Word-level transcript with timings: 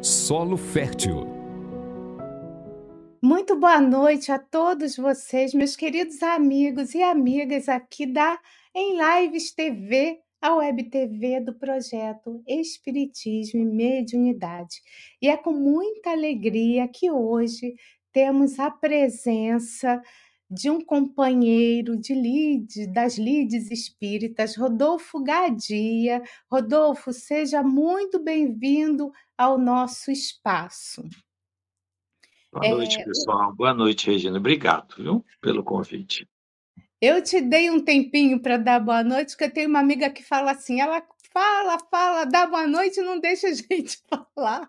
Solo 0.00 0.56
Fértil. 0.56 1.26
Muito 3.20 3.58
boa 3.58 3.80
noite 3.80 4.30
a 4.30 4.38
todos 4.38 4.96
vocês, 4.96 5.52
meus 5.52 5.74
queridos 5.74 6.22
amigos 6.22 6.94
e 6.94 7.02
amigas 7.02 7.68
aqui 7.68 8.06
da 8.06 8.38
Em 8.72 8.96
Lives 8.96 9.52
TV, 9.52 10.20
a 10.40 10.54
web 10.54 10.84
TV 10.84 11.40
do 11.40 11.52
projeto 11.52 12.40
Espiritismo 12.46 13.60
e 13.60 13.64
Mediunidade. 13.64 14.76
E 15.20 15.28
é 15.28 15.36
com 15.36 15.50
muita 15.52 16.10
alegria 16.10 16.86
que 16.86 17.10
hoje 17.10 17.74
temos 18.12 18.60
a 18.60 18.70
presença 18.70 20.00
de 20.50 20.70
um 20.70 20.80
companheiro 20.80 21.98
de 21.98 22.14
lead, 22.14 22.86
das 22.86 23.18
lides 23.18 23.70
espíritas, 23.70 24.56
Rodolfo 24.56 25.22
Gadia. 25.22 26.22
Rodolfo, 26.50 27.12
seja 27.12 27.62
muito 27.62 28.22
bem-vindo 28.22 29.12
ao 29.38 29.56
nosso 29.56 30.10
espaço. 30.10 31.02
Boa 32.52 32.66
é... 32.66 32.70
noite, 32.70 33.04
pessoal. 33.04 33.54
Boa 33.54 33.72
noite, 33.72 34.10
Regina. 34.10 34.38
Obrigado, 34.38 34.96
viu, 34.96 35.24
pelo 35.40 35.62
convite. 35.62 36.28
Eu 37.00 37.22
te 37.22 37.40
dei 37.40 37.70
um 37.70 37.80
tempinho 37.80 38.42
para 38.42 38.56
dar 38.56 38.80
boa 38.80 39.04
noite, 39.04 39.30
porque 39.30 39.44
eu 39.44 39.52
tenho 39.52 39.68
uma 39.68 39.78
amiga 39.78 40.10
que 40.10 40.22
fala 40.22 40.50
assim, 40.50 40.80
ela 40.80 41.00
fala, 41.32 41.78
fala, 41.88 42.24
dá 42.24 42.46
boa 42.46 42.66
noite 42.66 42.98
e 42.98 43.04
não 43.04 43.20
deixa 43.20 43.46
a 43.46 43.54
gente 43.54 43.98
falar. 44.08 44.68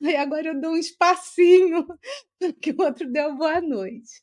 E 0.00 0.14
agora 0.16 0.48
eu 0.48 0.60
dou 0.60 0.72
um 0.72 0.76
espacinho 0.76 1.86
que 2.60 2.72
o 2.72 2.82
outro 2.82 3.10
dê 3.10 3.26
boa 3.32 3.60
noite. 3.60 4.20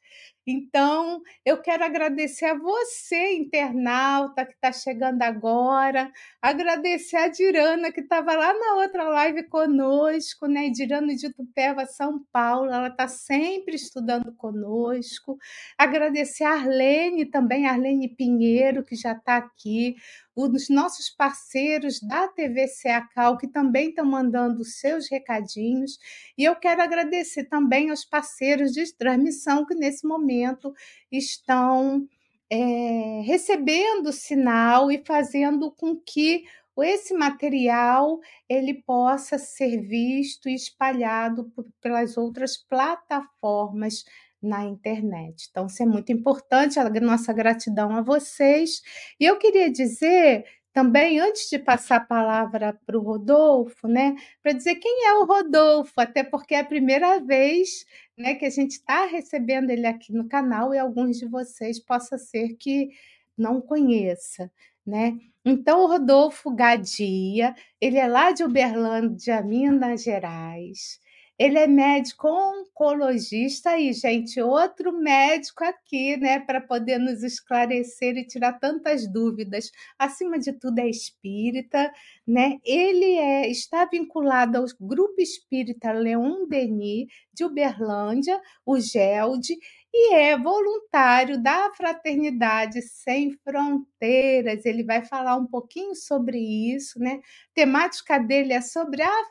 Então, 0.50 1.22
eu 1.46 1.62
quero 1.62 1.84
agradecer 1.84 2.46
a 2.46 2.58
você, 2.58 3.34
internauta, 3.36 4.46
que 4.46 4.54
está 4.54 4.72
chegando 4.72 5.22
agora, 5.22 6.10
agradecer 6.42 7.18
a 7.18 7.28
Dirana, 7.28 7.92
que 7.92 8.00
estava 8.00 8.34
lá 8.34 8.54
na 8.54 8.76
outra 8.76 9.04
live 9.10 9.44
conosco, 9.50 10.48
né? 10.48 10.70
Dirana 10.70 11.14
de 11.14 11.34
Tupéva, 11.34 11.86
São 11.86 12.24
Paulo, 12.32 12.72
ela 12.72 12.88
está 12.88 13.10
sempre 13.10 13.76
estudando 13.76 14.34
conosco. 14.38 15.38
Agradecer 15.78 16.46
a 16.46 16.54
Arlene 16.54 17.26
também, 17.26 17.68
Arlene 17.68 18.08
Pinheiro, 18.08 18.86
que 18.86 18.96
já 18.96 19.12
está 19.12 19.36
aqui, 19.36 19.96
os 20.38 20.70
nossos 20.70 21.10
parceiros 21.10 22.00
da 22.00 22.28
TV 22.28 22.68
Cal 23.12 23.38
que 23.38 23.48
também 23.48 23.90
estão 23.90 24.06
mandando 24.06 24.64
seus 24.64 25.10
recadinhos. 25.10 25.98
E 26.38 26.44
eu 26.44 26.56
quero 26.56 26.82
agradecer 26.82 27.46
também 27.46 27.90
aos 27.90 28.06
parceiros 28.06 28.72
de 28.72 28.94
transmissão 28.96 29.66
que 29.66 29.74
nesse 29.74 30.06
momento 30.06 30.72
estão 31.12 32.08
é, 32.52 33.22
recebendo 33.26 34.14
sinal 34.14 34.92
e 34.92 35.04
fazendo 35.04 35.72
com 35.72 35.96
que 35.96 36.44
esse 36.84 37.16
material 37.16 38.20
ele 38.48 38.76
possa 38.76 39.40
ser 39.40 39.82
visto 39.82 40.48
e 40.48 40.54
espalhado 40.54 41.52
pelas 41.82 42.16
outras 42.16 42.56
plataformas 42.56 44.06
na 44.48 44.64
internet. 44.64 45.48
Então, 45.50 45.68
isso 45.68 45.84
é 45.84 45.86
muito 45.86 46.12
importante, 46.12 46.80
a 46.80 46.90
nossa 47.02 47.34
gratidão 47.34 47.92
a 47.96 48.02
vocês. 48.02 48.82
E 49.20 49.26
eu 49.26 49.38
queria 49.38 49.72
dizer 49.72 50.46
também, 50.74 51.20
antes 51.20 51.50
de 51.50 51.58
passar 51.58 51.96
a 51.98 52.06
palavra 52.06 52.80
para 52.86 52.98
o 52.98 53.02
Rodolfo, 53.02 53.88
né, 53.88 54.16
para 54.44 54.52
dizer 54.54 54.76
quem 54.76 55.08
é 55.08 55.14
o 55.14 55.26
Rodolfo, 55.26 55.94
até 55.98 56.24
porque 56.24 56.54
é 56.54 56.60
a 56.60 56.64
primeira 56.64 57.20
vez 57.20 57.84
né, 58.16 58.36
que 58.36 58.46
a 58.46 58.50
gente 58.50 58.74
está 58.74 59.06
recebendo 59.06 59.72
ele 59.72 59.88
aqui 59.88 60.14
no 60.14 60.28
canal 60.30 60.74
e 60.74 60.78
alguns 60.78 61.18
de 61.18 61.26
vocês 61.26 61.80
possa 61.80 62.18
ser 62.18 62.56
que 62.60 62.90
não 63.38 63.60
conheça, 63.60 64.52
né? 64.86 65.18
Então, 65.44 65.82
o 65.82 65.88
Rodolfo 65.88 66.54
Gadia, 66.54 67.56
ele 67.82 67.98
é 67.98 68.08
lá 68.08 68.32
de 68.32 68.44
Uberlândia, 68.44 69.42
Minas 69.42 70.04
Gerais. 70.04 71.00
Ele 71.40 71.60
é 71.60 71.68
médico 71.68 72.28
oncologista 72.28 73.72
aí, 73.72 73.94
gente, 73.94 74.42
outro 74.42 74.92
médico 74.92 75.64
aqui, 75.64 76.18
né, 76.18 76.40
para 76.40 76.60
poder 76.60 76.98
nos 76.98 77.22
esclarecer 77.22 78.18
e 78.18 78.26
tirar 78.26 78.54
tantas 78.54 79.08
dúvidas. 79.08 79.72
Acima 80.00 80.40
de 80.40 80.52
tudo 80.54 80.80
é 80.80 80.90
espírita, 80.90 81.92
né? 82.28 82.58
Ele 82.66 83.18
é 83.18 83.50
está 83.50 83.86
vinculado 83.86 84.58
ao 84.58 84.66
grupo 84.80 85.22
espírita 85.22 85.92
Leon 85.92 86.48
Denis 86.48 87.08
de 87.32 87.46
Uberlândia, 87.46 88.42
o 88.66 88.80
GELD, 88.80 89.58
e 89.94 90.14
é 90.16 90.38
voluntário 90.38 91.42
da 91.42 91.72
Fraternidade 91.76 92.82
Sem 92.82 93.32
Fronteiras. 93.44 94.66
Ele 94.66 94.84
vai 94.84 95.04
falar 95.06 95.36
um 95.36 95.46
pouquinho 95.48 95.96
sobre 95.96 96.40
isso, 96.40 97.00
né? 97.00 97.20
A 97.52 97.54
temática 97.54 98.18
dele 98.20 98.54
é 98.54 98.62
sobre 98.62 99.02
a 99.02 99.24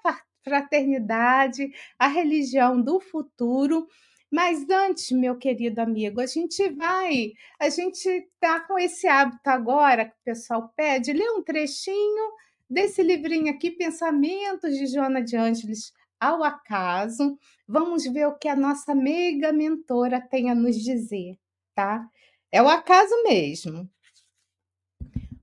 fraternidade, 0.46 1.72
a 1.98 2.06
religião 2.06 2.80
do 2.80 3.00
futuro. 3.00 3.88
Mas 4.30 4.68
antes, 4.70 5.10
meu 5.10 5.36
querido 5.36 5.80
amigo, 5.80 6.20
a 6.20 6.26
gente 6.26 6.68
vai, 6.70 7.32
a 7.60 7.68
gente 7.68 8.08
está 8.08 8.60
com 8.60 8.78
esse 8.78 9.08
hábito 9.08 9.48
agora 9.48 10.04
que 10.04 10.12
o 10.12 10.24
pessoal 10.24 10.72
pede, 10.76 11.12
ler 11.12 11.30
um 11.30 11.42
trechinho 11.42 12.32
desse 12.68 13.02
livrinho 13.02 13.52
aqui, 13.52 13.70
Pensamentos 13.70 14.76
de 14.76 14.86
Joana 14.86 15.22
de 15.22 15.36
Ângeles 15.36 15.92
ao 16.20 16.42
acaso. 16.42 17.38
Vamos 17.66 18.04
ver 18.04 18.26
o 18.26 18.36
que 18.36 18.48
a 18.48 18.56
nossa 18.56 18.94
meiga 18.94 19.52
mentora 19.52 20.20
tem 20.20 20.50
a 20.50 20.54
nos 20.54 20.76
dizer, 20.76 21.38
tá? 21.74 22.08
É 22.50 22.62
o 22.62 22.68
acaso 22.68 23.14
mesmo. 23.24 23.88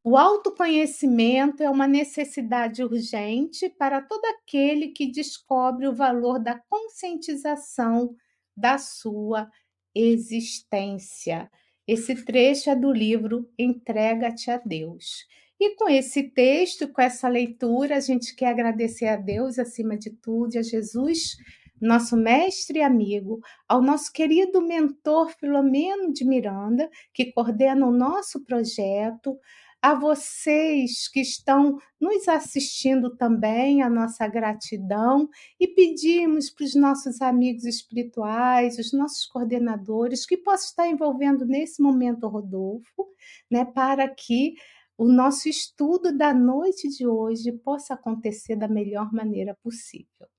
O 0.05 0.17
autoconhecimento 0.17 1.63
é 1.63 1.69
uma 1.69 1.87
necessidade 1.87 2.83
urgente 2.83 3.69
para 3.69 4.01
todo 4.01 4.25
aquele 4.25 4.89
que 4.89 5.09
descobre 5.09 5.87
o 5.87 5.95
valor 5.95 6.39
da 6.39 6.59
conscientização 6.69 8.13
da 8.55 8.77
sua 8.77 9.49
existência. 9.95 11.49
Esse 11.87 12.15
trecho 12.25 12.69
é 12.69 12.75
do 12.75 12.91
livro 12.91 13.49
Entrega-te 13.57 14.51
a 14.51 14.57
Deus. 14.57 15.25
E 15.57 15.73
com 15.77 15.87
esse 15.87 16.23
texto, 16.23 16.91
com 16.91 17.01
essa 17.01 17.29
leitura, 17.29 17.95
a 17.95 18.01
gente 18.01 18.35
quer 18.35 18.47
agradecer 18.47 19.07
a 19.07 19.15
Deus 19.15 19.57
acima 19.57 19.97
de 19.97 20.09
tudo, 20.09 20.59
a 20.59 20.61
Jesus, 20.61 21.37
nosso 21.79 22.17
mestre 22.17 22.79
e 22.79 22.81
amigo, 22.81 23.39
ao 23.69 23.81
nosso 23.81 24.11
querido 24.11 24.61
mentor 24.61 25.29
Filomeno 25.39 26.11
de 26.11 26.25
Miranda, 26.25 26.89
que 27.13 27.31
coordena 27.31 27.85
o 27.87 27.91
nosso 27.91 28.43
projeto, 28.43 29.37
a 29.83 29.93
vocês 29.93 31.09
que 31.09 31.19
estão 31.19 31.77
nos 31.99 32.25
assistindo 32.29 33.17
também, 33.17 33.81
a 33.81 33.89
nossa 33.89 34.25
gratidão 34.25 35.27
e 35.59 35.67
pedimos 35.67 36.49
para 36.49 36.63
os 36.63 36.73
nossos 36.73 37.21
amigos 37.21 37.65
espirituais, 37.65 38.79
os 38.79 38.93
nossos 38.93 39.25
coordenadores, 39.25 40.25
que 40.25 40.37
possam 40.37 40.67
estar 40.67 40.87
envolvendo 40.87 41.45
nesse 41.45 41.81
momento 41.81 42.23
o 42.23 42.29
Rodolfo, 42.29 43.09
né, 43.51 43.65
para 43.65 44.07
que 44.07 44.53
o 44.97 45.03
nosso 45.03 45.49
estudo 45.49 46.17
da 46.17 46.33
noite 46.33 46.87
de 46.87 47.05
hoje 47.05 47.51
possa 47.51 47.93
acontecer 47.93 48.55
da 48.55 48.69
melhor 48.69 49.11
maneira 49.11 49.53
possível. 49.61 50.29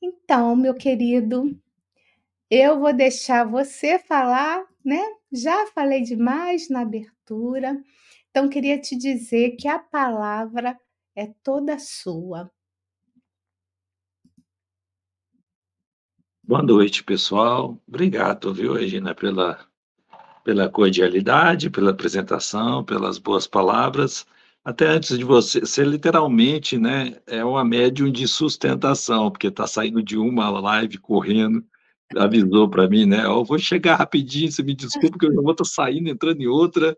Então, 0.00 0.56
meu 0.56 0.74
querido, 0.74 1.54
eu 2.50 2.80
vou 2.80 2.94
deixar 2.94 3.44
você 3.44 3.98
falar, 3.98 4.64
né? 4.82 5.02
Já 5.30 5.66
falei 5.66 6.00
demais 6.00 6.70
na 6.70 6.80
abertura. 6.80 7.78
Então, 8.38 8.48
queria 8.48 8.80
te 8.80 8.96
dizer 8.96 9.56
que 9.56 9.66
a 9.66 9.80
palavra 9.80 10.78
é 11.16 11.26
toda 11.42 11.76
sua. 11.76 12.48
Boa 16.44 16.62
noite, 16.62 17.02
pessoal. 17.02 17.82
Obrigado, 17.88 18.54
viu, 18.54 18.74
Regina, 18.74 19.12
pela, 19.12 19.58
pela 20.44 20.68
cordialidade, 20.68 21.68
pela 21.68 21.90
apresentação, 21.90 22.84
pelas 22.84 23.18
boas 23.18 23.48
palavras. 23.48 24.24
Até 24.64 24.86
antes 24.86 25.18
de 25.18 25.24
você, 25.24 25.58
você 25.58 25.82
literalmente, 25.82 26.78
né, 26.78 27.20
é 27.26 27.44
uma 27.44 27.64
médium 27.64 28.08
de 28.08 28.28
sustentação, 28.28 29.32
porque 29.32 29.48
está 29.48 29.66
saindo 29.66 30.00
de 30.00 30.16
uma 30.16 30.48
live 30.48 30.96
correndo, 30.98 31.66
avisou 32.16 32.70
para 32.70 32.88
mim, 32.88 33.04
né, 33.04 33.24
eu 33.24 33.44
vou 33.44 33.58
chegar 33.58 33.96
rapidinho, 33.96 34.52
você 34.52 34.62
me 34.62 34.76
desculpa 34.76 35.18
que 35.18 35.26
eu 35.26 35.34
já 35.34 35.40
vou 35.40 35.50
estar 35.50 35.64
tá 35.64 35.68
saindo, 35.68 36.08
entrando 36.08 36.40
em 36.40 36.46
outra, 36.46 36.96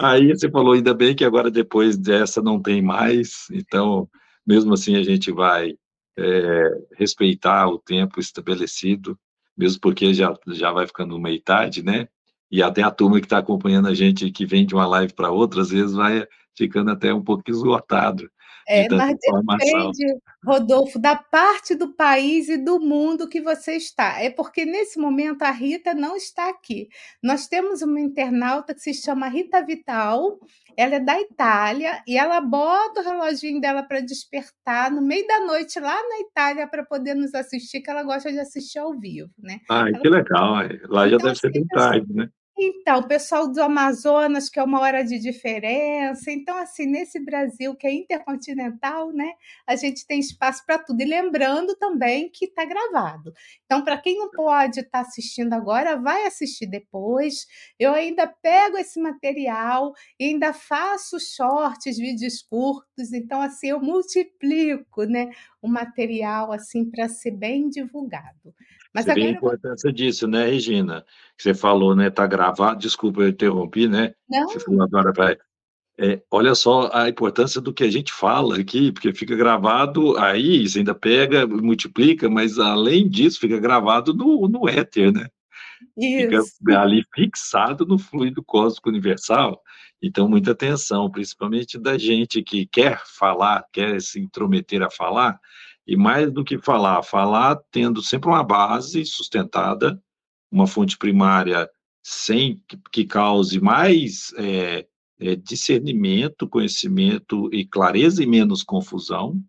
Aí 0.00 0.28
você 0.28 0.50
falou, 0.50 0.72
ainda 0.72 0.94
bem 0.94 1.14
que 1.14 1.24
agora 1.24 1.50
depois 1.50 1.96
dessa 1.96 2.42
não 2.42 2.60
tem 2.60 2.80
mais, 2.80 3.46
então, 3.52 4.08
mesmo 4.46 4.74
assim, 4.74 4.96
a 4.96 5.02
gente 5.02 5.30
vai 5.30 5.74
é, 6.18 6.70
respeitar 6.96 7.68
o 7.68 7.78
tempo 7.78 8.20
estabelecido, 8.20 9.18
mesmo 9.56 9.80
porque 9.80 10.14
já, 10.14 10.34
já 10.48 10.72
vai 10.72 10.86
ficando 10.86 11.16
uma 11.16 11.30
idade, 11.30 11.82
né? 11.82 12.08
E 12.50 12.62
até 12.62 12.82
a 12.82 12.90
turma 12.90 13.20
que 13.20 13.26
está 13.26 13.38
acompanhando 13.38 13.88
a 13.88 13.94
gente, 13.94 14.30
que 14.30 14.44
vem 14.44 14.66
de 14.66 14.74
uma 14.74 14.86
live 14.86 15.14
para 15.14 15.30
outra, 15.30 15.62
às 15.62 15.70
vezes 15.70 15.94
vai 15.94 16.26
ficando 16.56 16.90
até 16.90 17.12
um 17.12 17.22
pouco 17.22 17.50
esgotado. 17.50 18.30
De 18.70 18.82
É, 18.82 18.88
tanta 18.88 18.96
mas 18.96 19.16
informação. 19.24 19.92
depende, 19.92 20.20
Rodolfo, 20.44 20.98
da 20.98 21.16
parte 21.16 21.74
do 21.74 21.94
país 21.94 22.48
e 22.48 22.56
do 22.56 22.80
mundo 22.80 23.28
que 23.28 23.40
você 23.40 23.72
está. 23.76 24.20
É 24.22 24.30
porque 24.30 24.64
nesse 24.64 24.98
momento 24.98 25.42
a 25.42 25.50
Rita 25.50 25.94
não 25.94 26.16
está 26.16 26.48
aqui. 26.48 26.88
Nós 27.22 27.46
temos 27.46 27.82
uma 27.82 28.00
internauta 28.00 28.74
que 28.74 28.80
se 28.80 28.94
chama 28.94 29.28
Rita 29.28 29.64
Vital, 29.64 30.38
ela 30.76 30.94
é 30.96 31.00
da 31.00 31.20
Itália 31.20 32.02
e 32.06 32.16
ela 32.16 32.40
bota 32.40 33.00
o 33.00 33.04
reloginho 33.04 33.60
dela 33.60 33.82
para 33.82 34.00
despertar 34.00 34.90
no 34.90 35.02
meio 35.02 35.26
da 35.26 35.40
noite 35.40 35.78
lá 35.78 35.94
na 35.94 36.20
Itália 36.20 36.66
para 36.66 36.84
poder 36.84 37.14
nos 37.14 37.34
assistir, 37.34 37.80
que 37.80 37.90
ela 37.90 38.02
gosta 38.02 38.32
de 38.32 38.38
assistir 38.40 38.78
ao 38.78 38.98
vivo, 38.98 39.30
né? 39.38 39.58
Ai, 39.70 39.90
Ela... 39.90 40.00
que 40.00 40.08
legal. 40.08 40.54
Lá 40.88 41.08
já 41.08 41.16
Então, 41.16 41.26
deve 41.28 41.38
ser 41.38 41.48
assim, 41.48 41.52
bem 41.52 41.66
tarde, 41.66 42.12
né? 42.12 42.28
Então, 42.64 43.02
pessoal 43.02 43.50
do 43.50 43.60
Amazonas, 43.60 44.48
que 44.48 44.60
é 44.60 44.62
uma 44.62 44.80
hora 44.80 45.02
de 45.02 45.18
diferença. 45.18 46.30
Então, 46.30 46.56
assim, 46.56 46.86
nesse 46.86 47.18
Brasil 47.18 47.74
que 47.74 47.86
é 47.88 47.92
intercontinental, 47.92 49.12
né, 49.12 49.32
a 49.66 49.74
gente 49.74 50.06
tem 50.06 50.20
espaço 50.20 50.64
para 50.64 50.78
tudo. 50.78 51.00
E 51.00 51.04
lembrando 51.04 51.74
também 51.76 52.28
que 52.28 52.44
está 52.44 52.64
gravado. 52.64 53.32
Então, 53.64 53.82
para 53.82 53.98
quem 53.98 54.16
não 54.16 54.30
pode 54.30 54.80
estar 54.80 54.90
tá 54.90 55.00
assistindo 55.00 55.52
agora, 55.54 55.96
vai 55.96 56.24
assistir 56.24 56.66
depois. 56.66 57.46
Eu 57.78 57.92
ainda 57.94 58.28
pego 58.28 58.78
esse 58.78 59.00
material 59.00 59.92
e 60.20 60.26
ainda 60.26 60.52
faço 60.52 61.18
shorts, 61.18 61.96
vídeos 61.96 62.42
curtos. 62.42 63.12
Então, 63.12 63.40
assim, 63.40 63.68
eu 63.68 63.80
multiplico, 63.80 65.02
né, 65.04 65.30
o 65.60 65.68
material 65.68 66.52
assim 66.52 66.88
para 66.88 67.08
ser 67.08 67.32
bem 67.32 67.68
divulgado. 67.68 68.54
Mas 68.94 69.04
Você 69.04 69.12
agora... 69.12 69.26
a 69.26 69.30
importância 69.30 69.92
disso, 69.92 70.26
né, 70.26 70.46
Regina? 70.46 71.04
Você 71.36 71.54
falou, 71.54 71.96
né, 71.96 72.10
tá 72.10 72.26
gravado, 72.26 72.80
desculpa, 72.80 73.22
eu 73.22 73.28
interrompi, 73.28 73.88
né? 73.88 74.14
Não. 74.28 74.48
Você 74.48 74.60
falou 74.60 74.82
agora 74.82 75.12
para 75.12 75.36
é, 75.98 76.22
olha 76.30 76.54
só 76.54 76.90
a 76.92 77.08
importância 77.08 77.60
do 77.60 77.72
que 77.72 77.84
a 77.84 77.90
gente 77.90 78.12
fala 78.12 78.58
aqui, 78.58 78.90
porque 78.90 79.12
fica 79.12 79.36
gravado 79.36 80.16
aí, 80.16 80.66
você 80.66 80.78
ainda 80.78 80.94
pega, 80.94 81.46
multiplica, 81.46 82.30
mas 82.30 82.58
além 82.58 83.08
disso, 83.08 83.38
fica 83.38 83.60
gravado 83.60 84.14
no, 84.14 84.48
no 84.48 84.68
éter, 84.68 85.12
né? 85.12 85.28
Isso. 85.96 86.56
Fica 86.58 86.80
ali 86.80 87.04
fixado 87.14 87.84
no 87.84 87.98
fluido 87.98 88.42
cósmico 88.42 88.88
universal. 88.88 89.60
Então, 90.00 90.28
muita 90.28 90.52
atenção, 90.52 91.10
principalmente 91.10 91.78
da 91.78 91.98
gente 91.98 92.42
que 92.42 92.66
quer 92.66 93.00
falar, 93.04 93.64
quer 93.72 94.00
se 94.00 94.18
intrometer 94.18 94.82
a 94.82 94.90
falar, 94.90 95.38
e 95.86 95.96
mais 95.96 96.32
do 96.32 96.44
que 96.44 96.58
falar, 96.58 97.02
falar 97.02 97.60
tendo 97.70 98.02
sempre 98.02 98.28
uma 98.28 98.44
base 98.44 99.04
sustentada, 99.04 100.00
uma 100.50 100.66
fonte 100.66 100.96
primária 100.96 101.68
sem 102.04 102.62
que 102.90 103.04
cause 103.04 103.60
mais 103.60 104.32
é, 104.36 104.86
é, 105.18 105.36
discernimento, 105.36 106.48
conhecimento 106.48 107.48
e 107.52 107.64
clareza 107.64 108.22
e 108.22 108.26
menos 108.26 108.62
confusão, 108.62 109.40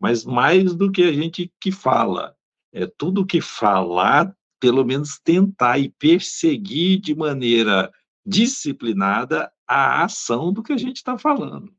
mas 0.00 0.24
mais 0.24 0.74
do 0.74 0.90
que 0.90 1.02
a 1.02 1.12
gente 1.12 1.52
que 1.60 1.70
fala. 1.70 2.34
É 2.72 2.86
tudo 2.86 3.26
que 3.26 3.40
falar, 3.40 4.34
pelo 4.60 4.84
menos 4.84 5.18
tentar 5.22 5.78
e 5.78 5.88
perseguir 5.88 7.00
de 7.00 7.14
maneira 7.14 7.90
disciplinada 8.24 9.50
a 9.66 10.04
ação 10.04 10.52
do 10.52 10.62
que 10.62 10.72
a 10.72 10.76
gente 10.76 10.96
está 10.96 11.18
falando 11.18 11.72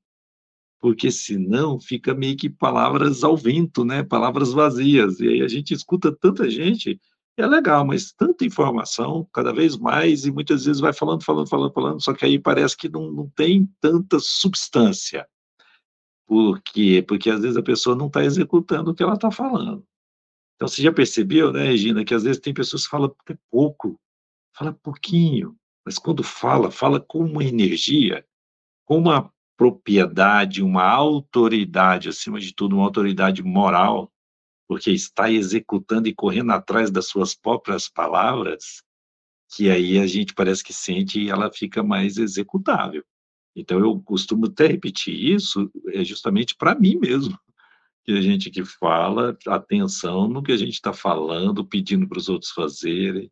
porque 0.79 1.11
senão 1.11 1.79
fica 1.79 2.13
meio 2.13 2.37
que 2.37 2.49
palavras 2.49 3.23
ao 3.23 3.35
vento, 3.35 3.83
né? 3.83 4.03
Palavras 4.03 4.53
vazias. 4.53 5.19
E 5.19 5.27
aí 5.27 5.41
a 5.41 5.47
gente 5.47 5.73
escuta 5.73 6.15
tanta 6.15 6.49
gente, 6.49 6.99
é 7.37 7.45
legal, 7.45 7.85
mas 7.85 8.11
tanta 8.11 8.45
informação, 8.45 9.27
cada 9.33 9.53
vez 9.53 9.77
mais, 9.77 10.25
e 10.25 10.31
muitas 10.31 10.65
vezes 10.65 10.81
vai 10.81 10.93
falando, 10.93 11.23
falando, 11.23 11.47
falando, 11.47 11.73
falando, 11.73 12.01
só 12.01 12.13
que 12.13 12.25
aí 12.25 12.37
parece 12.39 12.75
que 12.75 12.89
não, 12.89 13.11
não 13.11 13.29
tem 13.29 13.69
tanta 13.79 14.19
substância. 14.19 15.27
Por 16.27 16.61
quê? 16.61 17.03
Porque 17.05 17.29
às 17.29 17.41
vezes 17.41 17.57
a 17.57 17.63
pessoa 17.63 17.95
não 17.95 18.07
está 18.07 18.23
executando 18.23 18.91
o 18.91 18.95
que 18.95 19.03
ela 19.03 19.15
está 19.15 19.31
falando. 19.31 19.85
Então 20.55 20.67
você 20.67 20.81
já 20.81 20.91
percebeu, 20.91 21.51
né, 21.53 21.63
Regina, 21.63 22.03
que 22.03 22.13
às 22.13 22.23
vezes 22.23 22.41
tem 22.41 22.53
pessoas 22.53 22.83
que 22.83 22.89
falam 22.89 23.13
pouco, 23.49 23.99
fala 24.53 24.73
pouquinho, 24.73 25.55
mas 25.85 25.97
quando 25.97 26.23
fala, 26.23 26.69
fala 26.69 26.99
com 26.99 27.19
uma 27.19 27.43
energia, 27.43 28.25
com 28.85 28.97
uma 28.97 29.33
propriedade, 29.59 30.63
uma 30.63 30.85
autoridade, 30.85 32.07
acima 32.07 32.39
de 32.39 32.53
tudo, 32.53 32.77
uma 32.77 32.85
autoridade 32.85 33.43
moral, 33.43 34.09
porque 34.65 34.89
está 34.89 35.29
executando 35.29 36.07
e 36.07 36.15
correndo 36.15 36.53
atrás 36.53 36.89
das 36.89 37.09
suas 37.09 37.35
próprias 37.35 37.89
palavras, 37.89 38.81
que 39.53 39.69
aí 39.69 39.99
a 39.99 40.07
gente 40.07 40.33
parece 40.33 40.63
que 40.63 40.71
sente 40.71 41.19
e 41.19 41.29
ela 41.29 41.51
fica 41.51 41.83
mais 41.83 42.15
executável. 42.17 43.03
Então, 43.53 43.77
eu 43.79 43.99
costumo 43.99 44.45
até 44.45 44.65
repetir 44.65 45.13
isso, 45.13 45.69
é 45.89 46.05
justamente 46.05 46.55
para 46.55 46.73
mim 46.73 46.97
mesmo, 46.97 47.37
que 48.05 48.13
a 48.13 48.21
gente 48.21 48.49
que 48.49 48.63
fala, 48.63 49.37
atenção 49.45 50.29
no 50.29 50.41
que 50.41 50.53
a 50.53 50.57
gente 50.57 50.75
está 50.75 50.93
falando, 50.93 51.67
pedindo 51.67 52.07
para 52.07 52.17
os 52.17 52.29
outros 52.29 52.51
fazerem, 52.51 53.29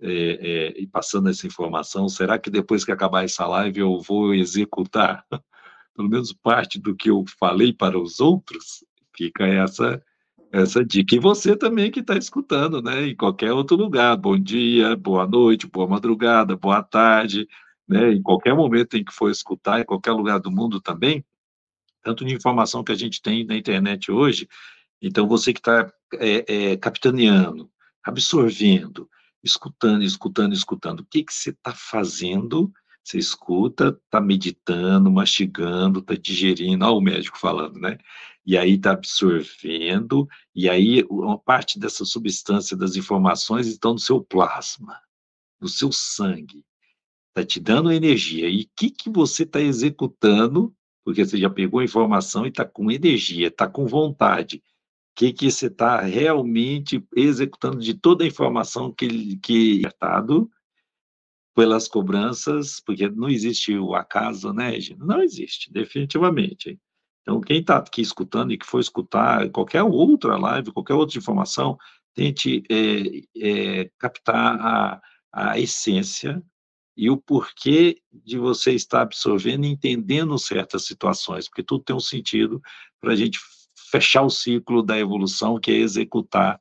é, 0.00 0.08
é, 0.10 0.80
e 0.80 0.86
passando 0.86 1.28
essa 1.28 1.46
informação, 1.46 2.08
será 2.08 2.38
que 2.38 2.48
depois 2.48 2.82
que 2.82 2.92
acabar 2.92 3.24
essa 3.24 3.46
live 3.46 3.80
eu 3.80 4.00
vou 4.00 4.32
executar? 4.32 5.22
Pelo 5.96 6.10
menos 6.10 6.32
parte 6.32 6.78
do 6.78 6.94
que 6.94 7.10
eu 7.10 7.24
falei 7.40 7.72
para 7.72 7.98
os 7.98 8.20
outros, 8.20 8.84
fica 9.16 9.46
essa 9.46 10.02
essa 10.52 10.84
dica. 10.84 11.16
E 11.16 11.18
você 11.18 11.56
também 11.56 11.90
que 11.90 12.00
está 12.00 12.16
escutando, 12.16 12.80
né? 12.80 13.08
Em 13.08 13.16
qualquer 13.16 13.52
outro 13.52 13.76
lugar. 13.76 14.16
Bom 14.16 14.38
dia, 14.38 14.96
boa 14.96 15.26
noite, 15.26 15.66
boa 15.66 15.86
madrugada, 15.86 16.56
boa 16.56 16.82
tarde, 16.82 17.48
né? 17.88 18.12
Em 18.12 18.22
qualquer 18.22 18.54
momento 18.54 18.96
em 18.96 19.04
que 19.04 19.12
for 19.12 19.30
escutar, 19.30 19.80
em 19.80 19.84
qualquer 19.84 20.12
lugar 20.12 20.38
do 20.38 20.50
mundo 20.50 20.80
também, 20.80 21.24
tanto 22.02 22.24
de 22.24 22.34
informação 22.34 22.84
que 22.84 22.92
a 22.92 22.96
gente 22.96 23.20
tem 23.20 23.44
na 23.44 23.56
internet 23.56 24.10
hoje. 24.10 24.48
Então, 25.02 25.26
você 25.26 25.52
que 25.52 25.60
está 25.60 25.92
é, 26.14 26.72
é, 26.72 26.76
capitaneando, 26.76 27.70
absorvendo, 28.02 29.08
escutando, 29.42 30.02
escutando, 30.02 30.52
escutando, 30.54 31.00
o 31.00 31.06
que, 31.06 31.24
que 31.24 31.34
você 31.34 31.50
está 31.50 31.72
fazendo 31.74 32.72
você 33.06 33.18
escuta, 33.18 33.98
está 34.04 34.20
meditando, 34.20 35.10
mastigando, 35.10 36.00
está 36.00 36.14
digerindo, 36.14 36.84
olha 36.84 36.94
o 36.94 37.00
médico 37.00 37.38
falando, 37.38 37.78
né? 37.78 37.98
E 38.44 38.58
aí 38.58 38.74
está 38.74 38.92
absorvendo, 38.92 40.28
e 40.54 40.68
aí 40.68 41.04
uma 41.08 41.38
parte 41.38 41.78
dessa 41.78 42.04
substância 42.04 42.76
das 42.76 42.96
informações 42.96 43.68
estão 43.68 43.92
no 43.92 43.98
seu 43.98 44.22
plasma, 44.22 45.00
no 45.60 45.68
seu 45.68 45.92
sangue. 45.92 46.64
Está 47.28 47.46
te 47.46 47.60
dando 47.60 47.92
energia. 47.92 48.48
E 48.48 48.62
o 48.62 48.68
que, 48.74 48.90
que 48.90 49.10
você 49.10 49.44
está 49.44 49.60
executando? 49.60 50.74
Porque 51.04 51.24
você 51.24 51.38
já 51.38 51.50
pegou 51.50 51.80
a 51.80 51.84
informação 51.84 52.44
e 52.44 52.48
está 52.48 52.64
com 52.64 52.90
energia, 52.90 53.48
está 53.48 53.68
com 53.68 53.86
vontade. 53.86 54.56
O 54.56 54.62
que, 55.16 55.32
que 55.32 55.50
você 55.50 55.66
está 55.66 56.00
realmente 56.00 57.04
executando 57.14 57.78
de 57.78 57.94
toda 57.94 58.24
a 58.24 58.26
informação 58.26 58.92
que, 58.92 59.36
que 59.36 59.82
é 59.86 59.90
pelas 61.56 61.88
cobranças, 61.88 62.80
porque 62.80 63.08
não 63.08 63.30
existe 63.30 63.74
o 63.78 63.94
acaso, 63.94 64.52
né, 64.52 64.72
Regina? 64.72 65.02
Não 65.06 65.22
existe, 65.22 65.72
definitivamente. 65.72 66.78
Então, 67.22 67.40
quem 67.40 67.60
está 67.60 67.78
aqui 67.78 68.02
escutando 68.02 68.52
e 68.52 68.58
que 68.58 68.66
for 68.66 68.78
escutar 68.78 69.48
qualquer 69.48 69.82
outra 69.82 70.36
live, 70.36 70.70
qualquer 70.70 70.92
outra 70.92 71.16
informação, 71.16 71.78
tente 72.14 72.62
é, 72.70 73.80
é, 73.82 73.90
captar 73.98 74.60
a, 74.60 75.02
a 75.32 75.58
essência 75.58 76.42
e 76.94 77.08
o 77.08 77.16
porquê 77.16 78.02
de 78.12 78.36
você 78.36 78.72
estar 78.74 79.00
absorvendo 79.00 79.64
e 79.64 79.70
entendendo 79.70 80.38
certas 80.38 80.84
situações, 80.84 81.48
porque 81.48 81.62
tudo 81.62 81.84
tem 81.84 81.96
um 81.96 82.00
sentido 82.00 82.60
para 83.00 83.14
a 83.14 83.16
gente 83.16 83.40
fechar 83.90 84.22
o 84.22 84.30
ciclo 84.30 84.82
da 84.82 84.98
evolução, 84.98 85.58
que 85.58 85.70
é 85.70 85.76
executar 85.76 86.60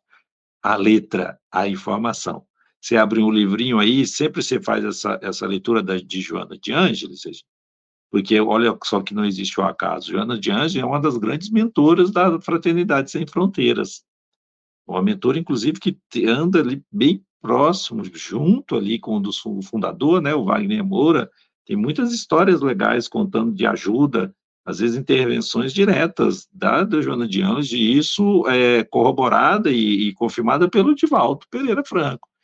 a 0.63 0.77
letra, 0.77 1.37
a 1.51 1.67
informação 1.67 2.45
você 2.85 2.97
abre 2.97 3.19
um 3.19 3.31
livrinho 3.31 3.79
aí, 3.79 4.05
sempre 4.05 4.43
você 4.43 4.61
faz 4.61 4.85
essa, 4.85 5.19
essa 5.19 5.47
leitura 5.47 5.81
da, 5.81 5.97
de 5.97 6.21
Joana 6.21 6.55
de 6.55 6.71
Ângeles, 6.71 7.23
porque 8.11 8.39
olha 8.39 8.77
só 8.83 9.01
que 9.01 9.11
não 9.11 9.25
existe 9.25 9.59
o 9.59 9.63
acaso. 9.63 10.11
Joana 10.11 10.39
de 10.39 10.51
Ângeles 10.51 10.83
é 10.83 10.85
uma 10.85 11.01
das 11.01 11.17
grandes 11.17 11.49
mentoras 11.49 12.11
da 12.11 12.39
Fraternidade 12.39 13.09
Sem 13.09 13.25
Fronteiras. 13.25 14.03
Uma 14.85 15.01
mentora, 15.01 15.39
inclusive, 15.39 15.79
que 15.79 15.97
anda 16.27 16.59
ali 16.59 16.83
bem 16.91 17.25
próximo, 17.41 18.03
junto 18.05 18.75
ali 18.75 18.99
com 18.99 19.19
o 19.19 19.61
fundador, 19.63 20.21
né, 20.21 20.35
o 20.35 20.45
Wagner 20.45 20.85
Moura, 20.85 21.27
tem 21.65 21.75
muitas 21.75 22.13
histórias 22.13 22.61
legais 22.61 23.07
contando 23.07 23.51
de 23.51 23.65
ajuda, 23.65 24.31
às 24.63 24.77
vezes 24.77 24.95
intervenções 24.95 25.73
diretas 25.73 26.47
da, 26.53 26.83
da 26.83 27.01
Joana 27.01 27.27
de 27.27 27.41
Ângeles, 27.41 27.71
e 27.71 27.97
isso 27.97 28.47
é 28.47 28.83
corroborada 28.83 29.71
e, 29.71 30.09
e 30.09 30.13
confirmada 30.13 30.69
pelo 30.69 30.93
Divaldo 30.93 31.47
Pereira 31.49 31.83
Franco. 31.83 32.34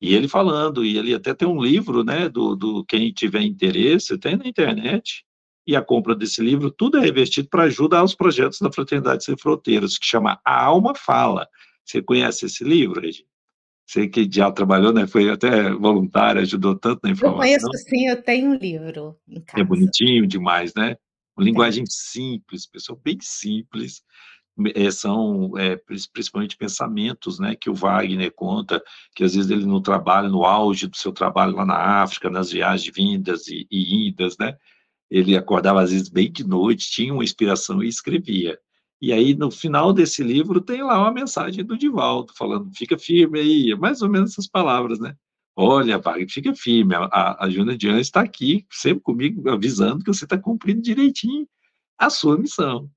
E 0.00 0.14
ele 0.14 0.28
falando, 0.28 0.84
e 0.84 0.98
ele 0.98 1.14
até 1.14 1.34
tem 1.34 1.48
um 1.48 1.62
livro, 1.62 2.04
né, 2.04 2.28
do, 2.28 2.54
do 2.54 2.84
quem 2.84 3.12
tiver 3.12 3.42
interesse, 3.42 4.18
tem 4.18 4.36
na 4.36 4.46
internet, 4.46 5.24
e 5.66 5.74
a 5.74 5.82
compra 5.82 6.14
desse 6.14 6.42
livro, 6.42 6.70
tudo 6.70 6.98
é 6.98 7.00
revestido 7.00 7.48
para 7.48 7.64
ajudar 7.64 8.04
os 8.04 8.14
projetos 8.14 8.60
da 8.60 8.70
Fraternidade 8.70 9.24
Sem 9.24 9.36
Fronteiras, 9.36 9.98
que 9.98 10.06
chama 10.06 10.40
A 10.44 10.64
Alma 10.64 10.94
Fala. 10.94 11.48
Você 11.84 12.02
conhece 12.02 12.46
esse 12.46 12.62
livro, 12.62 13.00
Regi? 13.00 13.24
Você 13.86 14.08
que 14.08 14.28
já 14.30 14.50
trabalhou, 14.50 14.92
né, 14.92 15.06
foi 15.06 15.30
até 15.30 15.70
voluntário, 15.70 16.42
ajudou 16.42 16.76
tanto 16.76 17.00
na 17.04 17.10
informação. 17.10 17.44
Eu 17.44 17.60
conheço 17.60 17.88
sim, 17.88 18.08
eu 18.08 18.22
tenho 18.22 18.50
um 18.50 18.54
livro 18.54 19.16
em 19.28 19.38
é 19.38 19.40
casa. 19.40 19.62
É 19.62 19.64
bonitinho 19.64 20.26
demais, 20.26 20.74
né? 20.74 20.96
uma 21.36 21.44
linguagem 21.44 21.84
simples, 21.86 22.66
pessoal 22.66 22.98
bem 23.04 23.18
simples, 23.20 24.02
é, 24.02 24.35
são 24.90 25.56
é, 25.58 25.76
principalmente 26.12 26.56
pensamentos, 26.56 27.38
né, 27.38 27.54
que 27.54 27.68
o 27.68 27.74
Wagner 27.74 28.32
conta, 28.34 28.82
que 29.14 29.22
às 29.22 29.34
vezes 29.34 29.50
ele 29.50 29.66
no 29.66 29.80
trabalho, 29.80 30.30
no 30.30 30.44
auge 30.44 30.86
do 30.86 30.96
seu 30.96 31.12
trabalho 31.12 31.54
lá 31.54 31.64
na 31.64 32.02
África, 32.02 32.30
nas 32.30 32.50
viagens 32.50 32.92
vindas 32.94 33.48
e, 33.48 33.66
e 33.70 34.14
né, 34.38 34.56
ele 35.10 35.36
acordava 35.36 35.82
às 35.82 35.90
vezes 35.90 36.08
bem 36.08 36.30
de 36.30 36.44
noite, 36.44 36.90
tinha 36.90 37.12
uma 37.12 37.24
inspiração 37.24 37.82
e 37.82 37.88
escrevia. 37.88 38.58
E 39.00 39.12
aí, 39.12 39.34
no 39.34 39.50
final 39.50 39.92
desse 39.92 40.22
livro, 40.22 40.60
tem 40.60 40.82
lá 40.82 40.98
uma 40.98 41.12
mensagem 41.12 41.64
do 41.64 41.76
Divaldo, 41.76 42.32
falando, 42.34 42.70
fica 42.74 42.98
firme 42.98 43.40
aí, 43.40 43.74
mais 43.76 44.00
ou 44.00 44.08
menos 44.08 44.32
essas 44.32 44.48
palavras, 44.48 44.98
né? 44.98 45.14
Olha, 45.54 45.98
Wagner, 45.98 46.30
fica 46.30 46.54
firme, 46.54 46.94
a, 46.94 47.44
a 47.44 47.50
Júlia 47.50 47.76
Diane 47.76 48.00
está 48.00 48.20
aqui, 48.20 48.66
sempre 48.70 49.02
comigo, 49.02 49.48
avisando 49.50 50.04
que 50.04 50.12
você 50.12 50.24
está 50.24 50.38
cumprindo 50.38 50.82
direitinho 50.82 51.46
a 51.98 52.10
sua 52.10 52.38
missão, 52.38 52.90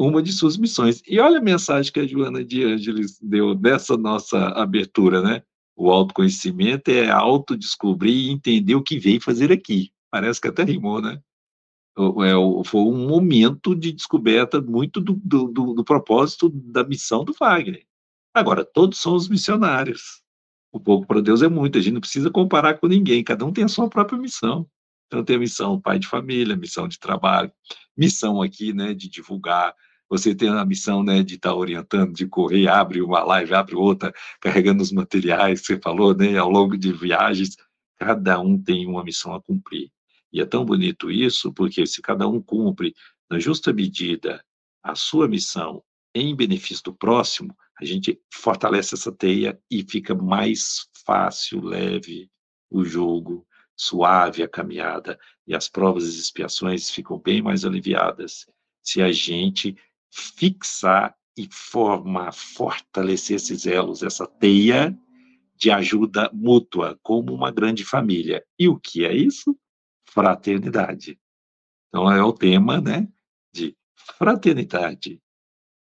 uma 0.00 0.22
de 0.22 0.32
suas 0.32 0.56
missões. 0.56 1.02
E 1.06 1.20
olha 1.20 1.38
a 1.38 1.42
mensagem 1.42 1.92
que 1.92 2.00
a 2.00 2.06
Joana 2.06 2.42
de 2.42 2.64
Ângeles 2.64 3.18
deu 3.20 3.54
nessa 3.54 3.98
nossa 3.98 4.38
abertura, 4.48 5.20
né? 5.20 5.42
O 5.76 5.90
autoconhecimento 5.90 6.90
é 6.90 7.10
autodescobrir 7.10 8.14
e 8.14 8.30
entender 8.30 8.74
o 8.74 8.82
que 8.82 8.98
veio 8.98 9.20
fazer 9.20 9.52
aqui. 9.52 9.92
Parece 10.10 10.40
que 10.40 10.48
até 10.48 10.64
rimou, 10.64 11.02
né? 11.02 11.20
É, 11.98 12.64
foi 12.64 12.80
um 12.80 13.06
momento 13.06 13.74
de 13.74 13.92
descoberta 13.92 14.58
muito 14.58 15.02
do, 15.02 15.20
do, 15.22 15.48
do, 15.48 15.74
do 15.74 15.84
propósito 15.84 16.48
da 16.48 16.82
missão 16.82 17.22
do 17.22 17.34
Wagner. 17.38 17.84
Agora, 18.32 18.64
todos 18.64 18.98
são 18.98 19.14
os 19.14 19.28
missionários. 19.28 20.22
O 20.72 20.80
pouco 20.80 21.06
para 21.06 21.20
Deus 21.20 21.42
é 21.42 21.48
muito, 21.48 21.76
a 21.76 21.80
gente 21.80 21.94
não 21.94 22.00
precisa 22.00 22.30
comparar 22.30 22.78
com 22.78 22.86
ninguém, 22.86 23.24
cada 23.24 23.44
um 23.44 23.52
tem 23.52 23.64
a 23.64 23.68
sua 23.68 23.88
própria 23.88 24.18
missão. 24.18 24.66
Então, 25.08 25.24
tem 25.24 25.36
a 25.36 25.40
missão 25.40 25.80
pai 25.80 25.98
de 25.98 26.06
família, 26.06 26.56
missão 26.56 26.88
de 26.88 26.98
trabalho, 26.98 27.52
missão 27.96 28.40
aqui, 28.40 28.72
né, 28.72 28.94
de 28.94 29.10
divulgar. 29.10 29.74
Você 30.10 30.34
tem 30.34 30.48
a 30.48 30.64
missão, 30.64 31.04
né, 31.04 31.22
de 31.22 31.36
estar 31.36 31.50
tá 31.50 31.54
orientando, 31.54 32.12
de 32.12 32.26
correr, 32.26 32.66
abre 32.66 33.00
uma 33.00 33.22
live, 33.22 33.54
abre 33.54 33.76
outra, 33.76 34.12
carregando 34.40 34.82
os 34.82 34.90
materiais 34.90 35.60
que 35.60 35.68
você 35.68 35.80
falou, 35.80 36.14
né, 36.14 36.36
ao 36.36 36.50
longo 36.50 36.76
de 36.76 36.92
viagens. 36.92 37.56
Cada 37.96 38.40
um 38.40 38.60
tem 38.60 38.86
uma 38.88 39.04
missão 39.04 39.32
a 39.32 39.40
cumprir. 39.40 39.88
E 40.32 40.40
é 40.40 40.46
tão 40.46 40.64
bonito 40.64 41.10
isso, 41.12 41.52
porque 41.52 41.86
se 41.86 42.02
cada 42.02 42.26
um 42.26 42.42
cumpre 42.42 42.92
na 43.30 43.38
justa 43.38 43.72
medida 43.72 44.44
a 44.82 44.96
sua 44.96 45.28
missão 45.28 45.82
em 46.12 46.34
benefício 46.34 46.84
do 46.84 46.94
próximo, 46.94 47.56
a 47.80 47.84
gente 47.84 48.20
fortalece 48.34 48.96
essa 48.96 49.12
teia 49.12 49.60
e 49.70 49.84
fica 49.88 50.12
mais 50.12 50.88
fácil, 51.06 51.62
leve 51.62 52.28
o 52.68 52.84
jogo, 52.84 53.46
suave 53.76 54.42
a 54.42 54.48
caminhada 54.48 55.18
e 55.46 55.54
as 55.54 55.68
provas 55.68 56.04
e 56.04 56.18
expiações 56.18 56.90
ficam 56.90 57.18
bem 57.18 57.40
mais 57.40 57.64
aliviadas 57.64 58.46
se 58.82 59.00
a 59.00 59.12
gente 59.12 59.76
fixar 60.10 61.14
e 61.36 61.48
formar, 61.50 62.32
fortalecer 62.32 63.36
esses 63.36 63.66
elos, 63.66 64.02
essa 64.02 64.26
teia 64.26 64.96
de 65.56 65.70
ajuda 65.70 66.30
mútua, 66.32 66.98
como 67.02 67.34
uma 67.34 67.50
grande 67.50 67.84
família. 67.84 68.44
E 68.58 68.68
o 68.68 68.78
que 68.78 69.04
é 69.04 69.14
isso? 69.14 69.56
fraternidade. 70.10 71.18
Então, 71.88 72.10
é 72.10 72.22
o 72.22 72.32
tema 72.32 72.80
né, 72.80 73.08
de 73.52 73.76
fraternidade. 74.18 75.20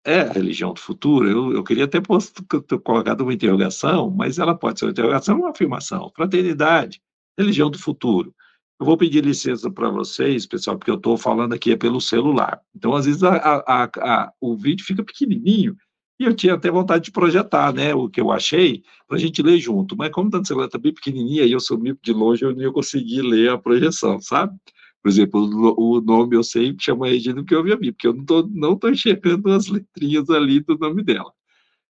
É 0.04 0.22
a 0.22 0.32
religião 0.32 0.74
do 0.74 0.80
futuro? 0.80 1.30
Eu, 1.30 1.54
eu 1.54 1.64
queria 1.64 1.88
ter, 1.88 2.02
posto, 2.02 2.44
colocado 2.84 3.22
uma 3.22 3.34
interrogação, 3.34 4.10
mas 4.10 4.40
ela 4.40 4.58
pode 4.58 4.80
ser 4.80 4.86
uma 4.86 4.92
interrogação 4.92 5.36
ou 5.36 5.44
uma 5.44 5.52
afirmação. 5.52 6.12
Fraternidade, 6.16 7.02
religião 7.38 7.70
do 7.70 7.78
futuro. 7.78 8.34
Eu 8.82 8.86
vou 8.86 8.98
pedir 8.98 9.24
licença 9.24 9.70
para 9.70 9.92
vocês, 9.92 10.48
pessoal, 10.48 10.76
porque 10.76 10.90
eu 10.90 10.96
estou 10.96 11.16
falando 11.16 11.54
aqui 11.54 11.72
é 11.72 11.78
pelo 11.78 12.02
celular. 12.02 12.60
Então, 12.76 12.96
às 12.96 13.06
vezes, 13.06 13.22
a, 13.22 13.36
a, 13.36 13.84
a, 13.84 14.34
o 14.42 14.58
vídeo 14.58 14.84
fica 14.84 15.04
pequenininho 15.04 15.78
e 16.20 16.24
eu 16.24 16.34
tinha 16.34 16.56
até 16.56 16.72
vontade 16.72 17.06
de 17.06 17.12
projetar, 17.12 17.72
né, 17.72 17.94
o 17.94 18.10
que 18.10 18.20
eu 18.20 18.32
achei, 18.32 18.82
para 19.08 19.18
a 19.18 19.20
gente 19.20 19.40
ler 19.44 19.60
junto. 19.60 19.96
Mas 19.96 20.10
como 20.10 20.36
a 20.36 20.44
celular 20.44 20.66
está 20.66 20.80
bem 20.80 20.92
pequenininha 20.92 21.44
e 21.44 21.52
eu 21.52 21.60
sou 21.60 21.78
meio 21.78 21.96
de 22.02 22.12
longe, 22.12 22.44
eu 22.44 22.56
não 22.56 22.62
ia 22.64 22.72
conseguir 22.72 23.22
ler 23.22 23.52
a 23.52 23.58
projeção, 23.60 24.20
sabe? 24.20 24.58
Por 25.04 25.10
exemplo, 25.10 25.76
o, 25.78 26.02
nome 26.02 26.36
eu 26.36 26.44
sei 26.44 26.76
chama 26.80 27.08
Regina 27.08 27.36
porque 27.36 27.54
eu 27.54 27.64
vi 27.64 27.74
a 27.74 27.78
mim, 27.78 27.92
porque 27.92 28.08
eu 28.08 28.14
não 28.14 28.22
estou 28.22 28.50
não 28.52 28.76
tô 28.76 28.90
enxergando 28.90 29.52
as 29.52 29.68
letrinhas 29.68 30.28
ali 30.32 30.60
do 30.60 30.76
nome 30.76 31.04
dela. 31.04 31.32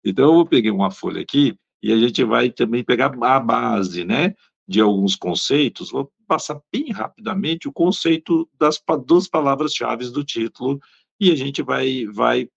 Então, 0.04 0.40
eu 0.40 0.46
peguei 0.46 0.72
uma 0.72 0.92
folha 0.92 1.22
aqui 1.22 1.56
e 1.82 1.94
a 1.94 1.98
gente 1.98 2.22
vai 2.26 2.50
também 2.50 2.84
pegar 2.84 3.16
a 3.18 3.40
base, 3.40 4.04
né, 4.04 4.36
de 4.68 4.82
alguns 4.82 5.16
conceitos. 5.16 5.90
Vou 5.90 6.12
passar 6.32 6.62
bem 6.72 6.94
rapidamente 6.94 7.68
o 7.68 7.74
conceito 7.74 8.50
das 8.58 8.82
duas 9.06 9.28
palavras-chave 9.28 10.10
do 10.12 10.24
título 10.24 10.80
e 11.20 11.30
a 11.30 11.36
gente 11.36 11.62
vai, 11.62 12.06
vai 12.06 12.48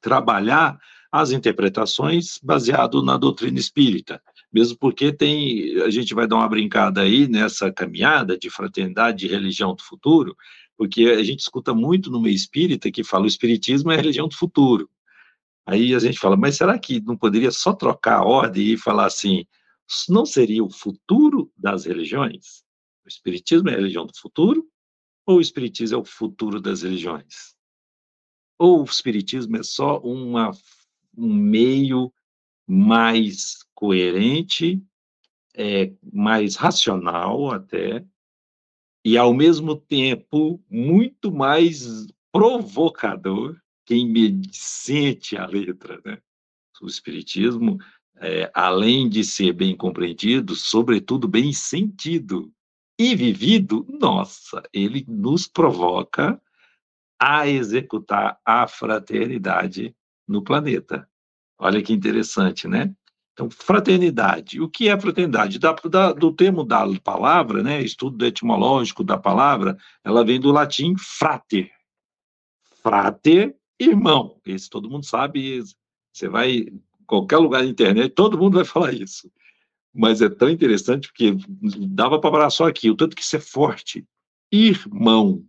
trabalhar 0.00 0.78
as 1.10 1.32
interpretações 1.32 2.38
baseado 2.40 3.02
na 3.02 3.16
doutrina 3.16 3.58
espírita, 3.58 4.22
mesmo 4.52 4.78
porque 4.78 5.12
tem, 5.12 5.80
a 5.82 5.90
gente 5.90 6.14
vai 6.14 6.28
dar 6.28 6.36
uma 6.36 6.48
brincada 6.48 7.00
aí 7.00 7.26
nessa 7.26 7.72
caminhada 7.72 8.38
de 8.38 8.48
fraternidade 8.48 9.26
e 9.26 9.28
religião 9.28 9.74
do 9.74 9.82
futuro, 9.82 10.36
porque 10.76 11.06
a 11.06 11.24
gente 11.24 11.40
escuta 11.40 11.74
muito 11.74 12.08
no 12.08 12.20
meio 12.20 12.36
espírita 12.36 12.88
que 12.88 13.02
fala 13.02 13.24
o 13.24 13.26
espiritismo 13.26 13.90
é 13.90 13.94
a 13.94 13.96
religião 13.96 14.28
do 14.28 14.36
futuro. 14.36 14.88
Aí 15.66 15.92
a 15.92 15.98
gente 15.98 16.20
fala, 16.20 16.36
mas 16.36 16.56
será 16.56 16.78
que 16.78 17.00
não 17.00 17.16
poderia 17.16 17.50
só 17.50 17.72
trocar 17.72 18.20
a 18.20 18.24
ordem 18.24 18.74
e 18.74 18.78
falar 18.78 19.06
assim, 19.06 19.44
não 20.08 20.24
seria 20.24 20.62
o 20.62 20.70
futuro 20.70 21.50
das 21.58 21.84
religiões? 21.84 22.62
O 23.04 23.08
espiritismo 23.08 23.68
é 23.68 23.72
a 23.72 23.76
religião 23.76 24.06
do 24.06 24.16
futuro 24.16 24.68
ou 25.26 25.38
o 25.38 25.40
espiritismo 25.40 25.98
é 25.98 26.00
o 26.00 26.04
futuro 26.04 26.60
das 26.60 26.82
religiões? 26.82 27.56
Ou 28.58 28.80
o 28.80 28.84
espiritismo 28.84 29.56
é 29.56 29.62
só 29.62 29.98
uma, 30.00 30.50
um 31.16 31.32
meio 31.32 32.12
mais 32.66 33.64
coerente, 33.74 34.82
é, 35.54 35.92
mais 36.12 36.56
racional 36.56 37.50
até, 37.50 38.04
e 39.04 39.18
ao 39.18 39.34
mesmo 39.34 39.76
tempo 39.76 40.62
muito 40.70 41.32
mais 41.32 42.06
provocador 42.30 43.60
quem 43.84 44.08
me 44.08 44.40
sente 44.52 45.36
a 45.36 45.46
letra, 45.46 46.00
né? 46.04 46.18
O 46.80 46.86
espiritismo, 46.86 47.78
é, 48.16 48.50
além 48.54 49.08
de 49.08 49.22
ser 49.22 49.52
bem 49.52 49.76
compreendido, 49.76 50.56
sobretudo 50.56 51.28
bem 51.28 51.52
sentido 51.52 52.52
e 52.98 53.14
vivido, 53.14 53.86
nossa, 53.88 54.62
ele 54.72 55.04
nos 55.08 55.46
provoca 55.46 56.40
a 57.20 57.46
executar 57.48 58.38
a 58.44 58.66
fraternidade 58.66 59.94
no 60.26 60.42
planeta. 60.42 61.08
Olha 61.58 61.82
que 61.82 61.92
interessante, 61.92 62.66
né? 62.66 62.92
Então, 63.32 63.48
fraternidade. 63.50 64.60
O 64.60 64.68
que 64.68 64.88
é 64.88 65.00
fraternidade? 65.00 65.58
Da, 65.58 65.72
da, 65.72 66.12
do 66.12 66.32
termo 66.32 66.64
da 66.64 66.84
palavra, 67.00 67.62
né, 67.62 67.80
estudo 67.80 68.26
etimológico 68.26 69.02
da 69.02 69.16
palavra, 69.16 69.76
ela 70.04 70.24
vem 70.24 70.38
do 70.38 70.52
latim 70.52 70.94
frater. 70.96 71.70
Frater, 72.82 73.56
irmão. 73.78 74.38
Esse 74.44 74.68
todo 74.68 74.90
mundo 74.90 75.06
sabe. 75.06 75.62
Você 76.12 76.28
vai 76.28 76.50
em 76.50 76.82
qualquer 77.06 77.38
lugar 77.38 77.62
da 77.62 77.68
internet, 77.68 78.10
todo 78.10 78.38
mundo 78.38 78.56
vai 78.56 78.64
falar 78.64 78.92
isso. 78.92 79.30
Mas 79.94 80.22
é 80.22 80.28
tão 80.28 80.48
interessante 80.48 81.08
porque 81.08 81.36
dava 81.88 82.20
para 82.20 82.30
falar 82.30 82.50
só 82.50 82.66
aqui, 82.66 82.90
o 82.90 82.96
tanto 82.96 83.14
que 83.14 83.22
isso 83.22 83.36
é 83.36 83.40
forte. 83.40 84.06
Irmão 84.50 85.44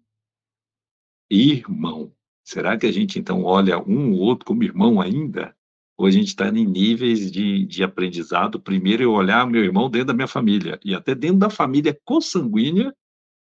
irmão. 1.33 2.13
Será 2.43 2.77
que 2.77 2.85
a 2.85 2.91
gente 2.91 3.17
então 3.17 3.43
olha 3.43 3.79
um 3.79 4.13
ou 4.13 4.19
outro 4.19 4.45
como 4.45 4.63
irmão 4.63 4.99
ainda? 5.01 5.55
Ou 5.97 6.05
a 6.05 6.11
gente 6.11 6.27
está 6.27 6.49
em 6.49 6.65
níveis 6.65 7.31
de, 7.31 7.65
de 7.65 7.83
aprendizado? 7.83 8.59
Primeiro 8.59 9.03
eu 9.03 9.11
olhar 9.11 9.47
meu 9.47 9.63
irmão 9.63 9.89
dentro 9.89 10.07
da 10.07 10.13
minha 10.13 10.27
família, 10.27 10.79
e 10.83 10.93
até 10.93 11.15
dentro 11.15 11.37
da 11.37 11.49
família 11.49 11.97
consanguínea, 12.03 12.93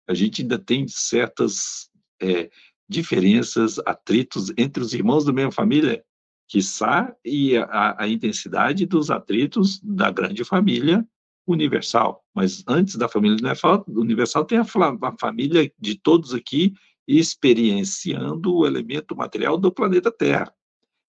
a 0.08 0.14
gente 0.14 0.42
ainda 0.42 0.58
tem 0.58 0.86
certas 0.88 1.88
é, 2.20 2.50
diferenças, 2.88 3.78
atritos 3.86 4.52
entre 4.58 4.82
os 4.82 4.92
irmãos 4.92 5.24
da 5.24 5.32
mesma 5.32 5.52
família, 5.52 6.04
quiçá, 6.50 7.14
e 7.24 7.56
a, 7.56 8.02
a 8.02 8.08
intensidade 8.08 8.84
dos 8.84 9.08
atritos 9.08 9.78
da 9.80 10.10
grande 10.10 10.42
família 10.42 11.06
universal. 11.46 12.24
Mas 12.34 12.64
antes 12.66 12.96
da 12.96 13.08
família 13.08 13.38
universal, 13.86 14.44
tem 14.44 14.58
a, 14.58 14.62
a 14.62 15.16
família 15.16 15.72
de 15.78 15.94
todos 15.94 16.34
aqui 16.34 16.74
experienciando 17.06 18.52
o 18.52 18.66
elemento 18.66 19.14
material 19.14 19.56
do 19.56 19.70
planeta 19.70 20.10
Terra. 20.10 20.52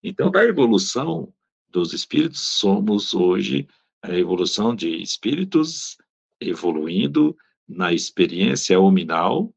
Então, 0.03 0.29
da 0.29 0.43
evolução 0.43 1.33
dos 1.67 1.91
espíritos, 1.91 2.41
somos 2.41 3.15
hoje 3.15 3.67
a 4.03 4.13
evolução 4.13 4.75
de 4.75 5.01
espíritos 5.01 5.97
evoluindo 6.39 7.35
na 7.67 7.91
experiência 7.91 8.79
hominal 8.79 9.51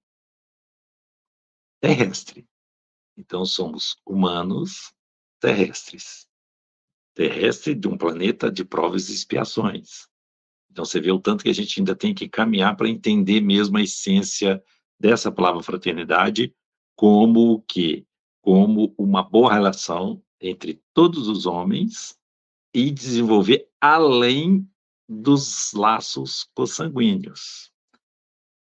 terrestre. 1.78 2.46
Então, 3.18 3.44
somos 3.44 3.96
humanos 4.06 4.93
terrestres. 5.44 6.26
Terrestre 7.14 7.74
de 7.74 7.86
um 7.86 7.98
planeta 7.98 8.50
de 8.50 8.64
provas 8.64 9.10
e 9.10 9.12
expiações. 9.12 10.08
Então, 10.70 10.86
você 10.86 10.98
vê 10.98 11.12
o 11.12 11.20
tanto 11.20 11.44
que 11.44 11.50
a 11.50 11.54
gente 11.54 11.78
ainda 11.78 11.94
tem 11.94 12.14
que 12.14 12.26
caminhar 12.26 12.74
para 12.76 12.88
entender 12.88 13.42
mesmo 13.42 13.76
a 13.76 13.82
essência 13.82 14.64
dessa 14.98 15.30
palavra 15.30 15.62
fraternidade 15.62 16.54
como 16.96 17.52
o 17.52 17.60
quê? 17.60 18.06
Como 18.40 18.94
uma 18.96 19.22
boa 19.22 19.52
relação 19.52 20.22
entre 20.40 20.82
todos 20.94 21.28
os 21.28 21.44
homens 21.44 22.18
e 22.72 22.90
desenvolver 22.90 23.68
além 23.78 24.66
dos 25.06 25.74
laços 25.74 26.48
consanguíneos. 26.54 27.70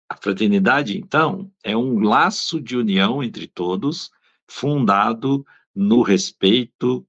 A 0.10 0.18
fraternidade, 0.18 0.98
então, 0.98 1.54
é 1.64 1.78
um 1.78 2.00
laço 2.00 2.60
de 2.60 2.76
união 2.76 3.24
entre 3.24 3.46
todos, 3.46 4.10
fundado 4.48 5.46
no 5.76 6.02
respeito 6.02 7.08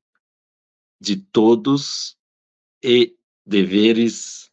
de 1.00 1.16
todos 1.16 2.16
e 2.83 3.16
deveres 3.45 4.50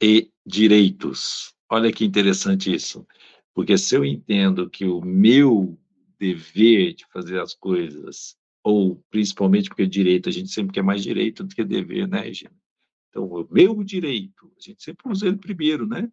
e 0.00 0.30
direitos. 0.46 1.54
Olha 1.68 1.92
que 1.92 2.04
interessante 2.04 2.72
isso. 2.72 3.06
Porque 3.54 3.76
se 3.76 3.96
eu 3.96 4.04
entendo 4.04 4.68
que 4.70 4.84
o 4.84 5.00
meu 5.00 5.78
dever 6.18 6.94
de 6.94 7.04
fazer 7.12 7.40
as 7.40 7.54
coisas, 7.54 8.36
ou 8.62 9.02
principalmente 9.10 9.68
porque 9.68 9.86
direito, 9.86 10.28
a 10.28 10.32
gente 10.32 10.50
sempre 10.50 10.72
quer 10.72 10.82
mais 10.82 11.02
direito 11.02 11.42
do 11.42 11.54
que 11.54 11.64
dever, 11.64 12.06
né, 12.06 12.20
Regina? 12.20 12.54
Então, 13.10 13.24
o 13.26 13.46
meu 13.50 13.82
direito, 13.82 14.50
a 14.56 14.60
gente 14.60 14.82
sempre 14.82 15.10
usa 15.10 15.26
ele 15.26 15.36
primeiro, 15.36 15.86
né? 15.86 16.10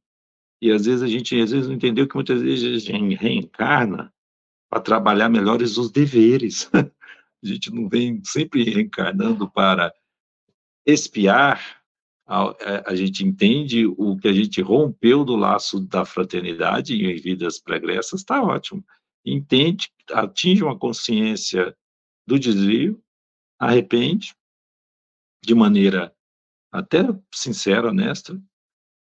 E 0.62 0.72
às 0.72 0.86
vezes 0.86 1.02
a 1.02 1.08
gente 1.08 1.40
às 1.40 1.52
vezes 1.52 1.68
não 1.68 1.76
entendeu 1.76 2.08
que 2.08 2.16
muitas 2.16 2.42
vezes 2.42 2.84
a 2.88 2.92
gente 2.92 3.16
reencarna 3.16 4.14
para 4.70 4.82
trabalhar 4.82 5.30
melhores 5.30 5.78
os 5.78 5.90
deveres. 5.90 6.70
a 7.44 7.48
gente 7.48 7.72
não 7.72 7.88
vem 7.88 8.22
sempre 8.24 8.64
reencarnando 8.64 9.50
para 9.50 9.94
espiar, 10.86 11.82
a, 12.28 12.56
é, 12.60 12.84
a, 12.86 12.96
gente 12.96 13.26
entende 13.26 13.86
o 13.86 14.18
que 14.18 14.28
a 14.28 14.34
gente 14.34 14.62
rompeu 14.62 15.24
do 15.24 15.36
laço 15.36 15.80
da 15.80 16.06
fraternidade 16.06 16.94
em 16.94 17.16
vidas 17.16 17.60
pregressas, 17.60 18.20
está 18.20 18.42
ótimo. 18.42 18.84
Entende, 19.26 19.90
atinge 20.12 20.64
uma 20.64 20.78
consciência 20.78 21.76
do 22.28 22.38
desvio, 22.38 23.02
arrepende, 23.58 24.36
de 25.44 25.56
maneira 25.56 26.14
até 26.72 27.00
sincera, 27.34 27.90
honesta, 27.90 28.40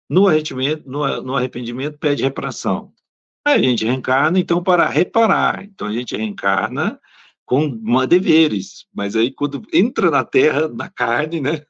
no 0.10 0.28
arrependimento, 0.28 0.90
no, 0.90 1.22
no 1.22 1.36
arrependimento 1.36 1.98
pede 1.98 2.24
reparação. 2.24 2.94
Aí 3.46 3.60
a 3.60 3.64
gente 3.64 3.86
reencarna, 3.86 4.40
então, 4.40 4.64
para 4.64 4.88
reparar. 4.88 5.64
Então, 5.64 5.88
a 5.88 5.94
gente 5.94 6.16
reencarna 6.16 7.00
com 7.52 8.06
deveres, 8.08 8.86
mas 8.96 9.14
aí 9.14 9.30
quando 9.30 9.62
entra 9.74 10.10
na 10.10 10.24
terra, 10.24 10.70
na 10.70 10.90
carne, 10.90 11.42
né, 11.42 11.66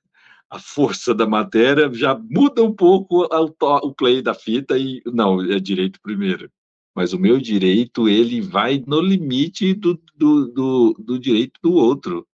a 0.48 0.60
força 0.60 1.12
da 1.12 1.26
matéria 1.26 1.92
já 1.92 2.16
muda 2.16 2.62
um 2.62 2.72
pouco 2.72 3.28
o 3.28 3.92
play 3.92 4.22
da 4.22 4.36
fita 4.36 4.78
e 4.78 5.02
não, 5.08 5.42
é 5.42 5.60
direito 5.60 6.00
primeiro. 6.00 6.52
Mas 6.96 7.14
o 7.14 7.20
meu 7.20 7.40
direito, 7.40 8.08
ele 8.08 8.42
vai 8.42 8.84
no 8.86 9.02
limite 9.02 9.74
do, 9.74 10.00
do, 10.14 10.52
do, 10.52 10.96
do 11.00 11.18
direito 11.18 11.60
do 11.64 11.74
outro. 11.74 12.28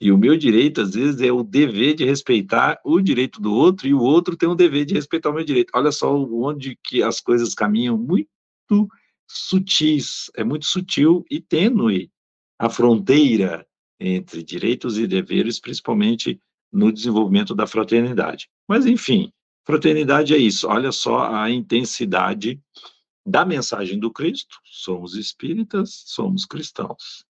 E 0.00 0.12
o 0.12 0.18
meu 0.18 0.36
direito, 0.36 0.80
às 0.80 0.94
vezes, 0.94 1.20
é 1.22 1.32
o 1.32 1.42
dever 1.42 1.94
de 1.96 2.04
respeitar 2.04 2.78
o 2.84 3.00
direito 3.00 3.40
do 3.40 3.52
outro, 3.52 3.88
e 3.88 3.94
o 3.94 4.00
outro 4.00 4.36
tem 4.36 4.48
o 4.48 4.54
dever 4.54 4.84
de 4.84 4.94
respeitar 4.94 5.30
o 5.30 5.34
meu 5.34 5.44
direito. 5.44 5.72
Olha 5.74 5.90
só 5.90 6.16
onde 6.16 6.78
que 6.84 7.02
as 7.02 7.20
coisas 7.20 7.52
caminham 7.52 7.98
muito 7.98 8.28
sutis, 9.26 10.30
é 10.36 10.44
muito 10.44 10.66
sutil 10.66 11.24
e 11.28 11.40
tênue 11.40 12.12
a 12.60 12.68
fronteira 12.68 13.66
entre 13.98 14.42
direitos 14.42 14.98
e 14.98 15.06
deveres, 15.06 15.58
principalmente 15.58 16.38
no 16.70 16.92
desenvolvimento 16.92 17.54
da 17.54 17.66
fraternidade. 17.66 18.50
Mas, 18.68 18.84
enfim, 18.84 19.32
fraternidade 19.64 20.34
é 20.34 20.36
isso. 20.36 20.68
Olha 20.68 20.92
só 20.92 21.32
a 21.32 21.50
intensidade 21.50 22.60
da 23.24 23.46
mensagem 23.46 23.98
do 23.98 24.10
Cristo. 24.10 24.58
Somos 24.62 25.14
espíritas, 25.16 26.02
somos 26.06 26.44
cristãos. 26.44 27.24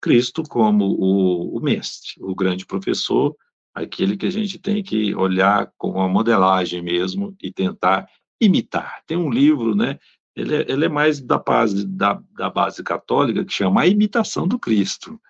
Cristo 0.00 0.42
como 0.42 0.86
o, 0.86 1.56
o 1.56 1.60
mestre, 1.60 2.14
o 2.20 2.34
grande 2.34 2.66
professor, 2.66 3.36
aquele 3.72 4.16
que 4.16 4.26
a 4.26 4.30
gente 4.30 4.58
tem 4.58 4.82
que 4.82 5.14
olhar 5.14 5.72
com 5.78 5.90
uma 5.92 6.08
modelagem 6.08 6.82
mesmo 6.82 7.34
e 7.40 7.52
tentar 7.52 8.08
imitar. 8.40 9.04
Tem 9.06 9.16
um 9.16 9.30
livro, 9.30 9.76
né, 9.76 10.00
ele 10.36 10.56
é, 10.56 10.70
ele 10.70 10.84
é 10.84 10.88
mais 10.88 11.20
da 11.20 11.38
base, 11.38 11.86
da, 11.86 12.22
da 12.36 12.50
base 12.50 12.82
católica, 12.82 13.44
que 13.44 13.52
chama 13.52 13.82
A 13.82 13.86
Imitação 13.86 14.48
do 14.48 14.58
Cristo. 14.58 15.20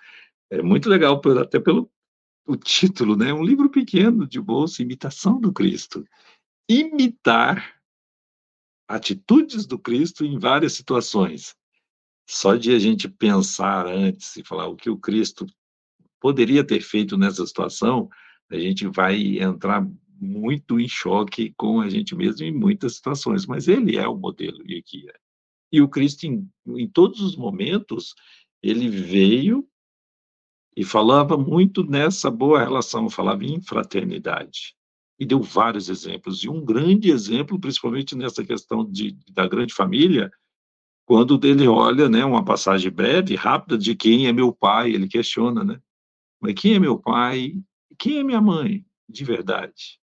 É 0.50 0.62
muito 0.62 0.88
legal, 0.88 1.20
até 1.40 1.58
pelo 1.58 1.90
o 2.46 2.56
título, 2.56 3.16
né? 3.16 3.32
Um 3.32 3.42
livro 3.42 3.70
pequeno 3.70 4.26
de 4.26 4.40
bolsa, 4.40 4.82
Imitação 4.82 5.40
do 5.40 5.52
Cristo. 5.52 6.06
Imitar 6.68 7.74
atitudes 8.88 9.66
do 9.66 9.78
Cristo 9.78 10.24
em 10.24 10.38
várias 10.38 10.74
situações. 10.74 11.56
Só 12.28 12.54
de 12.54 12.74
a 12.74 12.78
gente 12.78 13.08
pensar 13.08 13.86
antes 13.86 14.36
e 14.36 14.44
falar 14.44 14.66
o 14.66 14.76
que 14.76 14.90
o 14.90 14.98
Cristo 14.98 15.46
poderia 16.20 16.64
ter 16.64 16.80
feito 16.80 17.18
nessa 17.18 17.46
situação, 17.46 18.08
a 18.50 18.56
gente 18.56 18.86
vai 18.86 19.38
entrar 19.38 19.86
muito 20.24 20.80
em 20.80 20.88
choque 20.88 21.52
com 21.56 21.80
a 21.80 21.88
gente 21.88 22.14
mesmo 22.14 22.44
em 22.44 22.52
muitas 22.52 22.96
situações, 22.96 23.46
mas 23.46 23.68
ele 23.68 23.96
é 23.96 24.08
o 24.08 24.16
modelo 24.16 24.58
e 24.66 24.82
guia. 24.82 25.14
E 25.70 25.80
o 25.80 25.88
Cristo, 25.88 26.24
em, 26.24 26.48
em 26.68 26.88
todos 26.88 27.20
os 27.20 27.36
momentos, 27.36 28.14
ele 28.62 28.88
veio 28.88 29.68
e 30.76 30.84
falava 30.84 31.36
muito 31.36 31.84
nessa 31.84 32.30
boa 32.30 32.60
relação, 32.60 33.08
falava 33.08 33.44
em 33.44 33.60
fraternidade. 33.60 34.74
E 35.18 35.24
deu 35.24 35.40
vários 35.40 35.88
exemplos. 35.88 36.42
E 36.42 36.48
um 36.48 36.64
grande 36.64 37.10
exemplo, 37.10 37.58
principalmente 37.60 38.16
nessa 38.16 38.44
questão 38.44 38.84
de, 38.84 39.16
da 39.30 39.46
grande 39.46 39.72
família, 39.72 40.30
quando 41.06 41.38
ele 41.46 41.68
olha, 41.68 42.08
né, 42.08 42.24
uma 42.24 42.44
passagem 42.44 42.90
breve, 42.90 43.34
rápida, 43.36 43.76
de 43.76 43.94
quem 43.94 44.26
é 44.26 44.32
meu 44.32 44.52
pai, 44.52 44.90
ele 44.90 45.06
questiona, 45.06 45.62
né? 45.62 45.80
Mas 46.40 46.54
quem 46.54 46.74
é 46.74 46.78
meu 46.78 46.98
pai? 46.98 47.54
Quem 47.98 48.18
é 48.18 48.24
minha 48.24 48.40
mãe? 48.40 48.84
De 49.08 49.24
verdade. 49.24 50.00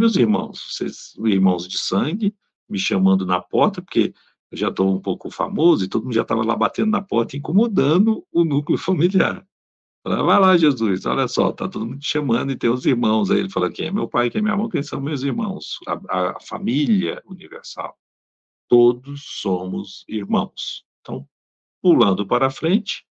Meus 0.00 0.16
irmãos, 0.16 0.62
vocês, 0.66 1.14
irmãos 1.26 1.68
de 1.68 1.76
sangue, 1.76 2.34
me 2.66 2.78
chamando 2.78 3.26
na 3.26 3.38
porta, 3.38 3.82
porque 3.82 4.14
eu 4.50 4.56
já 4.56 4.68
estou 4.68 4.96
um 4.96 4.98
pouco 4.98 5.30
famoso 5.30 5.84
e 5.84 5.88
todo 5.88 6.04
mundo 6.04 6.14
já 6.14 6.22
estava 6.22 6.42
lá 6.42 6.56
batendo 6.56 6.90
na 6.90 7.02
porta, 7.02 7.36
incomodando 7.36 8.26
o 8.32 8.42
núcleo 8.42 8.78
familiar. 8.80 9.46
Falei, 10.02 10.22
vai 10.24 10.40
lá, 10.40 10.56
Jesus, 10.56 11.04
olha 11.04 11.28
só, 11.28 11.50
está 11.50 11.68
todo 11.68 11.84
mundo 11.84 11.98
te 11.98 12.08
chamando 12.08 12.50
e 12.50 12.56
tem 12.56 12.70
os 12.70 12.86
irmãos. 12.86 13.30
Aí 13.30 13.40
ele 13.40 13.50
fala, 13.50 13.70
quem 13.70 13.88
é 13.88 13.90
meu 13.90 14.08
pai, 14.08 14.30
quem 14.30 14.38
é 14.38 14.42
minha 14.42 14.56
mãe, 14.56 14.70
quem 14.70 14.82
são 14.82 15.02
meus 15.02 15.22
irmãos? 15.22 15.76
A, 15.86 16.30
a 16.30 16.40
família 16.40 17.22
universal. 17.26 17.94
Todos 18.70 19.20
somos 19.42 20.06
irmãos. 20.08 20.82
Então, 21.02 21.28
pulando 21.82 22.26
para 22.26 22.48
frente, 22.48 23.04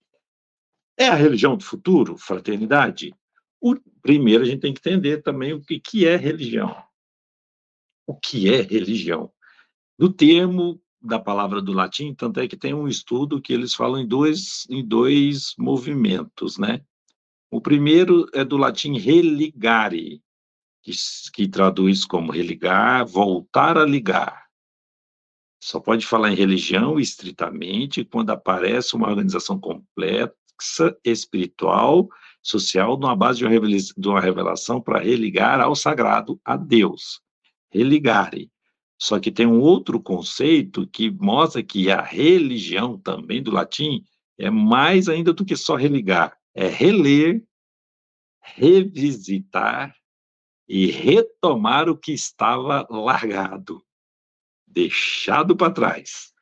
é 0.98 1.08
a 1.08 1.14
religião 1.14 1.56
do 1.56 1.64
futuro, 1.64 2.18
fraternidade? 2.18 3.14
O, 3.62 3.76
primeiro, 4.02 4.44
a 4.44 4.46
gente 4.46 4.62
tem 4.62 4.74
que 4.74 4.80
entender 4.80 5.22
também 5.22 5.54
o 5.54 5.62
que, 5.62 5.80
que 5.80 6.08
é 6.08 6.16
religião. 6.16 6.76
O 8.08 8.16
que 8.16 8.54
é 8.54 8.62
religião? 8.62 9.32
Do 9.98 10.12
termo 10.12 10.82
da 11.02 11.20
palavra 11.20 11.62
do 11.62 11.72
latim, 11.72 12.14
tanto 12.14 12.40
é 12.40 12.48
que 12.48 12.58
tem 12.58 12.74
um 12.74 12.88
estudo 12.88 13.42
que 13.42 13.54
eles 13.54 13.74
falam 13.74 14.02
em 14.02 14.08
dois, 14.08 14.66
em 14.70 14.86
dois 14.86 15.54
movimentos, 15.58 16.58
né? 16.58 16.82
O 17.52 17.62
primeiro 17.62 18.28
é 18.34 18.44
do 18.44 18.58
latim 18.58 18.98
religare, 18.98 20.22
que, 20.84 20.92
que 21.34 21.48
traduz 21.48 22.06
como 22.06 22.32
religar, 22.32 23.06
voltar 23.08 23.78
a 23.78 23.86
ligar. 23.86 24.48
Só 25.62 25.80
pode 25.80 26.06
falar 26.06 26.32
em 26.32 26.36
religião 26.36 27.00
estritamente 27.00 28.06
quando 28.06 28.30
aparece 28.30 28.96
uma 28.96 29.10
organização 29.10 29.60
complexa, 29.60 30.36
espiritual, 31.04 32.08
social 32.42 32.98
numa 32.98 33.16
base 33.16 33.40
de 33.40 34.08
uma 34.08 34.22
revelação 34.22 34.82
para 34.82 35.00
religar 35.00 35.60
ao 35.60 35.76
sagrado, 35.76 36.40
a 36.44 36.56
Deus. 36.56 37.22
Religare. 37.72 38.52
Só 38.98 39.20
que 39.20 39.32
tem 39.32 39.46
um 39.46 39.62
outro 39.62 40.02
conceito 40.02 40.88
que 40.88 41.10
mostra 41.10 41.64
que 41.64 41.90
a 41.90 42.02
religião, 42.02 42.98
também 42.98 43.42
do 43.42 43.52
latim, 43.52 44.04
é 44.38 44.50
mais 44.50 45.08
ainda 45.08 45.32
do 45.32 45.46
que 45.46 45.56
só 45.56 45.76
religar. 45.76 46.38
É 46.54 46.68
reler, 46.68 47.44
revisitar 48.42 49.96
e 50.68 50.88
retomar 50.88 51.90
o 51.90 51.98
que 51.98 52.12
estava 52.12 52.86
largado, 52.90 53.84
deixado 54.68 55.56
para 55.56 55.72
trás. 55.72 56.34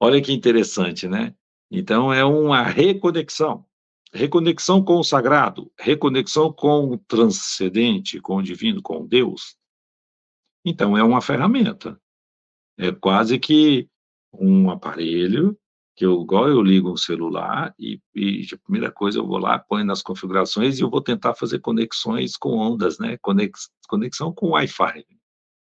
Olha 0.00 0.20
que 0.20 0.32
interessante, 0.32 1.06
né? 1.06 1.34
Então, 1.70 2.12
é 2.12 2.24
uma 2.24 2.62
reconexão 2.62 3.66
reconexão 4.14 4.82
com 4.82 4.98
o 4.98 5.04
sagrado, 5.04 5.70
reconexão 5.78 6.52
com 6.52 6.92
o 6.92 6.98
transcendente, 6.98 8.20
com 8.20 8.36
o 8.36 8.42
divino, 8.42 8.80
com 8.80 9.04
Deus. 9.04 9.56
Então, 10.64 10.96
é 10.96 11.02
uma 11.02 11.20
ferramenta. 11.20 12.00
É 12.78 12.92
quase 12.92 13.38
que 13.38 13.88
um 14.32 14.70
aparelho 14.70 15.58
que 15.96 16.06
eu, 16.06 16.22
igual 16.22 16.48
eu 16.48 16.62
ligo 16.62 16.90
um 16.90 16.96
celular 16.96 17.74
e, 17.78 18.00
e 18.14 18.46
a 18.52 18.58
primeira 18.58 18.90
coisa 18.90 19.18
eu 19.18 19.26
vou 19.26 19.38
lá, 19.38 19.58
ponho 19.58 19.84
nas 19.84 20.02
configurações 20.02 20.78
e 20.78 20.82
eu 20.82 20.90
vou 20.90 21.00
tentar 21.00 21.34
fazer 21.34 21.60
conexões 21.60 22.36
com 22.36 22.56
ondas, 22.56 22.98
né? 22.98 23.16
Conex, 23.18 23.70
conexão 23.88 24.32
com 24.32 24.50
Wi-Fi. 24.50 25.04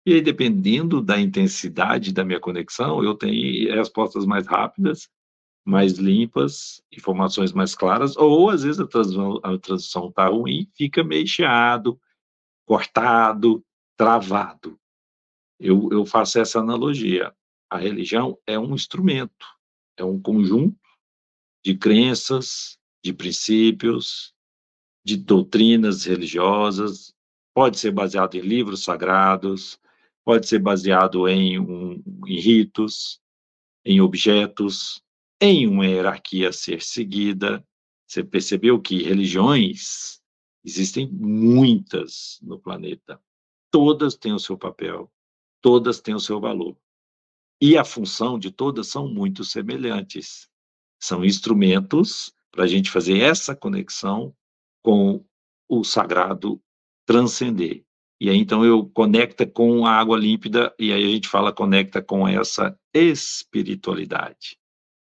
E 0.04 0.14
aí, 0.14 0.20
dependendo 0.20 1.00
da 1.00 1.18
intensidade 1.18 2.12
da 2.12 2.24
minha 2.24 2.40
conexão, 2.40 3.02
eu 3.02 3.14
tenho 3.14 3.72
respostas 3.74 4.26
mais 4.26 4.46
rápidas 4.46 5.08
mais 5.64 5.92
limpas, 5.94 6.82
informações 6.90 7.52
mais 7.52 7.74
claras, 7.74 8.16
ou 8.16 8.50
às 8.50 8.62
vezes 8.62 8.80
a 8.80 8.86
tradução, 8.86 9.40
a 9.42 9.58
tradução 9.58 10.08
está 10.08 10.26
ruim, 10.26 10.68
fica 10.74 11.04
meio 11.04 11.26
chiado, 11.26 12.00
cortado, 12.66 13.64
travado. 13.96 14.78
Eu, 15.58 15.88
eu 15.92 16.04
faço 16.04 16.40
essa 16.40 16.58
analogia. 16.58 17.32
A 17.70 17.78
religião 17.78 18.36
é 18.46 18.58
um 18.58 18.74
instrumento, 18.74 19.46
é 19.96 20.04
um 20.04 20.20
conjunto 20.20 20.76
de 21.64 21.76
crenças, 21.76 22.76
de 23.04 23.12
princípios, 23.12 24.34
de 25.04 25.16
doutrinas 25.16 26.04
religiosas, 26.04 27.14
pode 27.54 27.78
ser 27.78 27.90
baseado 27.90 28.34
em 28.34 28.40
livros 28.40 28.84
sagrados, 28.84 29.78
pode 30.24 30.48
ser 30.48 30.58
baseado 30.58 31.28
em, 31.28 31.58
um, 31.58 32.02
em 32.26 32.40
ritos, 32.40 33.20
em 33.84 34.00
objetos, 34.00 35.02
em 35.42 35.66
uma 35.66 35.84
hierarquia 35.84 36.50
a 36.50 36.52
ser 36.52 36.80
seguida. 36.80 37.66
Você 38.06 38.22
percebeu 38.22 38.80
que 38.80 39.02
religiões 39.02 40.20
existem 40.64 41.10
muitas 41.10 42.38
no 42.40 42.60
planeta. 42.60 43.20
Todas 43.68 44.14
têm 44.14 44.32
o 44.32 44.38
seu 44.38 44.56
papel, 44.56 45.12
todas 45.60 46.00
têm 46.00 46.14
o 46.14 46.20
seu 46.20 46.38
valor. 46.38 46.76
E 47.60 47.76
a 47.76 47.84
função 47.84 48.38
de 48.38 48.52
todas 48.52 48.86
são 48.86 49.08
muito 49.08 49.42
semelhantes. 49.42 50.48
São 51.00 51.24
instrumentos 51.24 52.32
para 52.52 52.62
a 52.62 52.66
gente 52.68 52.88
fazer 52.88 53.18
essa 53.18 53.56
conexão 53.56 54.32
com 54.80 55.24
o 55.68 55.82
sagrado 55.82 56.62
transcender. 57.04 57.84
E 58.20 58.30
aí, 58.30 58.36
então, 58.36 58.64
eu 58.64 58.88
conecta 58.90 59.44
com 59.44 59.84
a 59.84 59.90
água 59.90 60.16
límpida, 60.16 60.72
e 60.78 60.92
aí 60.92 61.04
a 61.04 61.08
gente 61.08 61.26
fala 61.26 61.52
conecta 61.52 62.00
com 62.00 62.28
essa 62.28 62.78
espiritualidade. 62.94 64.61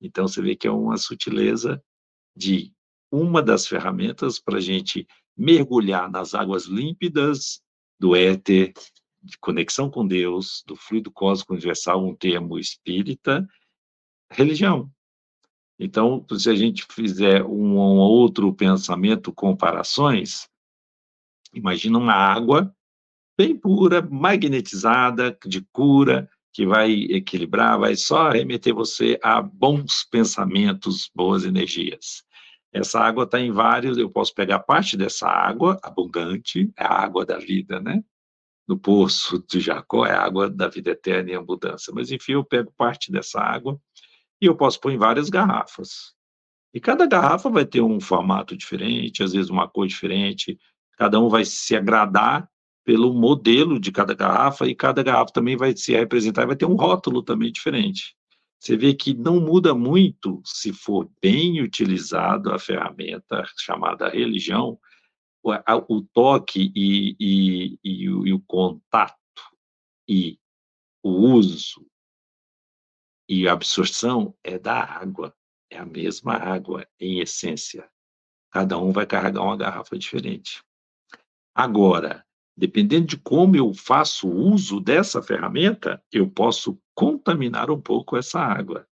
Então, 0.03 0.27
você 0.27 0.43
vê 0.43 0.57
que 0.57 0.67
é 0.67 0.71
uma 0.71 0.97
sutileza 0.97 1.83
de 2.37 2.73
uma 3.11 3.41
das 3.41 3.67
ferramentas 3.67 4.41
para 4.41 4.59
a 4.59 4.61
gente 4.61 5.07
mergulhar 5.37 6.11
nas 6.11 6.35
águas 6.35 6.65
límpidas 6.65 7.63
do 7.99 8.17
éter, 8.17 8.73
de 9.23 9.39
conexão 9.39 9.89
com 9.89 10.05
Deus, 10.05 10.65
do 10.67 10.75
fluido 10.75 11.11
cósmico 11.11 11.53
universal, 11.53 12.05
um 12.05 12.17
termo 12.17 12.59
espírita, 12.59 13.47
religião. 14.31 14.91
Então, 15.79 16.25
se 16.37 16.51
a 16.51 16.55
gente 16.55 16.85
fizer 16.91 17.45
um, 17.45 17.77
um 17.77 17.99
outro 17.99 18.53
pensamento, 18.53 19.33
comparações, 19.33 20.49
imagina 21.55 21.99
uma 21.99 22.15
água 22.15 22.75
bem 23.37 23.57
pura, 23.57 24.03
magnetizada, 24.03 25.37
de 25.47 25.63
cura, 25.73 26.29
que 26.53 26.67
vai 26.67 26.93
equilibrar, 26.93 27.79
vai 27.79 27.97
só 27.97 28.29
remeter 28.31 28.75
você 28.75 29.19
a 29.23 29.41
bons 29.41 30.05
pensamentos, 30.05 31.11
boas 31.15 31.45
energias. 31.45 32.25
Essa 32.73 33.01
água 33.01 33.25
está 33.25 33.41
em 33.41 33.51
vários, 33.51 33.99
eu 33.99 34.11
posso 34.11 34.35
pegar 34.35 34.61
parte 34.61 34.97
dessa 34.97 35.29
água 35.29 35.79
abundante, 35.83 36.71
é 36.77 36.85
a 36.85 36.93
água 36.93 37.25
da 37.25 37.39
vida, 37.39 37.81
né? 37.81 38.03
No 38.67 38.79
poço 38.79 39.45
de 39.49 39.61
Jacó 39.61 40.07
é 40.07 40.13
a 40.13 40.23
água 40.23 40.49
da 40.49 40.69
vida 40.69 40.91
eterna 40.91 41.31
e 41.31 41.35
abundância. 41.35 41.93
Mas, 41.95 42.11
enfim, 42.11 42.33
eu 42.33 42.45
pego 42.45 42.73
parte 42.77 43.11
dessa 43.11 43.41
água 43.41 43.79
e 44.41 44.47
eu 44.47 44.57
posso 44.57 44.81
pôr 44.81 44.93
em 44.93 44.99
várias 44.99 45.29
garrafas. 45.29 46.15
E 46.73 46.81
cada 46.81 47.07
garrafa 47.07 47.51
vai 47.51 47.67
ter 47.67 47.83
um 47.83 48.01
formato 48.01 48.57
diferente, 48.57 49.23
às 49.23 49.33
vezes 49.33 49.51
uma 49.51 49.69
cor 49.69 49.87
diferente, 49.87 50.59
cada 50.97 51.21
um 51.21 51.29
vai 51.29 51.45
se 51.45 51.77
agradar 51.77 52.49
pelo 52.85 53.15
modelo 53.15 53.79
de 53.79 53.93
cada 53.93 54.15
garrafa 54.15 54.67
e 54.67 54.75
cada 54.75 55.03
garrafa 55.03 55.33
também 55.33 55.57
vai 55.57 55.77
se 55.77 55.93
representar, 55.93 56.47
vai 56.47 56.57
ter 56.57 56.67
um 56.67 56.75
rótulo 56.75 57.23
também 57.23 57.53
diferente. 57.53 58.17
Você 58.59 58.77
vê 58.77 58.95
que 58.95 59.13
não 59.13 59.41
muda 59.41 59.75
muito 59.75 60.41
se 60.45 60.73
for 60.73 61.11
bem 61.21 61.61
utilizado 61.61 62.53
a 62.53 62.59
ferramenta 62.59 63.45
chamada 63.59 64.09
religião, 64.09 64.79
o, 65.43 65.53
o 65.89 66.03
toque 66.13 66.73
e, 66.75 67.17
e, 67.19 67.79
e, 67.83 68.09
o, 68.09 68.27
e 68.27 68.33
o 68.33 68.41
contato 68.41 69.17
e 70.09 70.39
o 71.03 71.11
uso 71.11 71.85
e 73.29 73.49
a 73.49 73.53
absorção 73.53 74.37
é 74.45 74.59
da 74.59 74.85
água, 74.85 75.35
é 75.71 75.79
a 75.79 75.87
mesma 75.87 76.35
água 76.35 76.87
em 77.01 77.21
essência. 77.21 77.91
Cada 78.51 78.79
um 78.79 78.93
vai 78.93 79.07
carregar 79.07 79.43
uma 79.43 79.57
garrafa 79.57 79.99
diferente. 79.99 80.63
Agora, 81.55 82.25
dependendo 82.63 83.09
de 83.09 83.17
como 83.17 83.57
eu 83.57 83.75
faço 83.75 84.29
uso 84.29 84.79
dessa 84.79 85.21
ferramenta, 85.21 86.01
eu 86.13 86.31
posso 86.31 86.79
contaminar 86.95 87.73
um 87.73 87.81
pouco 87.81 88.17
essa 88.17 88.39
água. 88.39 88.87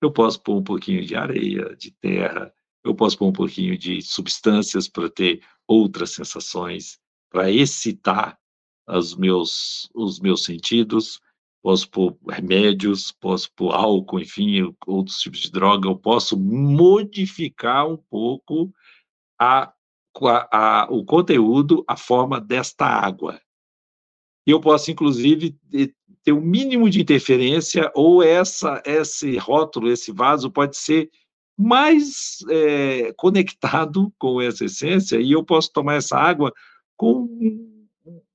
Eu 0.00 0.12
posso 0.12 0.40
pôr 0.40 0.58
um 0.58 0.62
pouquinho 0.62 1.04
de 1.04 1.16
areia, 1.16 1.74
de 1.74 1.90
terra, 1.90 2.54
eu 2.84 2.94
posso 2.94 3.18
pôr 3.18 3.26
um 3.26 3.32
pouquinho 3.32 3.76
de 3.76 4.00
substâncias 4.00 4.86
para 4.86 5.10
ter 5.10 5.42
outras 5.66 6.10
sensações, 6.10 7.00
para 7.28 7.50
excitar 7.50 8.38
os 8.88 9.16
meus, 9.16 9.90
os 9.92 10.20
meus 10.20 10.44
sentidos, 10.44 11.20
posso 11.60 11.90
pôr 11.90 12.16
remédios, 12.30 13.10
posso 13.10 13.50
pôr 13.56 13.74
álcool, 13.74 14.20
enfim, 14.20 14.72
outros 14.86 15.18
tipos 15.18 15.40
de 15.40 15.50
droga, 15.50 15.88
eu 15.88 15.98
posso 15.98 16.38
modificar 16.38 17.88
um 17.88 17.96
pouco 17.96 18.72
a 19.36 19.74
a, 20.24 20.48
a, 20.50 20.86
o 20.90 21.04
conteúdo, 21.04 21.84
a 21.86 21.96
forma 21.96 22.40
desta 22.40 22.86
água. 22.86 23.40
E 24.46 24.50
eu 24.50 24.60
posso, 24.60 24.90
inclusive, 24.90 25.56
ter 26.22 26.32
o 26.32 26.38
um 26.38 26.40
mínimo 26.40 26.88
de 26.88 27.00
interferência, 27.00 27.90
ou 27.94 28.22
essa, 28.22 28.82
esse 28.84 29.36
rótulo, 29.36 29.90
esse 29.90 30.12
vaso, 30.12 30.50
pode 30.50 30.76
ser 30.76 31.10
mais 31.58 32.38
é, 32.50 33.12
conectado 33.16 34.12
com 34.18 34.40
essa 34.40 34.64
essência, 34.64 35.20
e 35.20 35.32
eu 35.32 35.44
posso 35.44 35.72
tomar 35.72 35.94
essa 35.94 36.16
água 36.16 36.52
com 36.96 37.28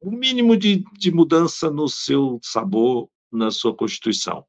um 0.02 0.12
mínimo 0.12 0.58
de, 0.58 0.84
de 0.98 1.12
mudança 1.12 1.70
no 1.70 1.88
seu 1.88 2.39
sabor, 2.44 3.10
na 3.32 3.52
sua 3.52 3.76
constituição. 3.76 4.46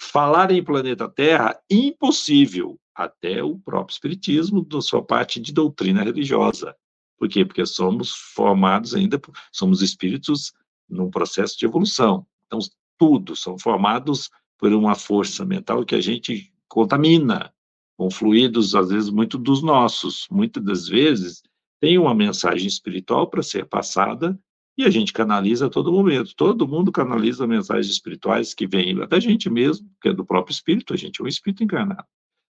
Falar 0.00 0.50
em 0.50 0.64
planeta 0.64 1.06
Terra, 1.06 1.60
impossível 1.70 2.80
até 2.94 3.44
o 3.44 3.58
próprio 3.58 3.92
Espiritismo, 3.92 4.64
da 4.64 4.80
sua 4.80 5.04
parte 5.04 5.38
de 5.38 5.52
doutrina 5.52 6.02
religiosa. 6.02 6.74
Por 7.18 7.28
quê? 7.28 7.44
Porque 7.44 7.66
somos 7.66 8.12
formados 8.34 8.94
ainda, 8.94 9.20
somos 9.52 9.82
espíritos 9.82 10.54
num 10.88 11.10
processo 11.10 11.58
de 11.58 11.66
evolução. 11.66 12.26
Então, 12.46 12.58
tudo, 12.98 13.36
são 13.36 13.58
formados 13.58 14.30
por 14.58 14.72
uma 14.72 14.94
força 14.94 15.44
mental 15.44 15.84
que 15.84 15.94
a 15.94 16.00
gente 16.00 16.50
contamina, 16.66 17.52
com 17.94 18.10
fluidos, 18.10 18.74
às 18.74 18.88
vezes, 18.88 19.10
muito 19.10 19.36
dos 19.36 19.62
nossos. 19.62 20.26
Muitas 20.30 20.64
das 20.64 20.88
vezes, 20.88 21.42
tem 21.78 21.98
uma 21.98 22.14
mensagem 22.14 22.66
espiritual 22.66 23.28
para 23.28 23.42
ser 23.42 23.66
passada 23.66 24.36
e 24.80 24.84
a 24.84 24.90
gente 24.90 25.12
canaliza 25.12 25.66
a 25.66 25.70
todo 25.70 25.92
momento. 25.92 26.34
Todo 26.34 26.66
mundo 26.66 26.90
canaliza 26.92 27.46
mensagens 27.46 27.92
espirituais 27.92 28.54
que 28.54 28.66
vêm 28.66 28.94
da 29.06 29.20
gente 29.20 29.48
mesmo, 29.50 29.88
que 30.00 30.08
é 30.08 30.12
do 30.12 30.24
próprio 30.24 30.52
espírito, 30.52 30.94
a 30.94 30.96
gente 30.96 31.20
é 31.20 31.24
um 31.24 31.28
espírito 31.28 31.62
encarnado 31.62 32.06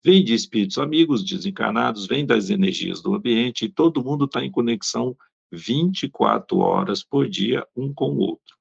vem 0.04 0.24
de 0.24 0.34
espíritos 0.34 0.78
amigos, 0.78 1.24
desencarnados, 1.24 2.06
vem 2.06 2.26
das 2.26 2.50
energias 2.50 3.02
do 3.02 3.16
ambiente, 3.16 3.66
e 3.66 3.70
todo 3.70 4.04
mundo 4.04 4.26
está 4.26 4.44
em 4.44 4.52
conexão 4.52 5.16
24 5.52 6.58
horas 6.58 7.02
por 7.04 7.30
dia, 7.30 7.66
um 7.76 7.94
com 7.94 8.10
o 8.12 8.20
outro. 8.20 8.58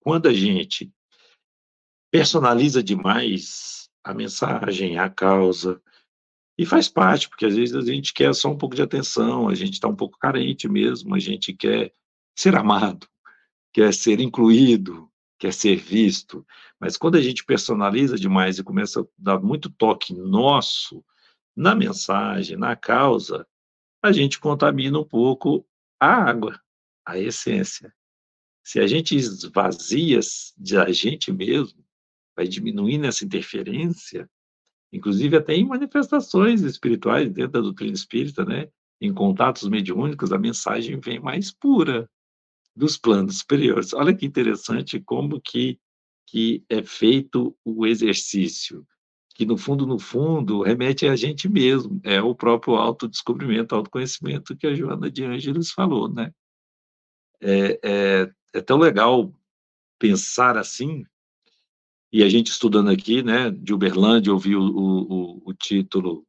Quando 0.00 0.26
a 0.26 0.32
gente 0.32 0.90
personaliza 2.10 2.82
demais 2.82 3.88
a 4.02 4.12
mensagem, 4.12 4.98
a 4.98 5.08
causa, 5.08 5.80
e 6.58 6.66
faz 6.66 6.88
parte, 6.88 7.28
porque 7.28 7.46
às 7.46 7.54
vezes 7.54 7.74
a 7.74 7.80
gente 7.80 8.12
quer 8.12 8.34
só 8.34 8.50
um 8.50 8.58
pouco 8.58 8.74
de 8.74 8.82
atenção, 8.82 9.48
a 9.48 9.54
gente 9.54 9.74
está 9.74 9.88
um 9.88 9.96
pouco 9.96 10.18
carente 10.18 10.68
mesmo, 10.68 11.14
a 11.14 11.18
gente 11.18 11.54
quer 11.54 11.94
ser 12.40 12.56
amado, 12.56 13.06
quer 13.70 13.92
ser 13.92 14.18
incluído, 14.18 15.10
quer 15.38 15.52
ser 15.52 15.76
visto. 15.76 16.46
Mas 16.80 16.96
quando 16.96 17.16
a 17.16 17.20
gente 17.20 17.44
personaliza 17.44 18.16
demais 18.16 18.58
e 18.58 18.64
começa 18.64 19.02
a 19.02 19.04
dar 19.18 19.38
muito 19.38 19.68
toque 19.68 20.14
nosso 20.14 21.04
na 21.54 21.74
mensagem, 21.74 22.56
na 22.56 22.74
causa, 22.74 23.46
a 24.02 24.10
gente 24.10 24.40
contamina 24.40 24.98
um 24.98 25.04
pouco 25.04 25.66
a 26.00 26.06
água, 26.06 26.58
a 27.04 27.18
essência. 27.18 27.92
Se 28.64 28.80
a 28.80 28.86
gente 28.86 29.14
esvazia 29.14 30.20
de 30.56 30.78
a 30.78 30.90
gente 30.90 31.30
mesmo, 31.30 31.84
vai 32.34 32.48
diminuindo 32.48 33.06
essa 33.06 33.22
interferência, 33.22 34.30
inclusive 34.90 35.36
até 35.36 35.54
em 35.54 35.66
manifestações 35.66 36.62
espirituais 36.62 37.30
dentro 37.30 37.52
da 37.52 37.60
doutrina 37.60 37.92
espírita, 37.92 38.46
né? 38.46 38.70
Em 38.98 39.12
contatos 39.12 39.68
mediúnicos, 39.68 40.32
a 40.32 40.38
mensagem 40.38 40.98
vem 40.98 41.20
mais 41.20 41.50
pura, 41.50 42.08
dos 42.80 42.96
planos 42.96 43.38
superiores. 43.38 43.92
Olha 43.92 44.14
que 44.14 44.26
interessante 44.26 44.98
como 44.98 45.40
que, 45.40 45.78
que 46.26 46.64
é 46.68 46.82
feito 46.82 47.56
o 47.64 47.86
exercício, 47.86 48.86
que 49.34 49.46
no 49.46 49.56
fundo, 49.56 49.86
no 49.86 49.98
fundo, 49.98 50.62
remete 50.62 51.06
a 51.06 51.14
gente 51.14 51.48
mesmo, 51.48 52.00
é 52.04 52.20
o 52.20 52.34
próprio 52.34 52.74
autodescobrimento, 52.74 53.74
autoconhecimento 53.74 54.56
que 54.56 54.66
a 54.66 54.74
Joana 54.74 55.10
de 55.10 55.24
Ângeles 55.24 55.70
falou, 55.70 56.12
né? 56.12 56.32
É, 57.40 57.80
é, 57.82 58.30
é 58.54 58.60
tão 58.60 58.78
legal 58.78 59.32
pensar 59.98 60.56
assim, 60.56 61.04
E 62.12 62.24
a 62.24 62.28
gente 62.28 62.50
estudando 62.50 62.90
aqui, 62.90 63.22
né, 63.22 63.50
de 63.50 63.72
Uberlândia, 63.72 64.32
ouviu 64.32 64.60
o, 64.60 65.36
o, 65.38 65.42
o 65.50 65.54
título 65.54 66.26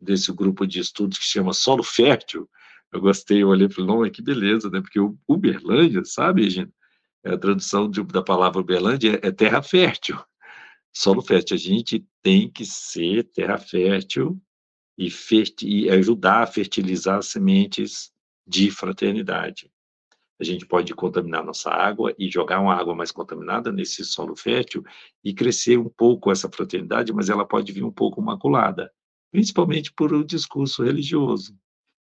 desse 0.00 0.30
grupo 0.32 0.66
de 0.66 0.80
estudos 0.80 1.18
que 1.18 1.24
chama 1.24 1.54
Solo 1.54 1.82
Fértil. 1.82 2.48
Eu 2.92 3.00
gostei, 3.00 3.42
eu 3.42 3.48
olhei 3.48 3.66
e 3.66 3.72
falei, 3.72 3.90
não, 3.90 4.10
que 4.10 4.22
beleza, 4.22 4.68
né? 4.68 4.80
Porque 4.80 5.00
o 5.00 5.16
Uberlândia, 5.26 6.04
sabe? 6.04 6.70
É 7.24 7.30
a 7.30 7.38
tradução 7.38 7.88
de, 7.90 8.02
da 8.04 8.22
palavra 8.22 8.60
Uberlândia 8.60 9.18
é, 9.22 9.28
é 9.28 9.32
terra 9.32 9.62
fértil. 9.62 10.18
Solo 10.92 11.22
fértil. 11.22 11.54
A 11.54 11.58
gente 11.58 12.06
tem 12.22 12.50
que 12.50 12.66
ser 12.66 13.24
terra 13.24 13.56
fértil 13.56 14.38
e, 14.98 15.08
e 15.62 15.90
ajudar 15.90 16.42
a 16.42 16.46
fertilizar 16.46 17.18
as 17.18 17.28
sementes 17.28 18.12
de 18.46 18.70
fraternidade. 18.70 19.70
A 20.38 20.44
gente 20.44 20.66
pode 20.66 20.92
contaminar 20.94 21.44
nossa 21.44 21.70
água 21.70 22.14
e 22.18 22.28
jogar 22.28 22.60
uma 22.60 22.74
água 22.74 22.94
mais 22.94 23.12
contaminada 23.12 23.70
nesse 23.70 24.04
solo 24.04 24.34
fértil 24.34 24.84
e 25.24 25.32
crescer 25.32 25.78
um 25.78 25.88
pouco 25.88 26.30
essa 26.30 26.50
fraternidade, 26.50 27.12
mas 27.12 27.30
ela 27.30 27.46
pode 27.46 27.72
vir 27.72 27.84
um 27.84 27.92
pouco 27.92 28.20
maculada, 28.20 28.92
principalmente 29.30 29.92
por 29.92 30.12
um 30.12 30.24
discurso 30.24 30.82
religioso. 30.82 31.56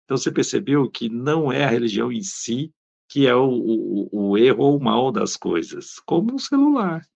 Então 0.08 0.16
você 0.16 0.32
percebeu 0.32 0.90
que 0.90 1.10
não 1.10 1.52
é 1.52 1.64
a 1.64 1.68
religião 1.68 2.10
em 2.10 2.22
si 2.22 2.72
que 3.10 3.26
é 3.26 3.34
o, 3.34 3.48
o, 3.50 4.30
o 4.30 4.38
erro 4.38 4.64
ou 4.64 4.78
o 4.78 4.82
mal 4.82 5.12
das 5.12 5.36
coisas, 5.36 5.98
como 6.00 6.34
um 6.34 6.38
celular. 6.38 7.06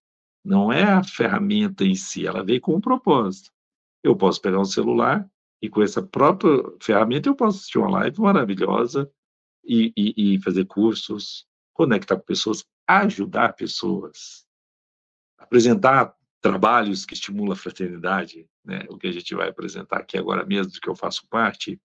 Não 0.45 0.71
é 0.71 0.83
a 0.83 1.03
ferramenta 1.03 1.85
em 1.85 1.95
si, 1.95 2.27
ela 2.27 2.45
veio 2.45 2.61
com 2.61 2.75
um 2.75 2.81
propósito. 2.81 3.51
Eu 4.03 4.15
posso 4.15 4.41
pegar 4.41 4.59
um 4.59 4.65
celular 4.65 5.27
e 5.61 5.71
com 5.71 5.83
essa 5.83 6.03
própria 6.03 6.51
ferramenta 6.83 7.29
eu 7.29 7.35
posso 7.35 7.59
assistir 7.59 7.79
uma 7.79 7.91
live 7.91 8.21
maravilhosa 8.21 9.11
e, 9.65 9.93
e, 9.97 10.35
e 10.35 10.43
fazer 10.43 10.65
cursos, 10.65 11.47
conectar 11.73 12.17
com 12.17 12.25
pessoas, 12.25 12.65
ajudar 12.87 13.55
pessoas, 13.55 14.45
apresentar 15.39 16.15
trabalhos 16.41 17.07
que 17.07 17.15
estimulam 17.15 17.53
a 17.53 17.57
fraternidade, 17.57 18.49
né? 18.63 18.85
o 18.89 18.99
que 18.99 19.07
a 19.07 19.13
gente 19.13 19.35
vai 19.35 19.49
apresentar 19.49 19.99
aqui 19.99 20.19
agora 20.19 20.45
mesmo, 20.45 20.73
que 20.73 20.89
eu 20.89 20.97
faço 20.97 21.29
parte, 21.29 21.81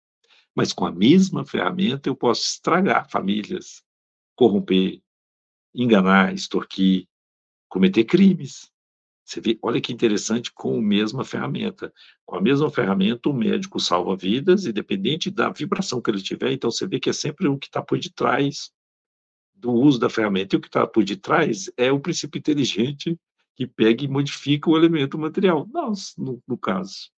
mas 0.58 0.74
com 0.74 0.88
a 0.88 0.92
mesma 0.92 1.46
ferramenta 1.46 2.10
eu 2.10 2.16
posso 2.16 2.42
estragar 2.42 3.08
famílias, 3.12 3.84
corromper, 4.36 5.00
enganar, 5.72 6.34
extorquir, 6.34 7.08
cometer 7.70 8.04
crimes. 8.06 8.68
Você 9.24 9.40
vê, 9.40 9.60
olha 9.62 9.80
que 9.80 9.94
interessante, 9.94 10.52
com 10.52 10.80
a 10.80 10.82
mesma 10.82 11.24
ferramenta. 11.24 11.94
Com 12.26 12.38
a 12.38 12.42
mesma 12.42 12.72
ferramenta, 12.72 13.30
o 13.30 13.34
médico 13.34 13.80
salva 13.80 14.16
vidas, 14.16 14.66
independente 14.66 15.30
da 15.30 15.52
vibração 15.52 16.02
que 16.02 16.10
ele 16.10 16.24
tiver. 16.24 16.52
Então, 16.54 16.72
você 16.72 16.88
vê 16.88 17.00
que 17.00 17.12
é 17.12 17.14
sempre 17.14 17.48
o 17.48 17.60
que 17.60 17.68
está 17.68 17.84
por 17.84 18.00
detrás 18.00 18.72
do 19.54 19.72
uso 19.72 20.00
da 20.00 20.10
ferramenta. 20.10 20.56
E 20.56 20.58
o 20.58 20.62
que 20.62 20.70
está 20.70 20.88
por 20.88 21.04
detrás 21.04 21.70
é 21.78 21.92
o 21.92 22.00
princípio 22.00 22.40
inteligente 22.40 23.16
que 23.56 23.68
pega 23.68 24.04
e 24.04 24.08
modifica 24.08 24.72
o 24.72 24.78
elemento 24.78 25.20
material. 25.20 25.68
Nós, 25.72 26.16
no, 26.18 26.42
no 26.48 26.58
caso. 26.58 27.12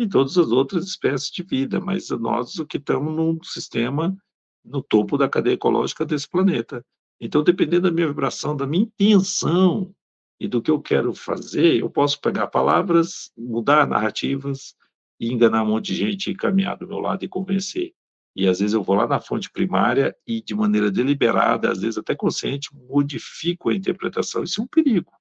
E 0.00 0.08
todas 0.08 0.36
as 0.38 0.50
outras 0.50 0.86
espécies 0.86 1.30
de 1.30 1.42
vida. 1.42 1.80
Mas 1.80 2.08
nós, 2.10 2.54
que 2.68 2.78
estamos 2.78 3.14
num 3.14 3.38
sistema 3.42 4.16
no 4.64 4.82
topo 4.82 5.16
da 5.16 5.28
cadeia 5.28 5.54
ecológica 5.54 6.04
desse 6.04 6.28
planeta. 6.28 6.84
Então, 7.20 7.42
dependendo 7.42 7.82
da 7.82 7.94
minha 7.94 8.08
vibração, 8.08 8.56
da 8.56 8.66
minha 8.66 8.84
intenção, 8.84 9.94
e 10.40 10.48
do 10.48 10.62
que 10.62 10.70
eu 10.70 10.80
quero 10.80 11.12
fazer, 11.12 11.80
eu 11.80 11.90
posso 11.90 12.18
pegar 12.18 12.46
palavras, 12.46 13.30
mudar 13.36 13.86
narrativas 13.86 14.74
e 15.20 15.30
enganar 15.30 15.62
um 15.62 15.66
monte 15.66 15.88
de 15.88 15.96
gente 15.96 16.30
e 16.30 16.34
caminhar 16.34 16.78
do 16.78 16.88
meu 16.88 16.98
lado 16.98 17.22
e 17.22 17.28
convencer. 17.28 17.92
E 18.34 18.48
às 18.48 18.60
vezes 18.60 18.72
eu 18.72 18.82
vou 18.82 18.96
lá 18.96 19.06
na 19.06 19.20
fonte 19.20 19.50
primária 19.50 20.16
e, 20.26 20.40
de 20.40 20.54
maneira 20.54 20.90
deliberada, 20.90 21.70
às 21.70 21.82
vezes 21.82 21.98
até 21.98 22.14
consciente, 22.14 22.74
modifico 22.74 23.68
a 23.68 23.74
interpretação. 23.74 24.42
Isso 24.42 24.62
é 24.62 24.64
um 24.64 24.66
perigo. 24.66 25.12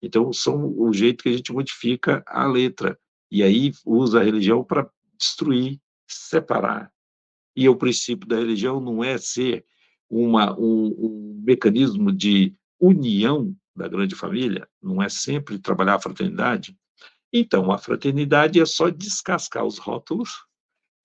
Então, 0.00 0.32
são 0.32 0.72
o 0.78 0.92
jeito 0.92 1.24
que 1.24 1.30
a 1.30 1.32
gente 1.32 1.52
modifica 1.52 2.22
a 2.26 2.46
letra. 2.46 2.96
E 3.32 3.42
aí 3.42 3.72
usa 3.86 4.20
a 4.20 4.22
religião 4.22 4.62
para 4.62 4.86
destruir, 5.18 5.80
separar. 6.06 6.92
E 7.56 7.66
o 7.66 7.74
princípio 7.74 8.28
da 8.28 8.36
religião 8.36 8.78
não 8.78 9.02
é 9.02 9.16
ser 9.16 9.64
uma, 10.10 10.54
um, 10.60 10.88
um 10.98 11.42
mecanismo 11.42 12.12
de 12.12 12.54
união 12.78 13.56
da 13.74 13.88
grande 13.88 14.14
família, 14.14 14.68
não 14.82 15.02
é 15.02 15.08
sempre 15.08 15.58
trabalhar 15.58 15.94
a 15.94 15.98
fraternidade? 15.98 16.76
Então, 17.32 17.72
a 17.72 17.78
fraternidade 17.78 18.60
é 18.60 18.66
só 18.66 18.90
descascar 18.90 19.64
os 19.64 19.78
rótulos 19.78 20.44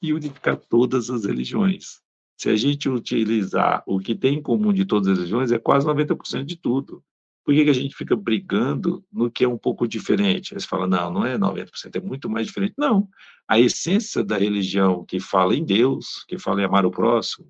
e 0.01 0.11
unificar 0.11 0.57
todas 0.57 1.09
as 1.09 1.23
religiões. 1.23 2.01
Se 2.37 2.49
a 2.49 2.57
gente 2.57 2.89
utilizar 2.89 3.83
o 3.87 4.01
que 4.01 4.13
tem 4.13 4.39
em 4.39 4.41
comum 4.41 4.73
de 4.73 4.83
todas 4.83 5.07
as 5.07 5.17
religiões, 5.19 5.53
é 5.53 5.57
quase 5.57 5.87
90% 5.87 6.43
de 6.43 6.57
tudo. 6.57 7.01
Por 7.47 7.53
que, 7.53 7.63
que 7.63 7.69
a 7.69 7.73
gente 7.73 7.95
fica 7.95 8.13
brigando 8.13 9.01
no 9.09 9.31
que 9.31 9.45
é 9.45 9.47
um 9.47 9.57
pouco 9.57 9.87
diferente? 9.87 10.53
Aí 10.53 10.59
você 10.59 10.67
fala, 10.67 10.85
não, 10.85 11.09
não 11.09 11.25
é 11.25 11.37
90%, 11.37 11.95
é 11.95 11.99
muito 12.01 12.29
mais 12.29 12.45
diferente. 12.45 12.73
Não. 12.77 13.07
A 13.47 13.57
essência 13.57 14.21
da 14.21 14.37
religião 14.37 15.05
que 15.05 15.17
fala 15.17 15.55
em 15.55 15.63
Deus, 15.63 16.25
que 16.27 16.37
fala 16.37 16.59
em 16.59 16.65
amar 16.65 16.85
o 16.85 16.91
próximo, 16.91 17.49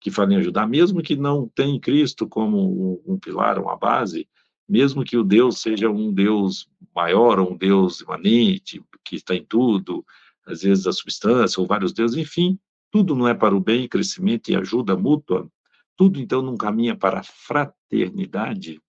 que 0.00 0.10
fala 0.10 0.34
em 0.34 0.38
ajudar, 0.38 0.66
mesmo 0.66 1.00
que 1.00 1.14
não 1.14 1.48
tenha 1.54 1.78
Cristo 1.78 2.26
como 2.26 2.58
um, 3.06 3.14
um 3.14 3.18
pilar, 3.20 3.60
uma 3.60 3.76
base, 3.76 4.28
mesmo 4.68 5.04
que 5.04 5.16
o 5.16 5.22
Deus 5.22 5.60
seja 5.60 5.88
um 5.88 6.12
Deus 6.12 6.68
maior, 6.92 7.38
um 7.38 7.56
Deus 7.56 8.00
imanente, 8.00 8.82
que 9.04 9.14
está 9.14 9.32
em 9.32 9.44
tudo, 9.44 10.04
às 10.44 10.62
vezes 10.62 10.88
a 10.88 10.92
substância, 10.92 11.60
ou 11.60 11.68
vários 11.68 11.92
deuses, 11.92 12.16
enfim, 12.16 12.58
tudo 12.90 13.14
não 13.14 13.28
é 13.28 13.34
para 13.34 13.54
o 13.54 13.60
bem, 13.60 13.86
crescimento 13.86 14.48
e 14.48 14.56
ajuda 14.56 14.96
mútua, 14.96 15.48
tudo 15.96 16.18
então 16.18 16.42
não 16.42 16.56
caminha 16.56 16.96
para 16.96 17.20
a 17.20 17.22
fraternidade. 17.22 18.80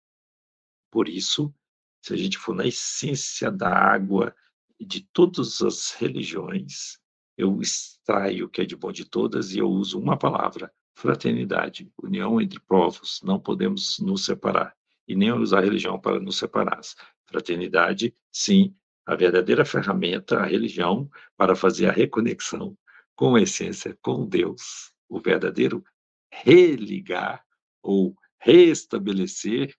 Por 0.91 1.09
isso, 1.09 1.53
se 2.01 2.13
a 2.13 2.17
gente 2.17 2.37
for 2.37 2.55
na 2.55 2.65
essência 2.65 3.51
da 3.51 3.69
água 3.69 4.35
de 4.79 5.01
todas 5.11 5.61
as 5.61 5.91
religiões, 5.91 6.99
eu 7.37 7.59
extraio 7.61 8.45
o 8.45 8.49
que 8.49 8.61
é 8.61 8.65
de 8.65 8.75
bom 8.75 8.91
de 8.91 9.05
todas 9.05 9.53
e 9.53 9.59
eu 9.59 9.69
uso 9.69 9.99
uma 9.99 10.17
palavra: 10.17 10.71
fraternidade, 10.95 11.91
união 12.01 12.41
entre 12.41 12.59
povos, 12.59 13.19
não 13.23 13.39
podemos 13.39 13.99
nos 13.99 14.25
separar 14.25 14.75
e 15.07 15.15
nem 15.15 15.31
usar 15.31 15.59
a 15.59 15.61
religião 15.61 15.99
para 15.99 16.19
nos 16.19 16.37
separar. 16.37 16.81
Fraternidade, 17.25 18.15
sim, 18.31 18.75
a 19.05 19.15
verdadeira 19.15 19.63
ferramenta, 19.63 20.39
a 20.39 20.45
religião, 20.45 21.09
para 21.35 21.55
fazer 21.55 21.87
a 21.87 21.91
reconexão 21.91 22.77
com 23.15 23.35
a 23.35 23.41
essência, 23.41 23.97
com 24.01 24.25
Deus, 24.25 24.91
o 25.09 25.19
verdadeiro 25.19 25.83
religar 26.31 27.43
ou 27.81 28.15
restabelecer 28.39 29.75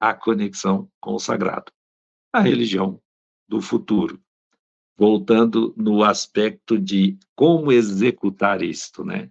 a 0.00 0.14
conexão 0.14 0.90
com 1.00 1.14
o 1.14 1.18
sagrado. 1.18 1.72
A 2.32 2.40
religião 2.40 3.00
do 3.48 3.60
futuro, 3.60 4.22
voltando 4.96 5.74
no 5.76 6.04
aspecto 6.04 6.78
de 6.78 7.18
como 7.34 7.72
executar 7.72 8.62
isto, 8.62 9.04
né? 9.04 9.30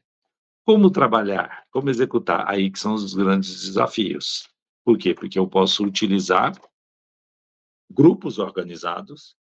Como 0.65 0.89
trabalhar, 0.89 1.65
como 1.71 1.89
executar, 1.89 2.49
aí 2.49 2.69
que 2.69 2.79
são 2.79 2.93
os 2.93 3.13
grandes 3.13 3.61
desafios. 3.61 4.49
Por 4.83 4.97
quê? 4.97 5.13
Porque 5.13 5.37
eu 5.37 5.47
posso 5.47 5.83
utilizar 5.83 6.53
grupos 7.89 8.39
organizados 8.39 9.35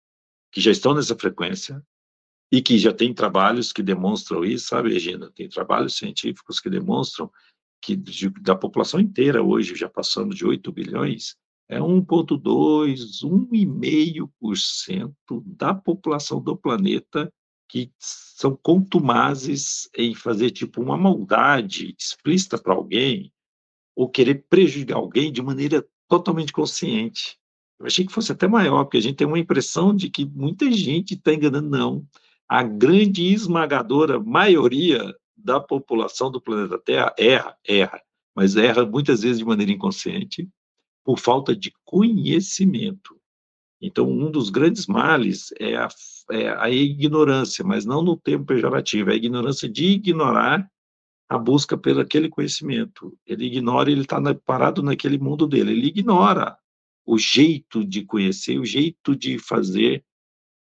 que 0.52 0.60
já 0.60 0.72
estão 0.72 0.94
nessa 0.94 1.16
frequência 1.16 1.86
e 2.52 2.62
que 2.62 2.78
já 2.78 2.94
tem 2.94 3.14
trabalhos 3.14 3.74
que 3.74 3.82
demonstram 3.82 4.46
isso, 4.46 4.68
sabe, 4.68 4.94
Regina? 4.94 5.32
Tem 5.32 5.50
trabalhos 5.50 5.98
científicos 5.98 6.60
que 6.60 6.70
demonstram 6.70 7.32
que 7.84 7.96
de, 7.98 8.30
da 8.42 8.56
população 8.56 8.98
inteira 9.00 9.44
hoje, 9.44 9.76
já 9.76 9.90
passamos 9.90 10.38
de 10.38 10.46
8 10.46 10.72
bilhões, 10.72 11.36
é 11.68 11.80
1,2, 11.80 13.24
1,5% 13.24 15.14
da 15.46 15.76
população 15.76 16.42
do 16.42 16.56
planeta 16.56 17.30
que 17.68 17.92
são 18.00 18.56
contumazes 18.56 19.90
em 19.98 20.16
fazer 20.16 20.52
tipo 20.52 20.82
uma 20.82 20.96
maldade 20.96 21.94
explícita 22.00 22.58
para 22.58 22.74
alguém, 22.74 23.34
ou 23.96 24.08
querer 24.10 24.46
prejudicar 24.50 24.96
alguém 24.96 25.32
de 25.32 25.42
maneira 25.42 25.86
totalmente 26.08 26.54
consciente. 26.54 27.38
Eu 27.80 27.88
achei 27.88 28.06
que 28.06 28.14
fosse 28.14 28.32
até 28.32 28.48
maior, 28.48 28.86
porque 28.86 28.98
a 28.98 29.02
gente 29.02 29.18
tem 29.18 29.28
uma 29.28 29.40
impressão 29.40 29.94
de 29.94 30.10
que 30.10 30.26
muita 30.26 30.72
gente 30.72 31.16
está 31.16 31.34
enganando. 31.34 31.70
Não. 31.70 32.08
A 32.48 32.64
grande 32.64 33.24
esmagadora 33.34 34.20
maioria 34.20 35.14
da 35.44 35.60
população 35.60 36.32
do 36.32 36.42
planeta 36.42 36.78
Terra 36.80 37.14
erra, 37.18 37.58
erra, 37.68 38.02
mas 38.36 38.56
erra 38.56 38.86
muitas 38.86 39.22
vezes 39.22 39.40
de 39.40 39.46
maneira 39.46 39.72
inconsciente, 39.72 40.50
por 41.04 41.20
falta 41.20 41.56
de 41.56 41.74
conhecimento. 41.84 43.20
Então, 43.82 44.10
um 44.10 44.32
dos 44.32 44.50
grandes 44.50 44.88
males 44.88 45.54
é 45.60 45.76
a, 45.76 45.90
é 46.32 46.50
a 46.50 46.70
ignorância, 46.70 47.66
mas 47.66 47.84
não 47.84 48.02
no 48.02 48.16
termo 48.16 48.46
pejorativo, 48.46 49.10
é 49.10 49.14
a 49.14 49.18
ignorância 49.18 49.68
de 49.68 49.86
ignorar 49.86 50.66
a 51.28 51.38
busca 51.38 51.78
pelo 51.78 52.00
aquele 52.00 52.30
conhecimento. 52.30 53.18
Ele 53.26 53.46
ignora, 53.46 53.92
ele 53.92 54.02
está 54.02 54.22
parado 54.36 54.82
naquele 54.82 55.18
mundo 55.18 55.48
dele. 55.48 55.72
Ele 55.72 55.88
ignora 55.88 56.58
o 57.06 57.18
jeito 57.18 57.84
de 57.84 58.06
conhecer, 58.06 58.58
o 58.58 58.66
jeito 58.66 59.16
de 59.16 59.38
fazer 59.38 60.06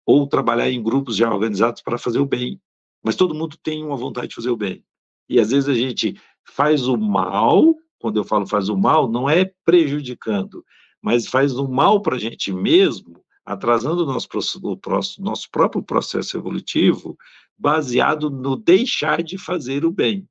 ou 0.05 0.27
trabalhar 0.27 0.69
em 0.69 0.81
grupos 0.81 1.15
já 1.15 1.33
organizados 1.33 1.81
para 1.81 1.97
fazer 1.97 2.19
o 2.19 2.25
bem. 2.25 2.61
Mas 3.03 3.15
todo 3.15 3.35
mundo 3.35 3.57
tem 3.61 3.83
uma 3.83 3.95
vontade 3.95 4.29
de 4.29 4.35
fazer 4.35 4.49
o 4.49 4.57
bem. 4.57 4.83
E 5.29 5.39
às 5.39 5.51
vezes 5.51 5.69
a 5.69 5.73
gente 5.73 6.19
faz 6.45 6.87
o 6.87 6.97
mal, 6.97 7.75
quando 7.99 8.17
eu 8.17 8.23
falo 8.23 8.47
faz 8.47 8.69
o 8.69 8.77
mal, 8.77 9.09
não 9.09 9.29
é 9.29 9.51
prejudicando, 9.65 10.63
mas 11.01 11.27
faz 11.27 11.57
um 11.57 11.67
mal 11.67 12.01
para 12.01 12.15
a 12.15 12.19
gente 12.19 12.51
mesmo, 12.51 13.23
atrasando 13.45 14.03
o 14.03 14.05
nosso, 14.05 14.27
o 14.59 15.23
nosso 15.23 15.49
próprio 15.51 15.83
processo 15.83 16.37
evolutivo, 16.37 17.17
baseado 17.57 18.29
no 18.29 18.55
deixar 18.55 19.23
de 19.23 19.37
fazer 19.37 19.85
o 19.85 19.91
bem. 19.91 20.27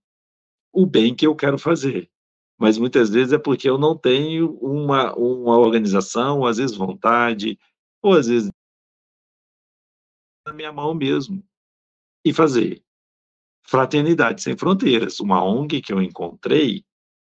O 0.72 0.87
bem 0.87 1.14
que 1.14 1.26
eu 1.26 1.35
quero 1.35 1.59
fazer. 1.59 2.11
Mas 2.59 2.79
muitas 2.79 3.11
vezes 3.11 3.33
é 3.33 3.38
porque 3.38 3.68
eu 3.68 3.76
não 3.76 3.96
tenho 3.96 4.57
uma, 4.61 5.14
uma 5.14 5.59
organização, 5.59 6.46
às 6.46 6.57
vezes 6.57 6.76
vontade, 6.76 7.59
ou 8.02 8.14
às 8.14 8.29
vezes 8.29 8.50
na 10.46 10.52
minha 10.52 10.72
mão 10.72 10.94
mesmo. 10.94 11.44
E 12.27 12.33
fazer. 12.33 12.83
Fraternidade 13.69 14.43
Sem 14.43 14.57
Fronteiras, 14.57 15.21
uma 15.21 15.45
ONG 15.45 15.81
que 15.81 15.93
eu 15.93 16.03
encontrei 16.03 16.85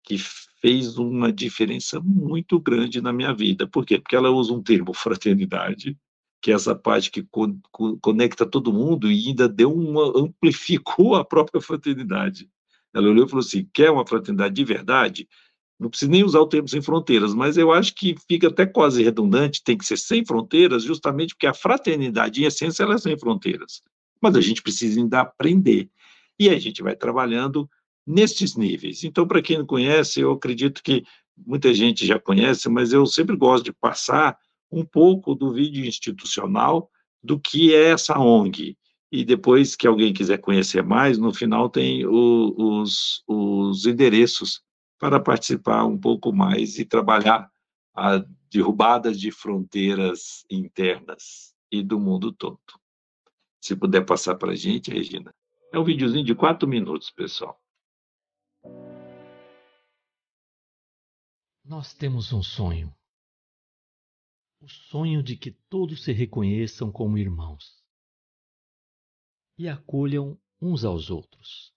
que 0.04 0.18
fez 0.60 0.98
uma 0.98 1.32
diferença 1.32 2.00
muito 2.00 2.60
grande 2.60 3.00
na 3.00 3.14
minha 3.14 3.32
vida. 3.32 3.68
Por 3.68 3.86
quê? 3.86 4.00
Porque 4.00 4.16
ela 4.16 4.32
usa 4.32 4.52
um 4.52 4.64
termo 4.64 4.92
fraternidade, 4.98 5.96
que 6.42 6.52
é 6.52 6.56
essa 6.56 6.74
parte 6.74 7.12
que 7.12 7.22
co 7.22 7.56
conecta 8.02 8.48
todo 8.48 8.74
mundo 8.74 9.12
e 9.12 9.28
ainda 9.28 9.48
deu 9.48 9.72
uma 9.72 10.12
amplificou 10.20 11.16
a 11.16 11.24
própria 11.24 11.62
fraternidade. 11.62 12.50
Ela 12.92 13.10
olhou 13.10 13.28
e 13.28 13.30
falou 13.30 13.46
assim: 13.46 13.70
quer 13.72 13.92
uma 13.92 14.08
fraternidade 14.08 14.56
de 14.56 14.66
verdade? 14.66 15.30
Não 15.80 15.92
precisa 15.92 16.10
nem 16.10 16.24
usar 16.24 16.40
o 16.40 16.48
termo 16.48 16.68
sem 16.68 16.82
fronteiras, 16.82 17.36
mas 17.36 17.58
eu 17.58 17.72
acho 17.72 17.94
que 17.94 18.16
fica 18.28 18.48
até 18.48 18.66
quase 18.66 19.04
redundante, 19.04 19.64
tem 19.64 19.78
que 19.78 19.86
ser 19.86 19.98
sem 19.98 20.26
fronteiras, 20.26 20.82
justamente 20.82 21.36
porque 21.36 21.46
a 21.46 21.54
fraternidade, 21.54 22.42
em 22.42 22.46
essência, 22.48 22.82
ela 22.82 22.96
é 22.96 22.98
sem 22.98 23.16
fronteiras. 23.16 23.84
Mas 24.22 24.36
a 24.36 24.42
gente 24.42 24.62
precisa 24.62 25.00
ainda 25.00 25.22
aprender. 25.22 25.90
E 26.38 26.50
a 26.50 26.60
gente 26.60 26.82
vai 26.82 26.96
trabalhando 26.96 27.70
nestes 28.06 28.56
níveis. 28.56 29.04
Então, 29.04 29.28
para 29.28 29.42
quem 29.42 29.58
não 29.58 29.66
conhece, 29.66 30.20
eu 30.20 30.32
acredito 30.32 30.82
que 30.84 31.04
muita 31.38 31.74
gente 31.74 32.06
já 32.06 32.20
conhece, 32.20 32.68
mas 32.70 32.92
eu 32.92 33.06
sempre 33.06 33.36
gosto 33.36 33.66
de 33.66 33.74
passar 33.74 34.38
um 34.72 34.84
pouco 34.84 35.36
do 35.36 35.54
vídeo 35.54 35.86
institucional 35.86 36.90
do 37.24 37.40
que 37.40 37.74
é 37.74 37.92
essa 37.92 38.18
ONG. 38.20 38.78
E 39.12 39.26
depois 39.26 39.76
que 39.76 39.88
alguém 39.88 40.14
quiser 40.14 40.38
conhecer 40.38 40.84
mais, 40.84 41.18
no 41.18 41.34
final 41.34 41.70
tem 41.70 42.06
o, 42.06 42.54
os, 42.58 43.24
os 43.28 43.86
endereços 43.86 44.62
para 45.00 45.20
participar 45.20 45.86
um 45.86 45.98
pouco 45.98 46.32
mais 46.32 46.78
e 46.78 46.86
trabalhar 46.86 47.50
a 47.96 48.24
derrubada 48.52 49.12
de 49.14 49.32
fronteiras 49.32 50.46
internas 50.50 51.54
e 51.72 51.82
do 51.84 52.00
mundo 52.00 52.32
todo. 52.32 52.60
Se 53.62 53.76
puder 53.76 54.06
passar 54.06 54.36
para 54.36 54.52
a 54.52 54.56
gente, 54.56 54.92
Regina. 54.92 55.34
É 55.72 55.78
um 55.78 55.84
videozinho 55.84 56.24
de 56.24 56.34
quatro 56.34 56.68
minutos, 56.68 57.12
pessoal. 57.12 57.62
Nós 61.64 61.94
temos 61.94 62.34
um 62.34 62.42
sonho. 62.42 62.96
O 64.62 64.68
sonho 64.68 65.22
de 65.22 65.38
que 65.38 65.52
todos 65.70 66.04
se 66.04 66.12
reconheçam 66.12 66.92
como 66.92 67.18
irmãos 67.18 67.80
e 69.58 69.68
acolham 69.68 70.40
uns 70.62 70.84
aos 70.84 71.10
outros. 71.10 71.74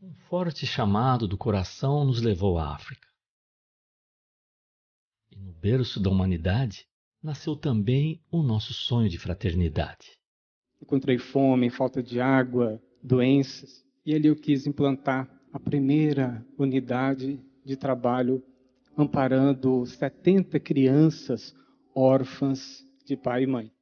Um 0.00 0.14
forte 0.28 0.66
chamado 0.66 1.26
do 1.26 1.36
coração 1.36 2.04
nos 2.04 2.20
levou 2.20 2.58
à 2.58 2.74
África. 2.74 3.08
E 5.30 5.36
no 5.36 5.52
berço 5.52 5.98
da 5.98 6.10
humanidade 6.10 6.86
nasceu 7.22 7.56
também 7.56 8.22
o 8.30 8.42
nosso 8.42 8.72
sonho 8.74 9.08
de 9.08 9.18
fraternidade. 9.18 10.18
Encontrei 10.84 11.16
fome, 11.16 11.70
falta 11.70 12.02
de 12.02 12.20
água, 12.20 12.78
doenças, 13.02 13.82
e 14.04 14.14
ali 14.14 14.28
eu 14.28 14.36
quis 14.36 14.66
implantar 14.66 15.26
a 15.50 15.58
primeira 15.58 16.46
unidade 16.58 17.40
de 17.64 17.74
trabalho 17.74 18.44
amparando 18.94 19.86
70 19.86 20.60
crianças 20.60 21.56
órfãs 21.96 22.86
de 23.06 23.16
pai 23.16 23.44
e 23.44 23.46
mãe. 23.46 23.72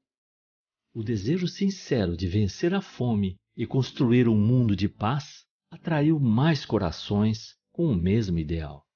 O 0.94 1.02
desejo 1.02 1.48
sincero 1.48 2.16
de 2.16 2.28
vencer 2.28 2.72
a 2.72 2.80
fome 2.80 3.34
e 3.56 3.66
construir 3.66 4.28
um 4.28 4.38
mundo 4.38 4.76
de 4.76 4.88
paz 4.88 5.44
atraiu 5.72 6.20
mais 6.20 6.64
corações 6.64 7.56
com 7.72 7.86
o 7.86 7.96
mesmo 7.96 8.38
ideal. 8.38 8.86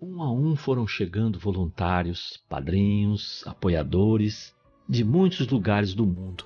Um 0.00 0.22
a 0.22 0.32
um 0.32 0.56
foram 0.56 0.86
chegando 0.86 1.38
voluntários, 1.38 2.42
padrinhos, 2.48 3.46
apoiadores 3.46 4.54
de 4.88 5.04
muitos 5.04 5.48
lugares 5.48 5.94
do 5.94 6.04
mundo, 6.04 6.44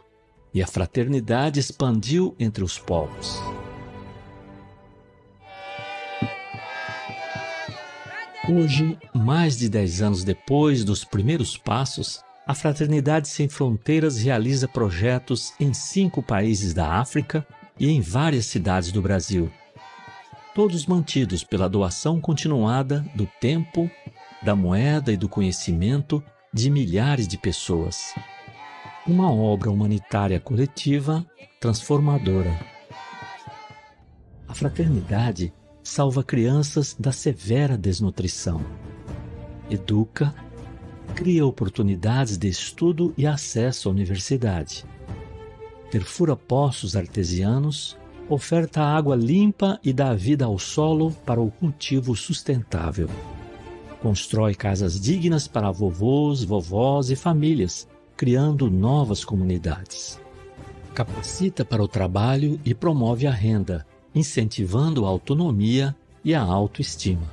e 0.53 0.63
a 0.63 0.67
fraternidade 0.67 1.61
expandiu 1.61 2.35
entre 2.39 2.63
os 2.63 2.79
povos. 2.79 3.41
Hoje, 8.49 8.97
mais 9.15 9.59
de 9.59 9.69
10 9.69 10.03
anos 10.03 10.25
depois 10.25 10.83
dos 10.83 11.05
primeiros 11.05 11.59
passos, 11.59 12.23
a 12.47 12.55
Fraternidade 12.55 13.29
Sem 13.29 13.47
Fronteiras 13.47 14.17
realiza 14.17 14.67
projetos 14.67 15.53
em 15.61 15.75
cinco 15.75 16.23
países 16.23 16.73
da 16.73 16.95
África 16.95 17.47
e 17.79 17.91
em 17.91 18.01
várias 18.01 18.47
cidades 18.47 18.91
do 18.91 19.03
Brasil. 19.03 19.53
Todos 20.55 20.87
mantidos 20.87 21.45
pela 21.45 21.69
doação 21.69 22.23
continuada 22.23 23.05
do 23.15 23.29
tempo, 23.39 23.91
da 24.43 24.57
moeda 24.57 25.13
e 25.13 25.17
do 25.19 25.29
conhecimento 25.29 26.25
de 26.53 26.71
milhares 26.71 27.29
de 27.29 27.37
pessoas. 27.37 28.15
Uma 29.07 29.33
obra 29.33 29.71
humanitária 29.71 30.41
coletiva 30.41 31.27
transformadora. 31.61 32.59
A 34.47 34.55
fraternidade 34.55 35.53
salva 35.83 36.23
crianças 36.23 36.97
da 36.99 37.13
severa 37.13 37.77
desnutrição. 37.77 38.65
Educa, 39.71 40.35
cria 41.15 41.45
oportunidades 41.45 42.39
de 42.39 42.49
estudo 42.49 43.13
e 43.17 43.27
acesso 43.27 43.89
à 43.89 43.93
universidade. 43.93 44.85
Perfura 45.91 46.37
poços 46.37 46.97
artesianos, 46.97 47.97
oferta 48.29 48.83
água 48.83 49.17
limpa 49.17 49.79
e 49.83 49.93
dá 49.93 50.15
vida 50.15 50.45
ao 50.45 50.59
solo 50.59 51.13
para 51.27 51.41
o 51.41 51.51
cultivo 51.51 52.15
sustentável. 52.15 53.09
Constrói 54.01 54.55
casas 54.55 55.01
dignas 55.01 55.49
para 55.49 55.71
vovôs, 55.73 56.45
vovós 56.45 57.11
e 57.11 57.17
famílias, 57.17 57.89
criando 58.17 58.71
novas 58.71 59.25
comunidades. 59.25 60.21
Capacita 60.95 61.65
para 61.65 61.83
o 61.83 61.89
trabalho 61.89 62.61
e 62.65 62.75
promove 62.75 63.27
a 63.27 63.33
renda, 63.33 63.87
incentivando 64.15 65.05
a 65.05 65.09
autonomia 65.09 65.97
e 66.25 66.35
a 66.35 66.43
autoestima. 66.43 67.31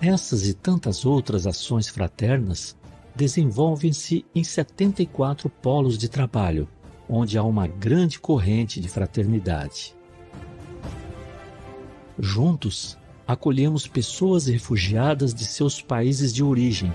Essas 0.00 0.46
e 0.46 0.54
tantas 0.54 1.04
outras 1.04 1.46
ações 1.46 1.88
fraternas 1.88 2.76
desenvolvem-se 3.14 4.24
em 4.34 4.44
74 4.44 5.48
polos 5.48 5.96
de 5.96 6.08
trabalho, 6.08 6.68
onde 7.08 7.36
há 7.38 7.42
uma 7.42 7.66
grande 7.66 8.18
corrente 8.18 8.80
de 8.80 8.88
fraternidade. 8.88 9.94
Juntos, 12.18 12.98
acolhemos 13.26 13.86
pessoas 13.86 14.46
refugiadas 14.46 15.32
de 15.34 15.44
seus 15.44 15.80
países 15.80 16.32
de 16.32 16.42
origem, 16.42 16.92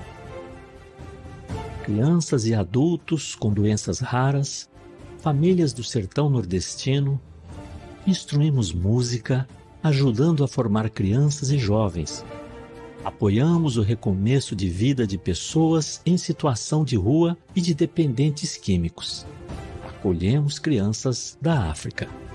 crianças 1.84 2.46
e 2.46 2.54
adultos 2.54 3.34
com 3.36 3.52
doenças 3.52 4.00
raras, 4.00 4.70
famílias 5.18 5.74
do 5.74 5.84
sertão 5.84 6.30
nordestino, 6.30 7.20
instruímos 8.06 8.72
música, 8.72 9.48
ajudando 9.82 10.44
a 10.44 10.48
formar 10.48 10.90
crianças 10.90 11.50
e 11.50 11.58
jovens. 11.58 12.24
Apoiamos 13.04 13.78
o 13.78 13.82
recomeço 13.82 14.56
de 14.56 14.70
vida 14.70 15.08
de 15.08 15.18
pessoas 15.18 16.02
em 16.06 16.18
situação 16.18 16.84
de 16.84 16.96
rua 16.96 17.38
e 17.56 17.62
de 17.62 17.74
dependentes 17.74 18.58
químicos. 18.58 19.26
Acolhemos 19.88 20.60
crianças 20.60 21.38
da 21.42 21.70
África. 21.70 22.29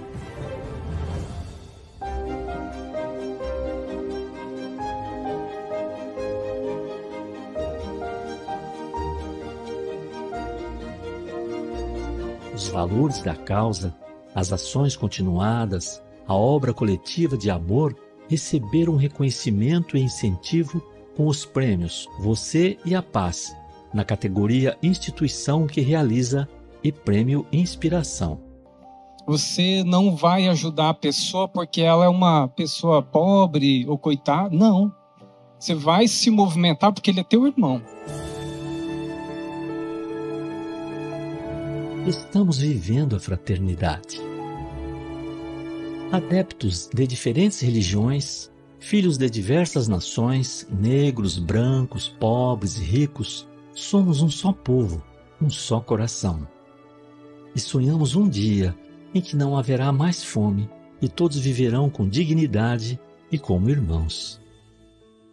Valores 12.75 13.23
da 13.23 13.37
causa 13.37 13.95
as 14.35 14.53
ações 14.53 14.97
continuadas, 14.97 16.03
a 16.27 16.35
obra 16.35 16.75
coletiva 16.75 17.39
de 17.39 17.49
amor 17.49 17.97
receberam 18.29 18.97
reconhecimento 18.97 19.97
e 19.97 20.01
incentivo 20.01 20.83
com 21.17 21.29
os 21.29 21.45
prêmios 21.45 22.09
Você 22.19 22.77
e 22.85 22.97
a 22.97 23.01
Paz, 23.01 23.57
na 23.93 24.05
categoria 24.05 24.77
Instituição 24.83 25.69
que 25.69 25.81
realiza 25.81 26.49
e 26.83 26.91
Prêmio 26.91 27.47
Inspiração. 27.53 28.41
Você 29.25 29.85
não 29.85 30.17
vai 30.17 30.49
ajudar 30.49 30.91
a 30.91 30.95
pessoa 30.95 31.47
porque 31.47 31.81
ela 31.81 32.05
é 32.05 32.09
uma 32.09 32.49
pessoa 32.49 33.01
pobre 33.01 33.87
ou 33.89 33.97
coitada. 33.97 34.55
Não. 34.55 34.93
Você 35.59 35.75
vai 35.75 36.09
se 36.09 36.29
movimentar 36.29 36.93
porque 36.93 37.11
ele 37.11 37.21
é 37.21 37.25
teu 37.25 37.47
irmão. 37.47 37.81
Estamos 42.07 42.59
vivendo 42.59 43.17
a 43.17 43.21
fraternidade. 43.21 44.21
Adeptos 46.13 46.89
de 46.93 47.07
diferentes 47.07 47.61
religiões, 47.61 48.51
filhos 48.79 49.17
de 49.17 49.29
diversas 49.31 49.89
nações, 49.89 50.67
negros, 50.71 51.39
brancos, 51.39 52.09
pobres 52.09 52.77
e 52.77 52.83
ricos, 52.83 53.49
somos 53.75 54.21
um 54.21 54.29
só 54.29 54.53
povo, 54.53 55.03
um 55.41 55.49
só 55.49 55.81
coração. 55.81 56.47
E 57.55 57.61
sonhamos 57.61 58.15
um 58.15 58.29
dia 58.29 58.77
em 59.15 59.21
que 59.21 59.35
não 59.35 59.57
haverá 59.57 59.91
mais 59.91 60.23
fome 60.23 60.69
e 61.01 61.09
todos 61.09 61.39
viverão 61.39 61.89
com 61.89 62.07
dignidade 62.07 63.01
e 63.33 63.39
como 63.39 63.71
irmãos. 63.71 64.41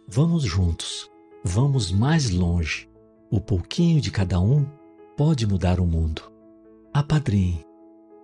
Vamos 0.08 0.42
juntos, 0.42 1.10
vamos 1.44 1.92
mais 1.92 2.30
longe. 2.30 2.88
O 3.30 3.40
pouquinho 3.40 4.00
de 4.00 4.10
cada 4.10 4.40
um 4.40 4.64
pode 5.16 5.46
mudar 5.46 5.78
o 5.78 5.86
mundo. 5.86 6.31
Apadrinhe. 6.94 7.64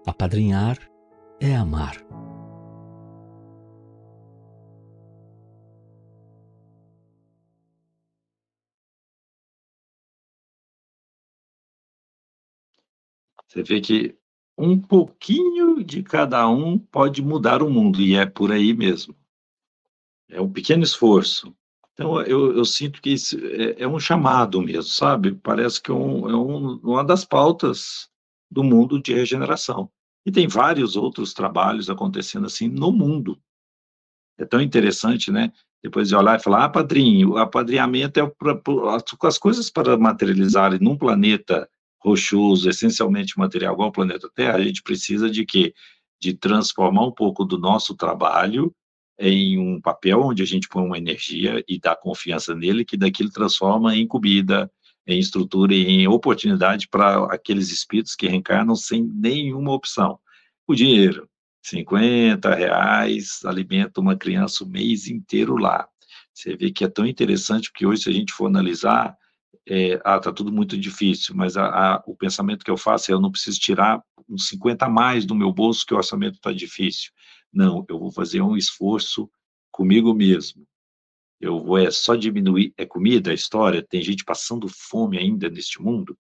Apadrinhar 0.07 0.77
é 1.41 1.57
amar. 1.57 1.97
Você 13.47 13.63
vê 13.63 13.81
que 13.81 14.15
um 14.59 14.79
pouquinho 14.79 15.83
de 15.83 16.03
cada 16.03 16.47
um 16.47 16.79
pode 16.79 17.23
mudar 17.23 17.63
o 17.63 17.71
mundo, 17.71 18.03
e 18.03 18.17
é 18.17 18.27
por 18.27 18.53
aí 18.53 18.75
mesmo. 18.75 19.17
É 20.29 20.39
um 20.43 20.53
pequeno 20.53 20.83
esforço. 20.83 21.57
Então, 21.95 22.21
eu, 22.21 22.55
eu 22.55 22.67
sinto 22.67 23.01
que 23.01 23.15
isso 23.15 23.39
é, 23.39 23.83
é, 23.83 23.89
um 23.89 23.99
chamado 23.99 24.61
mesmo, 24.61 24.91
sabe? 24.91 25.35
Parece 25.37 25.81
que 25.81 25.91
é, 25.91 25.95
um, 25.95 26.29
é 26.29 26.37
um, 26.37 26.77
uma 26.83 27.03
das 27.03 27.25
pautas 27.25 28.11
do 28.51 28.65
mundo 28.65 29.01
de 29.01 29.13
regeneração. 29.15 29.91
E 30.25 30.33
tem 30.33 30.47
vários 30.47 30.97
outros 30.97 31.33
trabalhos 31.33 31.89
acontecendo 31.89 32.47
assim 32.47 32.69
no 32.69 32.93
mundo. 32.93 33.39
É 34.39 34.45
tão 34.45 34.61
interessante, 34.61 35.31
né? 35.31 35.53
Depois 35.83 36.09
de 36.09 36.15
olhar 36.15 36.39
e 36.39 36.43
falar, 36.43 36.65
ah, 36.65 36.69
padrinho, 36.69 37.31
o 37.31 37.39
apadrinhamento 37.39 38.21
é 38.21 38.27
pra, 38.27 38.55
pra, 38.55 38.99
as 39.25 39.39
coisas 39.39 39.71
para 39.71 39.97
materializarem 39.97 40.79
num 40.81 40.97
planeta 40.97 41.69
rochoso, 42.01 42.69
essencialmente 42.69 43.39
material 43.39 43.75
igual 43.75 43.87
ao 43.87 43.93
planeta 43.93 44.31
Terra, 44.35 44.57
a 44.57 44.63
gente 44.63 44.83
precisa 44.83 45.31
de 45.31 45.45
quê? 45.45 45.75
De 46.21 46.35
transformar 46.35 47.07
um 47.07 47.13
pouco 47.13 47.45
do 47.45 47.59
nosso 47.59 47.95
trabalho 47.95 48.75
em 49.19 49.59
um 49.59 49.81
papel 49.81 50.21
onde 50.23 50.43
a 50.43 50.47
gente 50.47 50.69
põe 50.69 50.85
uma 50.85 50.99
energia 50.99 51.63
e 51.69 51.79
dá 51.79 51.97
confiança 51.97 52.55
nele, 52.55 52.85
que 52.85 52.97
daquilo 52.97 53.31
transforma 53.31 53.97
em 53.97 54.07
comida, 54.07 54.71
em 55.09 55.19
estrutura 55.19 55.75
e 55.75 55.87
em 55.87 56.07
oportunidade 56.07 56.87
para 56.87 57.25
aqueles 57.33 57.73
espíritos 57.73 58.15
que 58.15 58.29
reencarnam 58.29 58.77
sem 58.77 59.03
nenhuma 59.03 59.73
opção. 59.73 60.21
O 60.67 60.75
dinheiro, 60.75 61.27
50 61.63 62.55
reais, 62.55 63.41
alimenta 63.45 64.03
uma 64.03 64.15
criança 64.15 64.63
o 64.63 64.69
mês 64.69 65.09
inteiro 65.09 65.57
lá. 65.57 65.89
Você 66.35 66.55
vê 66.55 66.71
que 66.71 66.85
é 66.85 66.89
tão 66.89 67.07
interessante, 67.07 67.71
porque 67.71 67.87
hoje, 67.87 68.03
se 68.03 68.11
a 68.11 68.13
gente 68.13 68.35
for 68.35 68.47
analisar, 68.47 69.17
é, 69.67 69.99
ah, 70.05 70.21
tá 70.21 70.31
tudo 70.31 70.53
muito 70.53 70.77
difícil, 70.77 71.35
mas 71.35 71.57
a, 71.57 71.67
a, 71.67 72.03
o 72.07 72.15
pensamento 72.15 72.65
que 72.65 72.71
eu 72.71 72.77
faço 72.77 73.11
é 73.11 73.15
eu 73.15 73.21
não 73.21 73.31
preciso 73.31 73.59
tirar 73.59 74.03
uns 74.29 74.49
50 74.49 74.85
a 74.85 74.89
mais 74.91 75.25
do 75.25 75.35
meu 75.35 75.51
bolso 75.51 75.87
que 75.87 75.95
o 75.95 75.97
orçamento 75.97 76.35
está 76.35 76.53
difícil. 76.53 77.11
Não, 77.51 77.85
eu 77.89 77.99
vou 77.99 78.13
fazer 78.13 78.43
um 78.43 78.57
esforço 78.57 79.29
comigo 79.71 80.15
mesmo. 80.15 80.67
Eu 81.41 81.63
vou 81.63 81.79
é 81.79 81.91
só 81.91 82.15
diminuir, 82.15 82.73
é 82.77 82.85
comida, 82.85 83.31
a 83.31 83.35
história, 83.35 83.83
tem 83.83 84.03
gente 84.03 84.25
passando 84.25 84.69
fome 84.69 85.19
ainda 85.19 85.49
neste 85.49 85.81
mundo, 85.81 86.19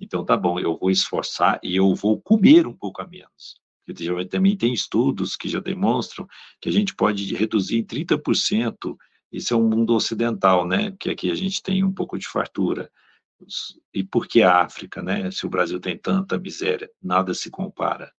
então 0.00 0.24
tá 0.24 0.36
bom, 0.36 0.58
eu 0.58 0.76
vou 0.76 0.90
esforçar 0.90 1.60
e 1.62 1.76
eu 1.76 1.94
vou 1.94 2.20
comer 2.20 2.66
um 2.66 2.74
pouco 2.74 3.02
a 3.02 3.06
menos. 3.06 3.60
Porque 3.86 4.26
também 4.26 4.56
tem 4.56 4.72
estudos 4.72 5.34
que 5.34 5.48
já 5.48 5.60
demonstram 5.60 6.26
que 6.60 6.68
a 6.68 6.72
gente 6.72 6.94
pode 6.94 7.34
reduzir 7.34 7.78
em 7.78 7.84
30% 7.84 8.96
isso 9.30 9.52
é 9.52 9.56
um 9.56 9.68
mundo 9.68 9.94
ocidental, 9.94 10.66
né? 10.66 10.94
Que 10.98 11.10
aqui 11.10 11.30
a 11.30 11.34
gente 11.34 11.62
tem 11.62 11.84
um 11.84 11.92
pouco 11.92 12.18
de 12.18 12.26
fartura. 12.26 12.90
E 13.92 14.02
por 14.02 14.26
que 14.26 14.42
a 14.42 14.62
África, 14.62 15.02
né? 15.02 15.30
Se 15.30 15.46
o 15.46 15.50
Brasil 15.50 15.78
tem 15.78 15.96
tanta 15.96 16.38
miséria, 16.38 16.90
nada 17.00 17.34
se 17.34 17.50
compara. 17.50 18.12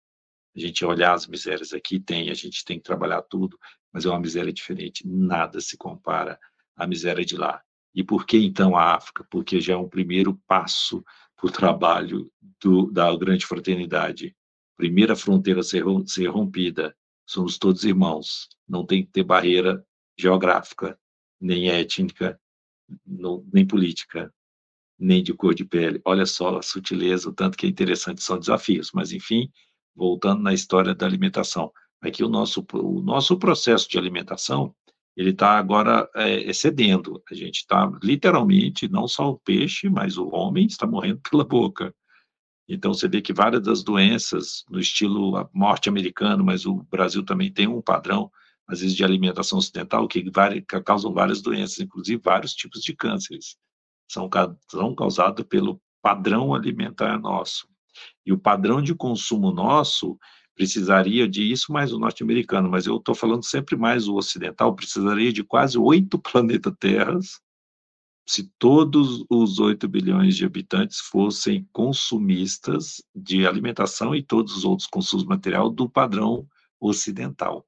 A 0.56 0.60
gente 0.60 0.86
olhar 0.86 1.14
as 1.14 1.28
misérias 1.28 1.74
aqui 1.74 2.00
tem, 2.00 2.30
a 2.30 2.34
gente 2.34 2.64
tem 2.64 2.78
que 2.78 2.84
trabalhar 2.84 3.22
tudo, 3.24 3.58
mas 3.92 4.06
é 4.06 4.10
uma 4.10 4.20
miséria 4.20 4.54
diferente. 4.54 5.08
Nada 5.08 5.60
se 5.62 5.78
compara 5.78 6.40
à 6.76 6.88
miséria 6.88 7.26
de 7.26 7.36
lá. 7.36 7.62
E 7.94 8.04
por 8.04 8.26
que 8.26 8.38
então 8.38 8.76
a 8.76 8.96
África? 8.96 9.26
Porque 9.30 9.60
já 9.60 9.74
é 9.74 9.78
um 9.78 9.90
primeiro 9.90 10.36
passo 10.48 11.04
para 11.36 11.48
o 11.48 11.52
trabalho 11.52 12.32
do, 12.62 12.92
da 12.92 13.16
grande 13.16 13.46
fraternidade. 13.46 14.36
Primeira 14.78 15.16
fronteira 15.16 15.64
ser, 15.64 15.84
ser 16.06 16.28
rompida. 16.28 16.96
Somos 17.26 17.58
todos 17.58 17.84
irmãos. 17.84 18.48
Não 18.68 18.86
tem 18.86 19.04
que 19.04 19.12
ter 19.12 19.24
barreira 19.24 19.84
geográfica, 20.18 21.00
nem 21.40 21.70
étnica, 21.70 22.40
não, 23.06 23.46
nem 23.52 23.66
política, 23.66 24.34
nem 24.98 25.24
de 25.24 25.34
cor 25.34 25.56
de 25.56 25.64
pele. 25.66 26.02
Olha 26.04 26.26
só 26.26 26.58
a 26.58 26.62
sutileza, 26.62 27.30
o 27.30 27.34
tanto 27.34 27.58
que 27.58 27.66
é 27.66 27.70
interessante, 27.70 28.22
são 28.22 28.38
desafios. 28.38 28.92
Mas, 28.94 29.12
enfim, 29.12 29.50
voltando 29.96 30.44
na 30.44 30.54
história 30.54 30.94
da 30.94 31.06
alimentação, 31.06 31.72
aqui 32.02 32.24
o 32.24 32.30
nosso, 32.30 32.66
o 32.74 33.02
nosso 33.02 33.38
processo 33.38 33.90
de 33.90 33.98
alimentação, 33.98 34.74
ele 35.16 35.32
está 35.32 35.58
agora 35.58 36.10
é, 36.16 36.50
excedendo. 36.50 37.22
A 37.30 37.34
gente 37.34 37.58
está, 37.58 37.92
literalmente, 38.02 38.88
não 38.88 39.08
só 39.08 39.32
o 39.32 39.40
peixe, 39.40 39.90
mas 39.90 40.18
o 40.18 40.30
homem 40.30 40.66
está 40.66 40.88
morrendo 40.88 41.20
pela 41.30 41.44
boca. 41.44 41.94
Então, 42.68 42.94
você 42.94 43.08
vê 43.08 43.22
que 43.22 43.34
várias 43.34 43.64
das 43.64 43.84
doenças, 43.84 44.64
no 44.70 44.80
estilo 44.80 45.50
norte-americano, 45.54 46.44
mas 46.44 46.66
o 46.66 46.84
Brasil 46.90 47.26
também 47.26 47.52
tem 47.52 47.68
um 47.68 47.82
padrão, 47.82 48.32
às 48.68 48.82
vezes 48.82 48.96
de 48.96 49.04
alimentação 49.04 49.58
ocidental, 49.58 50.08
que, 50.08 50.24
que 50.24 50.82
causam 50.84 51.12
várias 51.12 51.42
doenças, 51.42 51.80
inclusive 51.80 52.22
vários 52.24 52.54
tipos 52.54 52.82
de 52.82 52.96
cânceres. 52.96 53.58
São, 54.08 54.30
são 54.70 54.96
causados 54.96 55.44
pelo 55.48 55.82
padrão 56.02 56.54
alimentar 56.54 57.20
nosso. 57.20 57.68
E 58.26 58.32
o 58.32 58.38
padrão 58.38 58.82
de 58.82 58.94
consumo 58.96 59.52
nosso 59.52 60.18
precisaria 60.60 61.26
de 61.26 61.50
isso 61.50 61.72
mais 61.72 61.94
o 61.94 61.98
norte-americano, 61.98 62.70
mas 62.70 62.86
eu 62.86 62.98
estou 62.98 63.16
falando 63.16 63.46
sempre 63.46 63.78
mais 63.78 64.10
o 64.10 64.16
ocidental, 64.16 64.76
precisaria 64.76 65.32
de 65.32 65.42
quase 65.42 65.78
oito 65.78 66.20
planetas 66.20 66.74
Terras 66.78 67.40
se 68.28 68.52
todos 68.60 69.26
os 69.30 69.58
8 69.58 69.88
bilhões 69.88 70.36
de 70.36 70.46
habitantes 70.46 71.00
fossem 71.00 71.66
consumistas 71.72 73.02
de 73.16 73.48
alimentação 73.48 74.14
e 74.14 74.22
todos 74.22 74.58
os 74.58 74.66
outros 74.66 74.88
consumos 74.88 75.26
material 75.26 75.70
do 75.70 75.90
padrão 75.90 76.46
ocidental. 76.78 77.66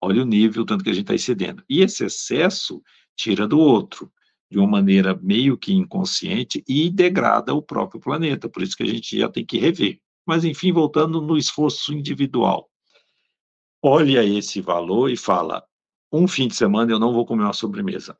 Olha 0.00 0.22
o 0.22 0.24
nível, 0.24 0.64
tanto 0.64 0.84
que 0.84 0.90
a 0.90 0.94
gente 0.94 1.02
está 1.02 1.14
excedendo. 1.14 1.64
E 1.68 1.80
esse 1.82 2.04
excesso 2.04 2.80
tira 3.16 3.46
do 3.46 3.58
outro, 3.58 4.10
de 4.48 4.58
uma 4.58 4.68
maneira 4.68 5.18
meio 5.20 5.58
que 5.58 5.72
inconsciente, 5.74 6.62
e 6.66 6.88
degrada 6.88 7.52
o 7.52 7.60
próprio 7.60 8.00
planeta. 8.00 8.48
Por 8.48 8.62
isso 8.62 8.76
que 8.76 8.84
a 8.84 8.86
gente 8.86 9.18
já 9.18 9.28
tem 9.28 9.44
que 9.44 9.58
rever. 9.58 10.00
Mas, 10.26 10.44
enfim, 10.44 10.72
voltando 10.72 11.20
no 11.20 11.36
esforço 11.36 11.92
individual. 11.92 12.68
Olha 13.82 14.24
esse 14.24 14.60
valor 14.60 15.10
e 15.10 15.16
fala: 15.16 15.64
um 16.12 16.28
fim 16.28 16.48
de 16.48 16.54
semana 16.54 16.92
eu 16.92 16.98
não 16.98 17.12
vou 17.12 17.24
comer 17.24 17.44
uma 17.44 17.52
sobremesa. 17.52 18.16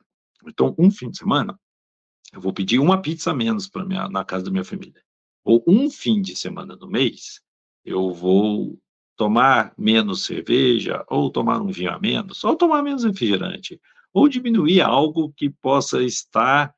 Então, 0.47 0.75
um 0.77 0.89
fim 0.89 1.09
de 1.09 1.17
semana, 1.17 1.59
eu 2.33 2.41
vou 2.41 2.53
pedir 2.53 2.79
uma 2.79 3.01
pizza 3.01 3.31
a 3.31 3.33
menos 3.33 3.67
para 3.67 4.09
na 4.09 4.25
casa 4.25 4.45
da 4.45 4.51
minha 4.51 4.63
família. 4.63 5.01
Ou 5.43 5.63
um 5.67 5.89
fim 5.89 6.21
de 6.21 6.35
semana 6.35 6.75
no 6.75 6.87
mês, 6.87 7.41
eu 7.83 8.11
vou 8.11 8.79
tomar 9.15 9.73
menos 9.77 10.25
cerveja, 10.25 11.03
ou 11.07 11.29
tomar 11.29 11.61
um 11.61 11.67
vinho 11.67 11.91
a 11.91 11.99
menos, 11.99 12.43
ou 12.43 12.55
tomar 12.55 12.81
menos 12.81 13.03
refrigerante, 13.03 13.79
ou 14.13 14.27
diminuir 14.27 14.81
algo 14.81 15.31
que 15.33 15.49
possa 15.49 16.03
estar 16.03 16.73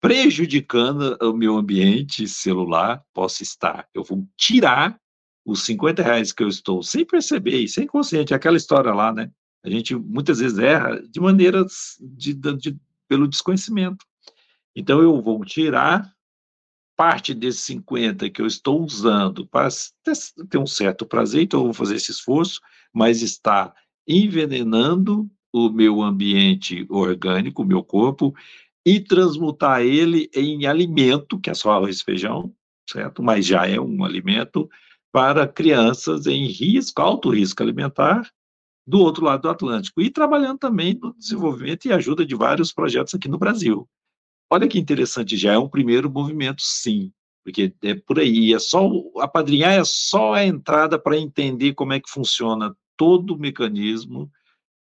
prejudicando 0.00 1.16
o 1.20 1.32
meu 1.32 1.56
ambiente 1.56 2.26
celular, 2.26 3.04
possa 3.12 3.42
estar. 3.42 3.86
Eu 3.94 4.02
vou 4.02 4.26
tirar 4.36 4.98
os 5.44 5.64
50 5.64 6.02
reais 6.02 6.32
que 6.32 6.42
eu 6.42 6.48
estou 6.48 6.82
sem 6.82 7.04
perceber 7.04 7.66
sem 7.68 7.86
consciente, 7.86 8.34
aquela 8.34 8.56
história 8.56 8.92
lá, 8.92 9.12
né? 9.12 9.30
A 9.62 9.68
gente 9.68 9.94
muitas 9.94 10.38
vezes 10.38 10.58
erra 10.58 11.02
de 11.02 11.20
maneiras 11.20 11.96
de, 12.00 12.32
de, 12.32 12.56
de 12.56 12.76
pelo 13.06 13.28
desconhecimento. 13.28 14.06
Então 14.74 15.02
eu 15.02 15.20
vou 15.20 15.44
tirar 15.44 16.10
parte 16.96 17.34
desses 17.34 17.62
50 17.62 18.30
que 18.30 18.40
eu 18.40 18.46
estou 18.46 18.82
usando 18.84 19.46
para 19.46 19.68
ter 20.48 20.58
um 20.58 20.66
certo 20.66 21.04
prazer, 21.06 21.42
então 21.42 21.60
eu 21.60 21.64
vou 21.64 21.74
fazer 21.74 21.96
esse 21.96 22.10
esforço, 22.10 22.60
mas 22.92 23.22
está 23.22 23.74
envenenando 24.06 25.30
o 25.52 25.68
meu 25.70 26.02
ambiente 26.02 26.86
orgânico, 26.88 27.62
o 27.62 27.66
meu 27.66 27.82
corpo, 27.82 28.34
e 28.84 29.00
transmutar 29.00 29.82
ele 29.82 30.30
em 30.34 30.66
alimento, 30.66 31.38
que 31.38 31.50
é 31.50 31.54
só 31.54 31.72
arroz 31.72 32.00
e 32.00 32.04
feijão, 32.04 32.52
certo? 32.88 33.22
Mas 33.22 33.46
já 33.46 33.66
é 33.66 33.80
um 33.80 34.04
alimento 34.04 34.68
para 35.12 35.46
crianças 35.46 36.26
em 36.26 36.46
risco, 36.46 37.02
alto 37.02 37.30
risco 37.30 37.62
alimentar, 37.62 38.30
do 38.86 38.98
outro 38.98 39.24
lado 39.24 39.42
do 39.42 39.50
Atlântico. 39.50 40.00
E 40.00 40.10
trabalhando 40.10 40.58
também 40.58 40.98
no 41.00 41.14
desenvolvimento 41.14 41.86
e 41.86 41.92
ajuda 41.92 42.24
de 42.24 42.34
vários 42.34 42.72
projetos 42.72 43.14
aqui 43.14 43.28
no 43.28 43.38
Brasil. 43.38 43.88
Olha 44.50 44.66
que 44.66 44.78
interessante, 44.78 45.36
já 45.36 45.52
é 45.52 45.58
um 45.58 45.68
primeiro 45.68 46.10
movimento, 46.10 46.60
sim, 46.60 47.12
porque 47.44 47.72
é 47.82 47.94
por 47.94 48.18
aí, 48.18 48.52
é 48.52 48.58
só 48.58 48.90
apadrinhar 49.18 49.72
é 49.72 49.84
só 49.84 50.34
a 50.34 50.44
entrada 50.44 50.98
para 50.98 51.16
entender 51.16 51.74
como 51.74 51.92
é 51.92 52.00
que 52.00 52.10
funciona 52.10 52.74
todo 52.96 53.34
o 53.34 53.38
mecanismo 53.38 54.30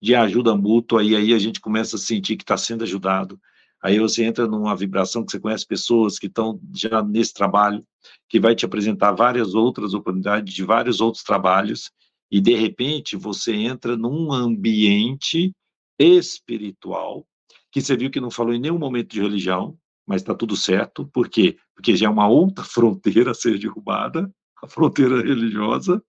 de 0.01 0.15
ajuda 0.15 0.55
mútua, 0.55 1.03
e 1.03 1.15
aí 1.15 1.33
a 1.33 1.39
gente 1.39 1.59
começa 1.59 1.97
a 1.97 1.99
sentir 1.99 2.35
que 2.35 2.43
está 2.43 2.57
sendo 2.57 2.83
ajudado. 2.83 3.39
Aí 3.81 3.99
você 3.99 4.23
entra 4.23 4.47
numa 4.47 4.75
vibração 4.75 5.25
que 5.25 5.31
você 5.31 5.39
conhece 5.39 5.65
pessoas 5.65 6.19
que 6.19 6.27
estão 6.27 6.59
já 6.73 7.01
nesse 7.01 7.33
trabalho, 7.33 7.83
que 8.27 8.39
vai 8.39 8.55
te 8.55 8.65
apresentar 8.65 9.13
várias 9.13 9.53
outras 9.55 9.93
oportunidades 9.93 10.53
de 10.53 10.63
vários 10.63 10.99
outros 10.99 11.23
trabalhos, 11.23 11.91
e 12.31 12.39
de 12.41 12.55
repente 12.55 13.15
você 13.15 13.53
entra 13.53 13.95
num 13.95 14.31
ambiente 14.31 15.53
espiritual, 15.97 17.25
que 17.71 17.81
você 17.81 17.95
viu 17.95 18.11
que 18.11 18.19
não 18.19 18.31
falou 18.31 18.53
em 18.53 18.59
nenhum 18.59 18.77
momento 18.77 19.11
de 19.11 19.21
religião, 19.21 19.77
mas 20.05 20.21
está 20.21 20.33
tudo 20.33 20.55
certo, 20.55 21.07
por 21.07 21.29
quê? 21.29 21.57
Porque 21.75 21.95
já 21.95 22.07
é 22.07 22.09
uma 22.09 22.27
outra 22.27 22.63
fronteira 22.65 23.31
a 23.31 23.35
ser 23.35 23.57
derrubada, 23.57 24.31
a 24.61 24.67
fronteira 24.67 25.21
religiosa, 25.21 26.03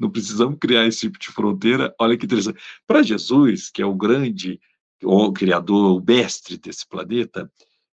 não 0.00 0.10
precisamos 0.10 0.58
criar 0.58 0.86
esse 0.86 1.00
tipo 1.00 1.18
de 1.18 1.28
fronteira. 1.28 1.94
Olha 2.00 2.16
que 2.16 2.24
interessante. 2.24 2.60
Para 2.86 3.02
Jesus, 3.02 3.70
que 3.70 3.82
é 3.82 3.86
o 3.86 3.94
grande, 3.94 4.58
o 5.02 5.32
criador, 5.32 6.00
o 6.00 6.04
mestre 6.04 6.56
desse 6.56 6.86
planeta, 6.86 7.50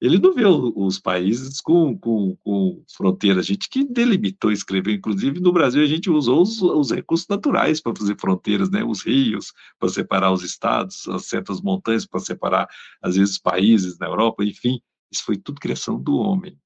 ele 0.02 0.18
não 0.18 0.34
vê 0.34 0.44
os 0.44 0.98
países 0.98 1.60
com, 1.60 1.96
com, 1.96 2.36
com 2.42 2.82
fronteiras. 2.96 3.44
A 3.44 3.46
gente 3.46 3.68
que 3.68 3.84
delimitou, 3.84 4.50
escreveu, 4.50 4.92
inclusive 4.92 5.38
no 5.38 5.52
Brasil 5.52 5.80
a 5.80 5.86
gente 5.86 6.10
usou 6.10 6.42
os, 6.42 6.60
os 6.60 6.90
recursos 6.90 7.28
naturais 7.28 7.80
para 7.80 7.94
fazer 7.96 8.18
fronteiras, 8.18 8.68
né? 8.68 8.82
os 8.82 9.02
rios 9.02 9.52
para 9.78 9.88
separar 9.88 10.32
os 10.32 10.42
estados, 10.42 11.06
as 11.06 11.26
certas 11.26 11.60
montanhas 11.60 12.04
para 12.04 12.18
separar, 12.18 12.68
às 13.00 13.14
vezes, 13.14 13.38
países 13.38 13.96
na 13.96 14.06
Europa, 14.06 14.44
enfim, 14.44 14.80
isso 15.08 15.22
foi 15.24 15.36
tudo 15.36 15.60
criação 15.60 16.02
do 16.02 16.16
homem. 16.16 16.58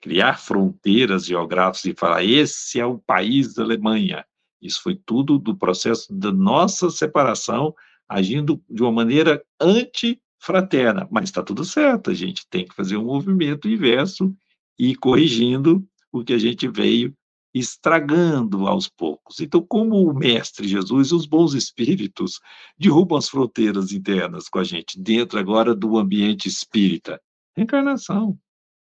Criar 0.00 0.40
fronteiras 0.40 1.26
geográficas 1.26 1.84
e 1.84 1.94
falar, 1.94 2.24
esse 2.24 2.80
é 2.80 2.84
o 2.84 2.98
país 2.98 3.54
da 3.54 3.62
Alemanha, 3.62 4.24
isso 4.60 4.82
foi 4.82 4.96
tudo 5.06 5.38
do 5.38 5.56
processo 5.56 6.12
da 6.12 6.32
nossa 6.32 6.90
separação, 6.90 7.72
agindo 8.10 8.60
de 8.68 8.82
uma 8.82 8.90
maneira 8.90 9.42
antifraterna. 9.60 11.06
Mas 11.10 11.28
está 11.28 11.42
tudo 11.42 11.64
certo, 11.64 12.10
a 12.10 12.14
gente 12.14 12.44
tem 12.50 12.66
que 12.66 12.74
fazer 12.74 12.96
um 12.96 13.04
movimento 13.04 13.68
inverso 13.68 14.34
e 14.76 14.96
corrigindo 14.96 15.86
o 16.10 16.24
que 16.24 16.32
a 16.32 16.38
gente 16.38 16.66
veio 16.66 17.14
estragando 17.54 18.66
aos 18.66 18.88
poucos. 18.88 19.40
Então, 19.40 19.64
como 19.64 20.08
o 20.08 20.14
Mestre 20.14 20.66
Jesus, 20.66 21.12
os 21.12 21.26
bons 21.26 21.54
espíritos 21.54 22.40
derrubam 22.78 23.18
as 23.18 23.28
fronteiras 23.28 23.92
internas 23.92 24.48
com 24.48 24.58
a 24.58 24.64
gente, 24.64 25.00
dentro 25.00 25.38
agora 25.38 25.74
do 25.74 25.96
ambiente 25.96 26.48
espírita. 26.48 27.20
Reencarnação. 27.56 28.38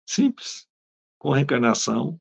Simples. 0.05 0.67
Com 1.17 1.31
reencarnação, 1.31 2.19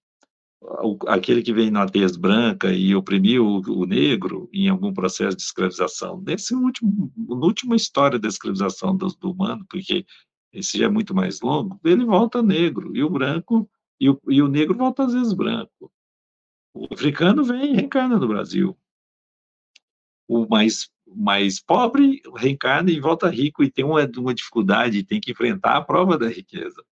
aquele 1.06 1.42
que 1.42 1.52
vem 1.52 1.70
na 1.70 1.86
tez 1.86 2.16
branca 2.16 2.72
e 2.72 2.94
oprimiu 2.94 3.46
o, 3.46 3.80
o, 3.80 3.86
negro 3.86 4.48
em 4.52 4.68
algum 4.68 4.92
processo 4.92 5.36
de 5.36 5.42
escravização. 5.42 6.20
Nesse 6.20 6.54
último, 6.54 7.12
na 7.16 7.36
última 7.36 7.76
história 7.76 8.18
da 8.18 8.28
escravização 8.28 8.94
do, 8.94 9.06
do, 9.08 9.30
humano, 9.30 9.64
porque 9.68 10.04
esse 10.52 10.78
já 10.78 10.86
é 10.86 10.88
muito 10.88 11.14
mais 11.14 11.40
longo, 11.40 11.80
ele 11.84 12.04
volta 12.04 12.42
negro, 12.42 12.94
e 12.94 13.02
o 13.02 13.08
branco, 13.08 13.68
e 13.98 14.10
o, 14.10 14.20
e 14.28 14.42
o 14.42 14.48
negro 14.48 14.76
volta 14.76 15.04
às 15.04 15.14
vezes 15.14 15.32
branco. 15.32 15.90
O 16.74 16.86
africano 16.92 17.42
vem 17.42 17.72
e 17.72 17.76
reencarna 17.76 18.18
no 18.18 18.28
Brasil. 18.28 18.76
O 20.28 20.46
mais, 20.46 20.90
mais 21.06 21.60
pobre 21.60 22.20
reencarna 22.36 22.90
e 22.90 23.00
volta 23.00 23.28
rico, 23.28 23.64
e 23.64 23.70
tem 23.70 23.84
uma, 23.84 24.08
uma 24.18 24.34
dificuldade, 24.34 25.04
tem 25.04 25.20
que 25.20 25.32
enfrentar 25.32 25.76
a 25.76 25.82
prova 25.82 26.18
da 26.18 26.28
riqueza, 26.28 26.84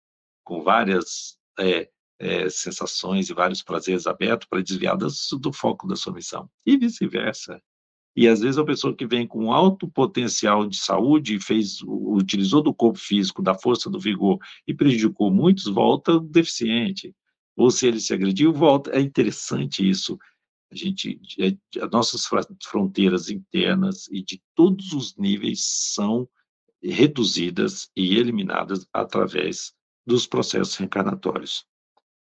com 0.45 0.63
várias... 0.63 1.37
É, 1.59 1.91
é, 2.19 2.49
sensações 2.49 3.29
e 3.29 3.35
vários 3.35 3.63
prazeres 3.63 4.07
abertos 4.07 4.49
para 4.49 4.63
desviar 4.63 4.97
do 4.97 5.53
foco 5.53 5.87
da 5.87 5.97
sua 5.97 6.13
missão. 6.13 6.49
E 6.65 6.77
vice-versa. 6.77 7.61
E 8.15 8.27
às 8.27 8.41
vezes 8.41 8.57
a 8.57 8.65
pessoa 8.65 8.97
que 8.97 9.07
vem 9.07 9.27
com 9.27 9.53
alto 9.53 9.87
potencial 9.87 10.67
de 10.67 10.77
saúde, 10.79 11.39
fez, 11.39 11.83
utilizou 11.83 12.63
do 12.63 12.73
corpo 12.73 12.99
físico, 12.99 13.43
da 13.43 13.55
força, 13.55 13.91
do 13.91 14.01
vigor 14.01 14.39
e 14.67 14.73
prejudicou 14.73 15.31
muitos, 15.31 15.67
volta 15.67 16.19
deficiente. 16.19 17.15
Ou 17.55 17.71
se 17.71 17.87
ele 17.87 18.01
se 18.01 18.15
agrediu, 18.15 18.53
volta. 18.53 18.91
É 18.91 19.01
interessante 19.01 19.87
isso. 19.87 20.19
A 20.73 20.75
gente, 20.75 21.21
é, 21.39 21.55
as 21.83 21.91
nossas 21.91 22.27
fronteiras 22.65 23.29
internas 23.29 24.09
e 24.11 24.23
de 24.23 24.43
todos 24.55 24.93
os 24.93 25.15
níveis 25.17 25.61
são 25.93 26.27
reduzidas 26.83 27.91
e 27.95 28.17
eliminadas 28.17 28.87
através 28.93 29.75
dos 30.07 30.27
processos 30.27 30.77
reencarnatórios 30.77 31.67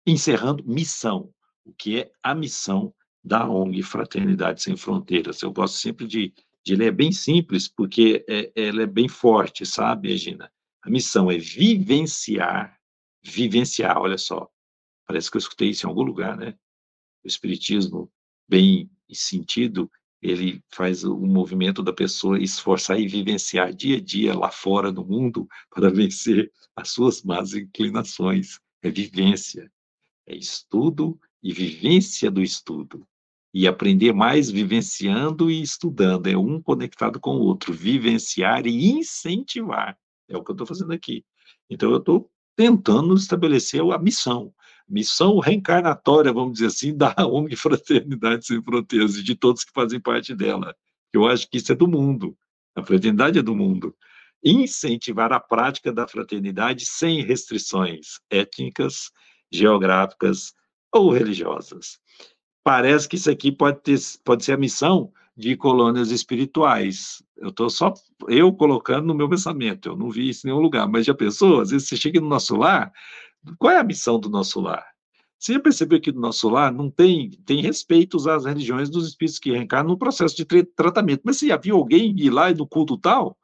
encerrando 0.05 0.63
missão, 0.65 1.33
o 1.65 1.73
que 1.73 1.99
é 1.99 2.11
a 2.23 2.33
missão 2.33 2.93
da 3.23 3.47
ONG 3.47 3.83
Fraternidade 3.83 4.61
Sem 4.61 4.75
Fronteiras. 4.75 5.41
Eu 5.41 5.51
gosto 5.51 5.77
sempre 5.77 6.07
de, 6.07 6.33
de 6.65 6.75
ler, 6.75 6.87
é 6.87 6.91
bem 6.91 7.11
simples, 7.11 7.67
porque 7.67 8.25
é, 8.27 8.51
ela 8.55 8.83
é 8.83 8.87
bem 8.87 9.07
forte, 9.07 9.65
sabe, 9.65 10.09
Regina? 10.09 10.51
A 10.81 10.89
missão 10.89 11.29
é 11.29 11.37
vivenciar, 11.37 12.79
vivenciar, 13.23 13.97
olha 13.99 14.17
só, 14.17 14.49
parece 15.05 15.29
que 15.29 15.37
eu 15.37 15.39
escutei 15.39 15.69
isso 15.69 15.85
em 15.85 15.89
algum 15.89 16.01
lugar, 16.01 16.35
né? 16.35 16.57
O 17.23 17.27
Espiritismo, 17.27 18.11
bem 18.47 18.89
sentido, 19.11 19.91
ele 20.21 20.63
faz 20.69 21.03
o 21.03 21.17
movimento 21.17 21.81
da 21.81 21.91
pessoa 21.91 22.41
esforçar 22.41 22.99
e 22.99 23.07
vivenciar 23.07 23.73
dia 23.73 23.97
a 23.97 24.01
dia 24.01 24.37
lá 24.37 24.51
fora 24.51 24.91
no 24.91 25.03
mundo 25.03 25.47
para 25.69 25.89
vencer 25.93 26.51
as 26.75 26.91
suas 26.91 27.23
más 27.23 27.53
inclinações. 27.53 28.59
É 28.83 28.89
vivência. 28.89 29.71
É 30.31 30.37
estudo 30.37 31.19
e 31.43 31.51
vivência 31.51 32.31
do 32.31 32.41
estudo. 32.41 33.05
E 33.53 33.67
aprender 33.67 34.13
mais 34.13 34.49
vivenciando 34.49 35.51
e 35.51 35.61
estudando. 35.61 36.27
É 36.27 36.37
um 36.37 36.61
conectado 36.61 37.19
com 37.19 37.35
o 37.35 37.41
outro. 37.41 37.73
Vivenciar 37.73 38.65
e 38.65 38.91
incentivar. 38.91 39.97
É 40.29 40.37
o 40.37 40.41
que 40.41 40.51
eu 40.51 40.53
estou 40.53 40.65
fazendo 40.65 40.93
aqui. 40.93 41.25
Então, 41.69 41.91
eu 41.91 41.97
estou 41.97 42.31
tentando 42.55 43.13
estabelecer 43.13 43.81
a 43.81 43.97
missão. 43.97 44.53
Missão 44.87 45.37
reencarnatória, 45.39 46.31
vamos 46.31 46.53
dizer 46.53 46.67
assim, 46.67 46.95
da 46.95 47.13
ONG 47.27 47.57
Fraternidade 47.57 48.45
Sem 48.45 48.63
Fronteiras 48.63 49.17
e 49.17 49.23
de 49.23 49.35
todos 49.35 49.65
que 49.65 49.73
fazem 49.73 49.99
parte 49.99 50.33
dela. 50.33 50.73
Eu 51.11 51.27
acho 51.27 51.49
que 51.49 51.57
isso 51.57 51.73
é 51.73 51.75
do 51.75 51.89
mundo. 51.89 52.37
A 52.73 52.81
fraternidade 52.81 53.37
é 53.37 53.41
do 53.41 53.53
mundo. 53.53 53.93
Incentivar 54.41 55.33
a 55.33 55.41
prática 55.41 55.91
da 55.91 56.07
fraternidade 56.07 56.85
sem 56.85 57.21
restrições 57.21 58.21
étnicas, 58.29 59.11
geográficas 59.51 60.53
ou 60.93 61.11
religiosas. 61.11 61.99
Parece 62.63 63.07
que 63.07 63.15
isso 63.15 63.29
aqui 63.29 63.51
pode, 63.51 63.81
ter, 63.81 63.99
pode 64.23 64.45
ser 64.45 64.53
a 64.53 64.57
missão 64.57 65.11
de 65.35 65.55
colônias 65.55 66.11
espirituais. 66.11 67.23
Eu 67.37 67.49
estou 67.49 67.69
só 67.69 67.93
eu 68.27 68.53
colocando 68.53 69.07
no 69.07 69.15
meu 69.15 69.27
pensamento, 69.27 69.89
eu 69.89 69.95
não 69.95 70.09
vi 70.09 70.29
isso 70.29 70.45
em 70.45 70.51
nenhum 70.51 70.61
lugar, 70.61 70.87
mas 70.87 71.05
já 71.05 71.13
pensou? 71.13 71.61
Às 71.61 71.71
vezes 71.71 71.87
você 71.87 71.97
chega 71.97 72.21
no 72.21 72.29
nosso 72.29 72.55
lar, 72.55 72.91
qual 73.57 73.73
é 73.73 73.79
a 73.79 73.83
missão 73.83 74.19
do 74.19 74.29
nosso 74.29 74.59
lar? 74.61 74.85
Você 75.39 75.57
percebeu 75.57 75.99
que 75.99 76.11
no 76.11 76.21
nosso 76.21 76.47
lar 76.49 76.71
não 76.71 76.91
tem, 76.91 77.31
tem 77.45 77.61
respeito 77.61 78.17
às 78.29 78.45
religiões 78.45 78.91
dos 78.91 79.07
espíritos 79.07 79.39
que 79.39 79.51
reencarnam 79.51 79.93
no 79.93 79.97
processo 79.97 80.35
de 80.35 80.45
tratamento. 80.45 81.23
Mas 81.25 81.39
já 81.39 81.57
viu 81.57 81.77
alguém 81.77 82.13
ir 82.15 82.29
lá 82.29 82.53
no 82.53 82.67
culto 82.67 82.95
tal? 82.95 83.35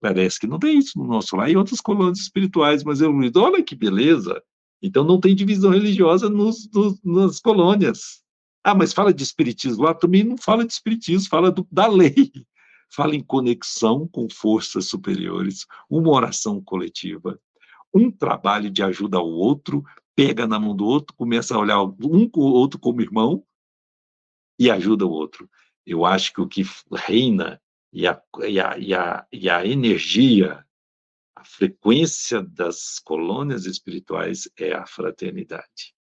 Parece 0.00 0.38
que 0.38 0.46
não 0.46 0.60
tem 0.60 0.78
isso 0.78 0.96
no 0.96 1.04
nosso 1.04 1.34
lar 1.34 1.50
e 1.50 1.56
outras 1.56 1.80
colônias 1.80 2.20
espirituais, 2.20 2.84
mas 2.84 3.00
eu 3.00 3.12
olha 3.36 3.60
que 3.60 3.74
beleza. 3.74 4.40
Então 4.82 5.04
não 5.04 5.20
tem 5.20 5.34
divisão 5.34 5.70
religiosa 5.70 6.28
nos, 6.28 6.68
nos, 6.72 7.00
nas 7.04 7.38
colônias. 7.38 8.22
Ah, 8.64 8.74
mas 8.74 8.92
fala 8.92 9.14
de 9.14 9.22
espiritismo 9.22 9.84
lá, 9.84 9.94
também 9.94 10.24
não 10.24 10.36
fala 10.36 10.66
de 10.66 10.72
espiritismo, 10.72 11.28
fala 11.28 11.50
do, 11.50 11.66
da 11.70 11.86
lei. 11.86 12.14
Fala 12.94 13.16
em 13.16 13.24
conexão 13.24 14.06
com 14.06 14.28
forças 14.28 14.84
superiores, 14.84 15.64
uma 15.88 16.10
oração 16.10 16.60
coletiva, 16.60 17.40
um 17.94 18.10
trabalho 18.10 18.70
de 18.70 18.82
ajuda 18.82 19.16
ao 19.16 19.26
outro, 19.26 19.82
pega 20.14 20.46
na 20.46 20.60
mão 20.60 20.76
do 20.76 20.84
outro, 20.84 21.16
começa 21.16 21.54
a 21.54 21.58
olhar 21.58 21.82
um 21.82 22.28
com 22.28 22.42
o 22.42 22.52
outro 22.52 22.78
como 22.78 23.00
irmão 23.00 23.42
e 24.58 24.70
ajuda 24.70 25.06
o 25.06 25.10
outro. 25.10 25.48
Eu 25.86 26.04
acho 26.04 26.34
que 26.34 26.40
o 26.42 26.46
que 26.46 26.66
reina 26.92 27.58
e 27.92 28.06
a, 28.06 28.20
e 28.46 28.60
a, 28.60 28.78
e 28.78 28.92
a, 28.92 29.26
e 29.32 29.48
a 29.48 29.66
energia 29.66 30.62
a 31.42 31.44
frequência 31.44 32.40
das 32.40 33.00
colônias 33.00 33.66
espirituais 33.66 34.48
é 34.56 34.72
a 34.72 34.86
fraternidade. 34.86 35.92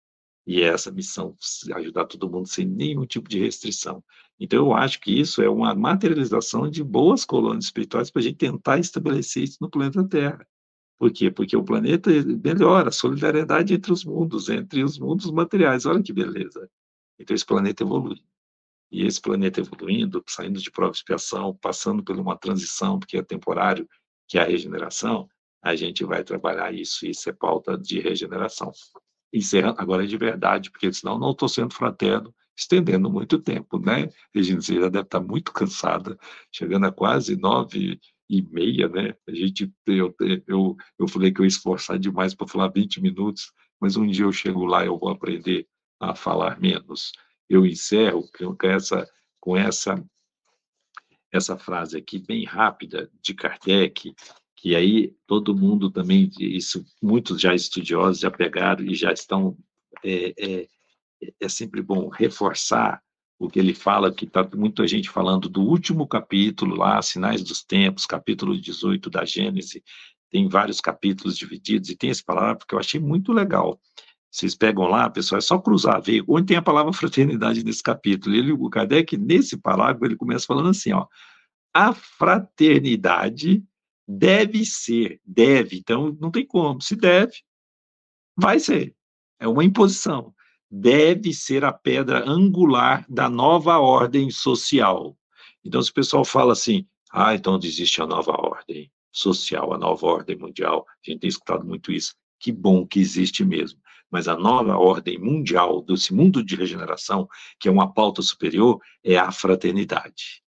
E 0.45 0.61
é 0.61 0.65
essa 0.65 0.91
missão, 0.91 1.35
ajudar 1.73 2.05
todo 2.05 2.29
mundo 2.29 2.47
sem 2.47 2.65
nenhum 2.65 3.07
tipo 3.07 3.27
de 3.27 3.39
restrição. 3.39 4.03
Então, 4.39 4.59
eu 4.59 4.73
acho 4.73 4.99
que 5.01 5.19
isso 5.19 5.41
é 5.41 5.49
uma 5.49 5.73
materialização 5.73 6.69
de 6.69 6.83
boas 6.83 7.25
colônias 7.25 7.65
espirituais 7.65 8.11
para 8.11 8.21
a 8.21 8.23
gente 8.23 8.37
tentar 8.37 8.77
estabelecer 8.77 9.43
isso 9.43 9.57
no 9.61 9.69
planeta 9.69 10.07
Terra. 10.07 10.47
Por 10.99 11.11
quê? 11.11 11.31
Porque 11.31 11.57
o 11.57 11.63
planeta 11.63 12.11
melhora 12.43 12.89
a 12.89 12.91
solidariedade 12.91 13.73
entre 13.73 13.91
os 13.91 14.05
mundos, 14.05 14.47
entre 14.47 14.83
os 14.83 14.99
mundos 14.99 15.31
materiais. 15.31 15.87
Olha 15.87 16.03
que 16.03 16.13
beleza. 16.13 16.69
Então, 17.19 17.35
esse 17.35 17.45
planeta 17.45 17.81
evolui. 17.83 18.23
E 18.91 19.05
esse 19.05 19.19
planeta 19.19 19.59
evoluindo, 19.59 20.23
saindo 20.27 20.59
de 20.59 20.69
prova 20.69 20.91
de 20.91 20.97
expiação, 20.97 21.55
passando 21.55 22.03
por 22.03 22.15
uma 22.19 22.37
transição, 22.37 22.99
porque 22.99 23.17
é 23.17 23.23
temporário, 23.23 23.87
que 24.31 24.39
é 24.39 24.43
a 24.43 24.45
regeneração, 24.45 25.27
a 25.61 25.75
gente 25.75 26.05
vai 26.05 26.23
trabalhar 26.23 26.73
isso, 26.73 27.05
isso 27.05 27.29
é 27.29 27.33
pauta 27.33 27.77
de 27.77 27.99
regeneração. 27.99 28.71
Encerrando, 29.33 29.75
agora 29.77 30.05
é 30.05 30.07
de 30.07 30.15
verdade, 30.15 30.71
porque 30.71 30.91
senão 30.93 31.19
não 31.19 31.31
estou 31.31 31.49
sendo 31.49 31.73
fraterno, 31.73 32.33
estendendo 32.57 33.11
muito 33.11 33.39
tempo, 33.39 33.77
né? 33.77 34.09
Regina, 34.33 34.61
você 34.61 34.75
já 34.75 34.87
deve 34.87 35.03
estar 35.03 35.19
muito 35.19 35.51
cansada, 35.51 36.17
chegando 36.49 36.85
a 36.85 36.93
quase 36.93 37.35
nove 37.35 37.99
e 38.29 38.41
meia, 38.41 38.87
né? 38.87 39.13
A 39.27 39.35
gente, 39.35 39.69
eu, 39.85 40.15
eu, 40.47 40.77
eu 40.97 41.07
falei 41.09 41.33
que 41.33 41.41
eu 41.41 41.45
ia 41.45 41.49
esforçar 41.49 41.99
demais 41.99 42.33
para 42.33 42.47
falar 42.47 42.69
20 42.69 43.01
minutos, 43.01 43.51
mas 43.81 43.97
um 43.97 44.07
dia 44.07 44.23
eu 44.23 44.31
chego 44.31 44.63
lá 44.63 44.85
e 44.85 44.87
eu 44.87 44.97
vou 44.97 45.09
aprender 45.09 45.67
a 45.99 46.15
falar 46.15 46.57
menos. 46.57 47.11
Eu 47.49 47.65
encerro 47.65 48.23
com 48.31 48.55
essa, 48.65 49.05
com 49.41 49.57
essa, 49.57 50.01
essa 51.31 51.57
frase 51.57 51.97
aqui 51.97 52.19
bem 52.19 52.43
rápida 52.45 53.09
de 53.21 53.33
Kardec, 53.33 54.13
que 54.55 54.75
aí 54.75 55.13
todo 55.25 55.55
mundo 55.55 55.89
também, 55.89 56.29
isso 56.39 56.85
muitos 57.01 57.41
já 57.41 57.55
estudiosos 57.55 58.19
já 58.19 58.29
pegaram 58.29 58.83
e 58.83 58.93
já 58.93 59.11
estão 59.11 59.57
é, 60.03 60.33
é, 60.37 60.67
é 61.39 61.49
sempre 61.49 61.81
bom 61.81 62.09
reforçar 62.09 63.01
o 63.39 63.49
que 63.49 63.57
ele 63.57 63.73
fala, 63.73 64.13
que 64.13 64.25
está 64.25 64.47
muita 64.55 64.85
gente 64.85 65.09
falando 65.09 65.49
do 65.49 65.61
último 65.61 66.07
capítulo 66.07 66.75
lá, 66.75 67.01
Sinais 67.01 67.41
dos 67.41 67.63
Tempos, 67.63 68.05
capítulo 68.05 68.55
18 68.55 69.09
da 69.09 69.25
Gênese, 69.25 69.83
tem 70.29 70.47
vários 70.47 70.79
capítulos 70.79 71.35
divididos, 71.35 71.89
e 71.89 71.95
tem 71.95 72.11
essa 72.11 72.23
palavra 72.23 72.63
que 72.67 72.75
eu 72.75 72.79
achei 72.79 72.99
muito 72.99 73.33
legal. 73.33 73.79
Vocês 74.31 74.55
pegam 74.55 74.85
lá, 74.87 75.09
pessoal, 75.09 75.39
é 75.39 75.41
só 75.41 75.59
cruzar, 75.59 76.01
ver 76.01 76.23
onde 76.27 76.47
tem 76.47 76.57
a 76.57 76.61
palavra 76.61 76.93
fraternidade 76.93 77.63
nesse 77.63 77.83
capítulo. 77.83 78.33
Ele, 78.33 78.53
o 78.53 78.69
Kardec, 78.69 79.17
nesse 79.17 79.57
parágrafo, 79.57 80.05
ele 80.05 80.15
começa 80.15 80.45
falando 80.45 80.69
assim, 80.69 80.93
ó, 80.93 81.05
a 81.73 81.93
fraternidade 81.93 83.63
deve 84.07 84.65
ser, 84.65 85.19
deve, 85.25 85.77
então 85.77 86.17
não 86.19 86.31
tem 86.31 86.45
como, 86.45 86.81
se 86.81 86.95
deve, 86.95 87.33
vai 88.35 88.59
ser, 88.59 88.95
é 89.39 89.47
uma 89.47 89.63
imposição 89.63 90.33
deve 90.71 91.33
ser 91.33 91.65
a 91.65 91.73
pedra 91.73 92.23
angular 92.25 93.05
da 93.09 93.29
nova 93.29 93.77
ordem 93.77 94.31
social. 94.31 95.17
Então, 95.65 95.81
se 95.81 95.91
o 95.91 95.93
pessoal 95.93 96.23
fala 96.23 96.53
assim, 96.53 96.87
ah, 97.11 97.35
então 97.35 97.59
existe 97.61 98.01
a 98.01 98.07
nova 98.07 98.31
ordem 98.31 98.89
social, 99.11 99.73
a 99.73 99.77
nova 99.77 100.07
ordem 100.07 100.37
mundial, 100.37 100.87
a 100.87 101.11
gente 101.11 101.19
tem 101.19 101.27
escutado 101.27 101.65
muito 101.65 101.91
isso, 101.91 102.15
que 102.39 102.53
bom 102.53 102.87
que 102.87 102.99
existe 103.01 103.43
mesmo. 103.43 103.80
Mas 104.11 104.27
a 104.27 104.35
nova 104.35 104.77
ordem 104.77 105.17
mundial 105.17 105.81
desse 105.81 106.13
mundo 106.13 106.43
de 106.43 106.55
regeneração, 106.55 107.27
que 107.59 107.69
é 107.69 107.71
uma 107.71 107.93
pauta 107.93 108.21
superior, 108.21 108.79
é 109.03 109.17
a 109.17 109.31
fraternidade. 109.31 110.43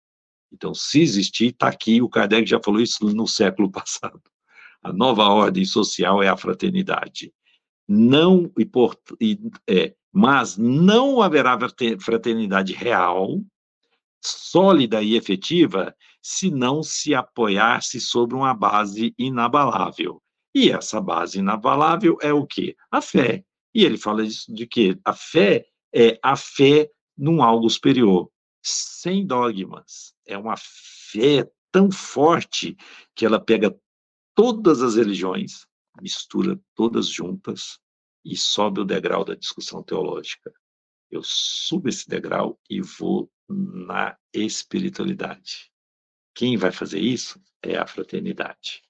Então, 0.52 0.74
se 0.74 1.02
existir, 1.02 1.48
está 1.48 1.70
aqui, 1.70 2.02
o 2.02 2.10
Kardec 2.10 2.48
já 2.48 2.60
falou 2.64 2.82
isso 2.82 3.06
no 3.06 3.28
século 3.28 3.72
passado. 3.72 4.22
A 4.84 4.92
nova 4.92 5.24
ordem 5.30 5.64
social 5.64 6.22
é 6.22 6.28
a 6.28 6.38
fraternidade. 6.38 7.34
Não, 7.88 8.52
e, 8.58 8.66
por, 8.66 8.98
e 9.20 9.40
é, 9.68 9.96
mas 10.12 10.58
não 10.58 11.22
haverá 11.22 11.58
fraternidade 12.00 12.74
real, 12.74 13.42
sólida 14.22 15.02
e 15.02 15.16
efetiva, 15.16 15.96
se 16.22 16.52
não 16.52 16.84
se 16.84 17.16
apoiar-se 17.16 18.00
sobre 18.00 18.36
uma 18.36 18.54
base 18.54 19.14
inabalável. 19.18 20.22
E 20.56 20.70
essa 20.70 21.02
base 21.02 21.40
inabalável 21.40 22.18
é 22.22 22.32
o 22.32 22.46
quê? 22.46 22.76
A 22.92 23.02
fé. 23.02 23.44
E 23.74 23.84
ele 23.84 23.98
fala 23.98 24.24
disso, 24.26 24.54
de 24.54 24.68
que 24.68 25.00
a 25.04 25.14
fé 25.14 25.66
é 25.94 26.20
a 26.24 26.36
fé 26.36 26.90
num 27.18 27.42
algo 27.42 27.70
superior, 27.70 28.30
sem 28.62 29.26
dogmas. 29.26 30.14
É 30.26 30.38
uma 30.38 30.56
fé 30.58 31.50
tão 31.72 31.92
forte 31.92 32.78
que 33.16 33.26
ela 33.26 33.40
pega 33.40 33.76
todas 34.36 34.82
as 34.82 34.96
religiões, 34.96 35.68
mistura 36.02 36.60
todas 36.76 37.08
juntas 37.08 37.80
e 38.26 38.38
sobe 38.38 38.82
o 38.82 38.86
degrau 38.86 39.24
da 39.24 39.36
discussão 39.36 39.84
teológica. 39.84 40.54
Eu 41.12 41.22
subo 41.24 41.90
esse 41.90 42.08
degrau 42.08 42.60
e 42.70 42.82
vou 42.82 43.32
na 43.48 44.18
espiritualidade. 44.34 45.72
Quem 46.34 46.58
vai 46.58 46.72
fazer 46.72 47.00
isso 47.00 47.40
é 47.62 47.78
a 47.78 47.86
fraternidade. 47.86 48.82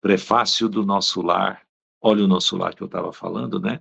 Prefácio 0.00 0.68
do 0.68 0.84
nosso 0.84 1.22
lar. 1.22 1.64
Olha 2.02 2.24
o 2.24 2.28
nosso 2.28 2.56
lar 2.56 2.74
que 2.74 2.82
eu 2.82 2.86
estava 2.86 3.12
falando, 3.12 3.60
né? 3.60 3.80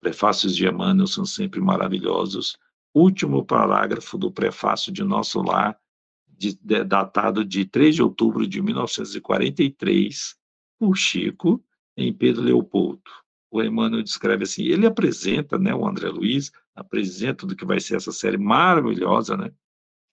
Prefácios 0.00 0.56
de 0.56 0.66
Emmanuel 0.66 1.06
são 1.06 1.24
sempre 1.24 1.60
maravilhosos. 1.60 2.56
Último 2.94 3.44
parágrafo 3.44 4.16
do 4.16 4.32
prefácio 4.32 4.90
de 4.92 5.04
Nosso 5.04 5.42
Lar, 5.42 5.78
de, 6.26 6.58
de, 6.60 6.82
datado 6.82 7.44
de 7.44 7.64
3 7.64 7.94
de 7.94 8.02
outubro 8.02 8.46
de 8.46 8.60
1943, 8.62 10.36
por 10.78 10.96
Chico, 10.96 11.62
em 11.96 12.12
Pedro 12.12 12.42
Leopoldo 12.42 13.02
o 13.50 13.62
Emmanuel 13.62 14.02
descreve 14.02 14.44
assim, 14.44 14.62
ele 14.64 14.86
apresenta, 14.86 15.58
né, 15.58 15.74
o 15.74 15.86
André 15.86 16.08
Luiz, 16.08 16.52
apresenta 16.74 17.46
do 17.46 17.56
que 17.56 17.64
vai 17.64 17.80
ser 17.80 17.96
essa 17.96 18.12
série 18.12 18.38
maravilhosa, 18.38 19.36
né, 19.36 19.50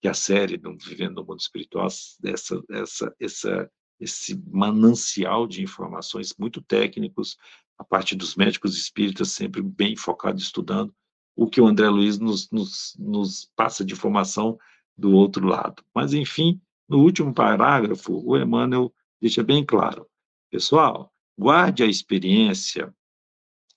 que 0.01 0.07
é 0.07 0.11
a 0.11 0.15
série 0.15 0.57
do 0.57 0.75
Vivendo 0.75 1.15
no 1.15 1.25
Mundo 1.25 1.39
Espiritual, 1.39 1.85
essa, 1.85 2.63
essa, 2.69 3.15
essa, 3.19 3.71
esse 3.99 4.41
manancial 4.49 5.47
de 5.47 5.63
informações 5.63 6.33
muito 6.37 6.61
técnicos, 6.61 7.37
a 7.77 7.83
parte 7.83 8.15
dos 8.15 8.35
médicos 8.35 8.77
espíritas 8.77 9.31
sempre 9.31 9.61
bem 9.61 9.95
focado 9.95 10.39
estudando, 10.39 10.93
o 11.35 11.47
que 11.47 11.61
o 11.61 11.67
André 11.67 11.89
Luiz 11.89 12.17
nos, 12.17 12.49
nos, 12.51 12.95
nos 12.97 13.51
passa 13.55 13.85
de 13.85 13.93
informação 13.93 14.57
do 14.97 15.11
outro 15.11 15.45
lado. 15.45 15.83
Mas, 15.93 16.13
enfim, 16.13 16.59
no 16.89 16.99
último 16.99 17.33
parágrafo, 17.33 18.21
o 18.25 18.37
Emmanuel 18.37 18.93
deixa 19.21 19.43
bem 19.43 19.65
claro, 19.65 20.07
pessoal, 20.49 21.13
guarde 21.37 21.83
a 21.83 21.87
experiência 21.87 22.93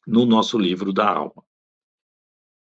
no 0.07 0.25
nosso 0.25 0.59
livro 0.59 0.93
da 0.93 1.09
alma. 1.09 1.45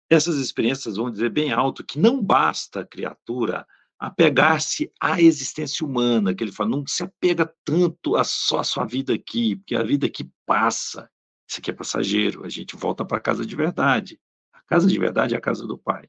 Essas 0.09 0.37
experiências 0.37 0.95
vão 0.95 1.11
dizer 1.11 1.29
bem 1.29 1.51
alto 1.51 1.83
que 1.83 1.99
não 1.99 2.23
basta 2.23 2.81
a 2.81 2.85
criatura 2.85 3.67
apegar-se 3.99 4.91
à 5.01 5.21
existência 5.21 5.85
humana, 5.85 6.33
que 6.33 6.43
ele 6.43 6.51
fala, 6.51 6.69
não 6.69 6.85
se 6.85 7.03
apega 7.03 7.51
tanto 7.65 8.15
a 8.15 8.23
só 8.23 8.59
a 8.59 8.63
sua 8.63 8.85
vida 8.85 9.13
aqui, 9.13 9.55
porque 9.55 9.75
a 9.75 9.83
vida 9.83 10.05
aqui 10.05 10.29
passa. 10.45 11.09
Isso 11.47 11.59
aqui 11.59 11.71
é 11.71 11.73
passageiro, 11.73 12.45
a 12.45 12.49
gente 12.49 12.75
volta 12.75 13.03
para 13.03 13.17
a 13.17 13.21
casa 13.21 13.45
de 13.45 13.55
verdade. 13.55 14.19
A 14.53 14.61
casa 14.61 14.87
de 14.87 14.99
verdade 14.99 15.33
é 15.33 15.37
a 15.37 15.41
casa 15.41 15.65
do 15.65 15.77
Pai. 15.77 16.07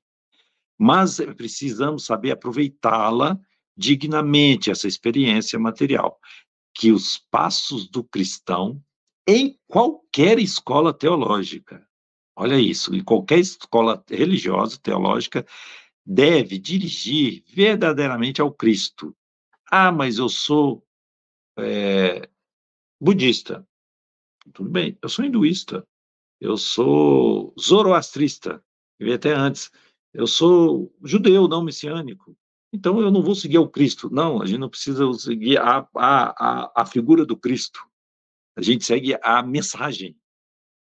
Mas 0.79 1.19
precisamos 1.37 2.05
saber 2.05 2.33
aproveitá-la 2.33 3.39
dignamente, 3.77 4.71
essa 4.71 4.87
experiência 4.87 5.59
material. 5.59 6.19
Que 6.75 6.93
os 6.93 7.19
passos 7.31 7.89
do 7.89 8.05
cristão 8.05 8.83
em 9.27 9.59
qualquer 9.67 10.39
escola 10.39 10.93
teológica. 10.93 11.87
Olha 12.37 12.59
isso, 12.59 12.95
em 12.95 13.03
qualquer 13.03 13.39
escola 13.39 14.03
religiosa, 14.09 14.79
teológica, 14.81 15.45
deve 16.11 16.59
dirigir 16.59 17.45
verdadeiramente 17.47 18.41
ao 18.41 18.51
Cristo. 18.51 19.15
Ah, 19.71 19.93
mas 19.93 20.17
eu 20.17 20.31
sou 20.31 20.83
é, 21.59 22.27
budista. 22.99 23.69
Tudo 24.55 24.71
bem, 24.71 24.97
eu 25.03 25.09
sou 25.11 25.23
hinduísta. 25.23 25.87
Eu 26.41 26.57
sou 26.57 27.53
zoroastrista. 27.61 28.65
Eu 28.99 29.15
até 29.15 29.35
antes. 29.35 29.71
Eu 30.15 30.27
sou 30.27 30.91
judeu, 31.05 31.47
não 31.47 31.63
messiânico. 31.63 32.35
Então 32.73 33.01
eu 33.03 33.11
não 33.11 33.23
vou 33.23 33.35
seguir 33.35 33.59
o 33.59 33.69
Cristo. 33.69 34.09
Não, 34.09 34.41
a 34.41 34.47
gente 34.47 34.61
não 34.61 34.71
precisa 34.71 35.13
seguir 35.13 35.59
a, 35.59 35.87
a, 35.95 36.63
a, 36.65 36.73
a 36.83 36.87
figura 36.87 37.27
do 37.27 37.37
Cristo. 37.37 37.87
A 38.57 38.63
gente 38.63 38.83
segue 38.83 39.19
a 39.23 39.43
mensagem. 39.43 40.17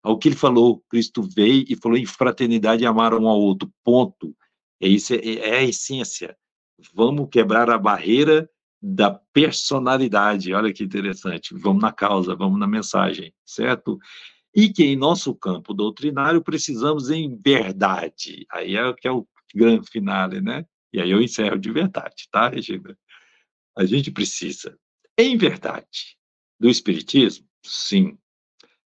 Ao 0.02 0.18
que 0.18 0.28
ele 0.28 0.36
falou, 0.36 0.84
Cristo 0.90 1.22
veio 1.22 1.64
e 1.66 1.74
falou 1.76 1.96
em 1.96 2.04
fraternidade 2.04 2.82
e 2.82 2.86
amar 2.86 3.14
um 3.14 3.26
ao 3.26 3.40
outro. 3.40 3.72
Ponto. 3.82 4.36
É 4.84 4.86
isso, 4.86 5.14
é, 5.14 5.18
é 5.18 5.56
a 5.60 5.62
essência. 5.62 6.36
Vamos 6.92 7.28
quebrar 7.30 7.70
a 7.70 7.78
barreira 7.78 8.48
da 8.82 9.10
personalidade. 9.10 10.52
Olha 10.52 10.74
que 10.74 10.84
interessante. 10.84 11.54
Vamos 11.54 11.82
na 11.82 11.90
causa, 11.90 12.36
vamos 12.36 12.60
na 12.60 12.66
mensagem, 12.66 13.32
certo? 13.46 13.98
E 14.54 14.68
que 14.68 14.84
em 14.84 14.94
nosso 14.94 15.34
campo 15.34 15.72
doutrinário 15.72 16.42
precisamos 16.42 17.08
em 17.08 17.34
verdade. 17.34 18.44
Aí 18.52 18.76
é 18.76 18.92
que 18.92 19.08
é 19.08 19.10
o 19.10 19.26
grande 19.54 19.88
finale, 19.88 20.42
né? 20.42 20.66
E 20.92 21.00
aí 21.00 21.10
eu 21.10 21.22
encerro 21.22 21.58
de 21.58 21.72
verdade, 21.72 22.28
tá, 22.30 22.50
Regina? 22.50 22.96
A 23.76 23.86
gente 23.86 24.10
precisa, 24.10 24.78
em 25.16 25.36
verdade, 25.36 26.18
do 26.60 26.68
Espiritismo, 26.68 27.48
Sim. 27.64 28.18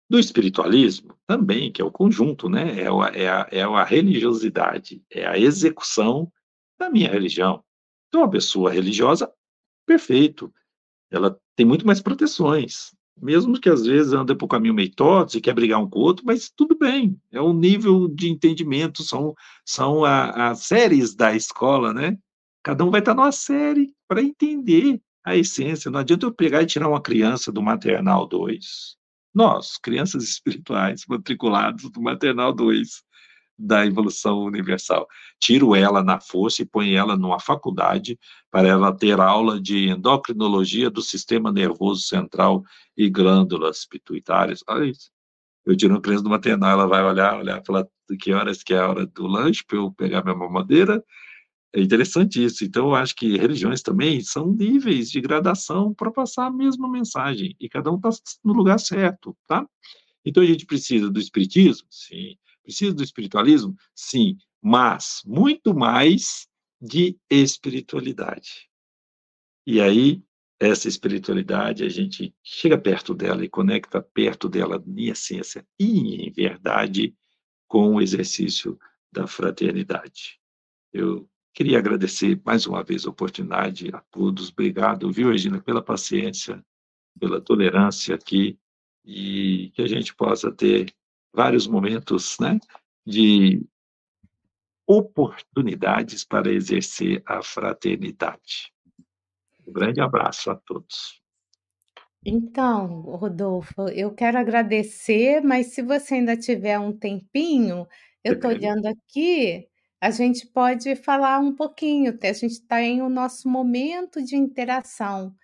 Do 0.08 0.18
espiritualismo, 0.18 1.16
também, 1.26 1.72
que 1.72 1.82
é 1.82 1.84
o 1.84 1.90
conjunto, 1.90 2.48
né? 2.48 2.80
É 2.80 2.86
a, 2.86 3.10
é, 3.12 3.28
a, 3.28 3.48
é 3.50 3.62
a 3.62 3.84
religiosidade, 3.84 5.02
é 5.10 5.26
a 5.26 5.38
execução 5.38 6.30
da 6.78 6.88
minha 6.88 7.10
religião. 7.10 7.64
Então, 8.08 8.20
uma 8.20 8.30
pessoa 8.30 8.70
religiosa, 8.70 9.30
perfeito. 9.84 10.52
Ela 11.10 11.36
tem 11.56 11.66
muito 11.66 11.86
mais 11.86 12.00
proteções, 12.00 12.94
mesmo 13.20 13.58
que 13.58 13.68
às 13.68 13.84
vezes 13.84 14.12
ande 14.12 14.34
por 14.34 14.48
caminho 14.48 14.74
meio 14.74 14.94
torto 14.94 15.36
e 15.36 15.40
quer 15.40 15.54
brigar 15.54 15.80
um 15.80 15.88
com 15.88 15.98
o 15.98 16.02
outro, 16.02 16.24
mas 16.26 16.50
tudo 16.50 16.76
bem, 16.76 17.20
é 17.32 17.40
o 17.40 17.52
nível 17.52 18.08
de 18.08 18.28
entendimento, 18.28 19.02
são, 19.02 19.34
são 19.64 20.04
as 20.04 20.60
séries 20.60 21.14
da 21.14 21.34
escola, 21.34 21.92
né? 21.92 22.18
Cada 22.62 22.84
um 22.84 22.90
vai 22.90 23.00
estar 23.00 23.14
numa 23.14 23.32
série 23.32 23.92
para 24.08 24.22
entender 24.22 25.00
a 25.24 25.36
essência. 25.36 25.90
Não 25.90 26.00
adianta 26.00 26.26
eu 26.26 26.32
pegar 26.32 26.62
e 26.62 26.66
tirar 26.66 26.88
uma 26.88 27.00
criança 27.00 27.50
do 27.50 27.62
maternal 27.62 28.26
2. 28.26 28.96
Nós, 29.36 29.76
crianças 29.76 30.24
espirituais, 30.24 31.04
matriculados 31.06 31.90
do 31.90 32.00
maternal 32.00 32.54
2, 32.54 33.04
da 33.58 33.84
evolução 33.84 34.38
universal. 34.38 35.06
Tiro 35.38 35.76
ela 35.76 36.02
na 36.02 36.18
força 36.18 36.62
e 36.62 36.64
ponho 36.64 36.96
ela 36.96 37.18
numa 37.18 37.38
faculdade 37.38 38.18
para 38.50 38.66
ela 38.66 38.96
ter 38.96 39.20
aula 39.20 39.60
de 39.60 39.90
endocrinologia 39.90 40.88
do 40.88 41.02
sistema 41.02 41.52
nervoso 41.52 42.00
central 42.00 42.64
e 42.96 43.10
glândulas 43.10 43.84
pituitárias. 43.84 44.64
Olha 44.66 44.86
isso. 44.86 45.10
Eu 45.66 45.76
tiro 45.76 45.92
uma 45.92 46.00
criança 46.00 46.24
do 46.24 46.30
maternal, 46.30 46.70
ela 46.70 46.86
vai 46.86 47.04
olhar, 47.04 47.36
olhar, 47.36 47.62
falar 47.62 47.86
que 48.18 48.32
horas 48.32 48.62
que 48.62 48.72
é 48.72 48.78
a 48.78 48.88
hora 48.88 49.04
do 49.04 49.26
lanche 49.26 49.62
para 49.66 49.76
eu 49.76 49.92
pegar 49.92 50.24
minha 50.24 50.34
mamadeira. 50.34 51.04
É 51.76 51.80
interessante 51.82 52.42
isso. 52.42 52.64
Então, 52.64 52.86
eu 52.86 52.94
acho 52.94 53.14
que 53.14 53.36
religiões 53.36 53.82
também 53.82 54.22
são 54.22 54.50
níveis 54.50 55.10
de 55.10 55.20
gradação 55.20 55.92
para 55.92 56.10
passar 56.10 56.46
a 56.46 56.50
mesma 56.50 56.90
mensagem, 56.90 57.54
e 57.60 57.68
cada 57.68 57.92
um 57.92 57.96
está 57.96 58.08
no 58.42 58.54
lugar 58.54 58.80
certo, 58.80 59.36
tá? 59.46 59.68
Então, 60.24 60.42
a 60.42 60.46
gente 60.46 60.64
precisa 60.64 61.10
do 61.10 61.20
espiritismo? 61.20 61.86
Sim. 61.90 62.38
Precisa 62.62 62.94
do 62.94 63.02
espiritualismo? 63.02 63.76
Sim, 63.94 64.38
mas 64.62 65.20
muito 65.26 65.74
mais 65.74 66.48
de 66.80 67.18
espiritualidade. 67.28 68.70
E 69.66 69.78
aí, 69.78 70.22
essa 70.58 70.88
espiritualidade, 70.88 71.84
a 71.84 71.90
gente 71.90 72.34
chega 72.42 72.78
perto 72.78 73.12
dela 73.12 73.44
e 73.44 73.50
conecta 73.50 74.00
perto 74.00 74.48
dela 74.48 74.82
em 74.86 75.08
essência 75.08 75.62
e 75.78 76.26
em 76.26 76.32
verdade 76.32 77.14
com 77.68 77.96
o 77.96 78.00
exercício 78.00 78.78
da 79.12 79.26
fraternidade. 79.26 80.40
Eu 80.90 81.28
queria 81.56 81.78
agradecer 81.78 82.38
mais 82.44 82.66
uma 82.66 82.84
vez 82.84 83.06
a 83.06 83.10
oportunidade 83.10 83.88
a 83.90 83.98
todos. 84.10 84.50
Obrigado, 84.50 85.10
viu, 85.10 85.30
Regina, 85.30 85.58
pela 85.58 85.82
paciência, 85.82 86.62
pela 87.18 87.40
tolerância 87.40 88.14
aqui 88.14 88.58
e 89.02 89.70
que 89.74 89.80
a 89.80 89.86
gente 89.86 90.14
possa 90.14 90.52
ter 90.52 90.94
vários 91.32 91.66
momentos 91.66 92.36
né, 92.38 92.60
de 93.06 93.66
oportunidades 94.86 96.24
para 96.24 96.52
exercer 96.52 97.22
a 97.24 97.42
fraternidade. 97.42 98.70
Um 99.66 99.72
grande 99.72 100.02
abraço 100.02 100.50
a 100.50 100.56
todos. 100.56 101.22
Então, 102.22 103.00
Rodolfo, 103.00 103.88
eu 103.94 104.12
quero 104.12 104.36
agradecer, 104.36 105.40
mas 105.40 105.68
se 105.68 105.80
você 105.80 106.16
ainda 106.16 106.36
tiver 106.36 106.78
um 106.78 106.92
tempinho, 106.92 107.86
eu 108.22 108.34
estou 108.34 108.50
olhando 108.50 108.84
aqui, 108.86 109.66
a 110.00 110.10
gente 110.10 110.46
pode 110.46 110.94
falar 110.96 111.38
um 111.38 111.54
pouquinho, 111.54 112.16
a 112.22 112.32
gente 112.32 112.52
está 112.52 112.80
em 112.82 113.02
o 113.02 113.08
nosso 113.08 113.48
momento 113.48 114.22
de 114.22 114.36
interação, 114.36 115.34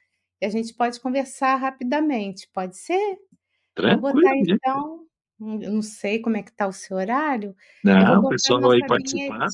e 0.41 0.47
a 0.47 0.49
gente 0.49 0.75
pode 0.75 1.01
conversar 1.01 1.57
rapidamente, 1.57 2.49
pode 2.53 2.77
ser? 2.77 3.19
Vou 3.77 4.13
botar 4.13 4.37
então 4.37 5.07
eu 5.61 5.73
não 5.73 5.83
sei 5.83 6.21
como 6.21 6.37
é 6.37 6.43
que 6.43 6.51
está 6.51 6.69
o 6.69 6.73
seu 6.73 6.97
horário. 6.97 7.57
Não, 7.83 8.21
o 8.21 8.29
pessoal 8.29 8.71
aí 8.71 8.87
participar. 8.87 9.49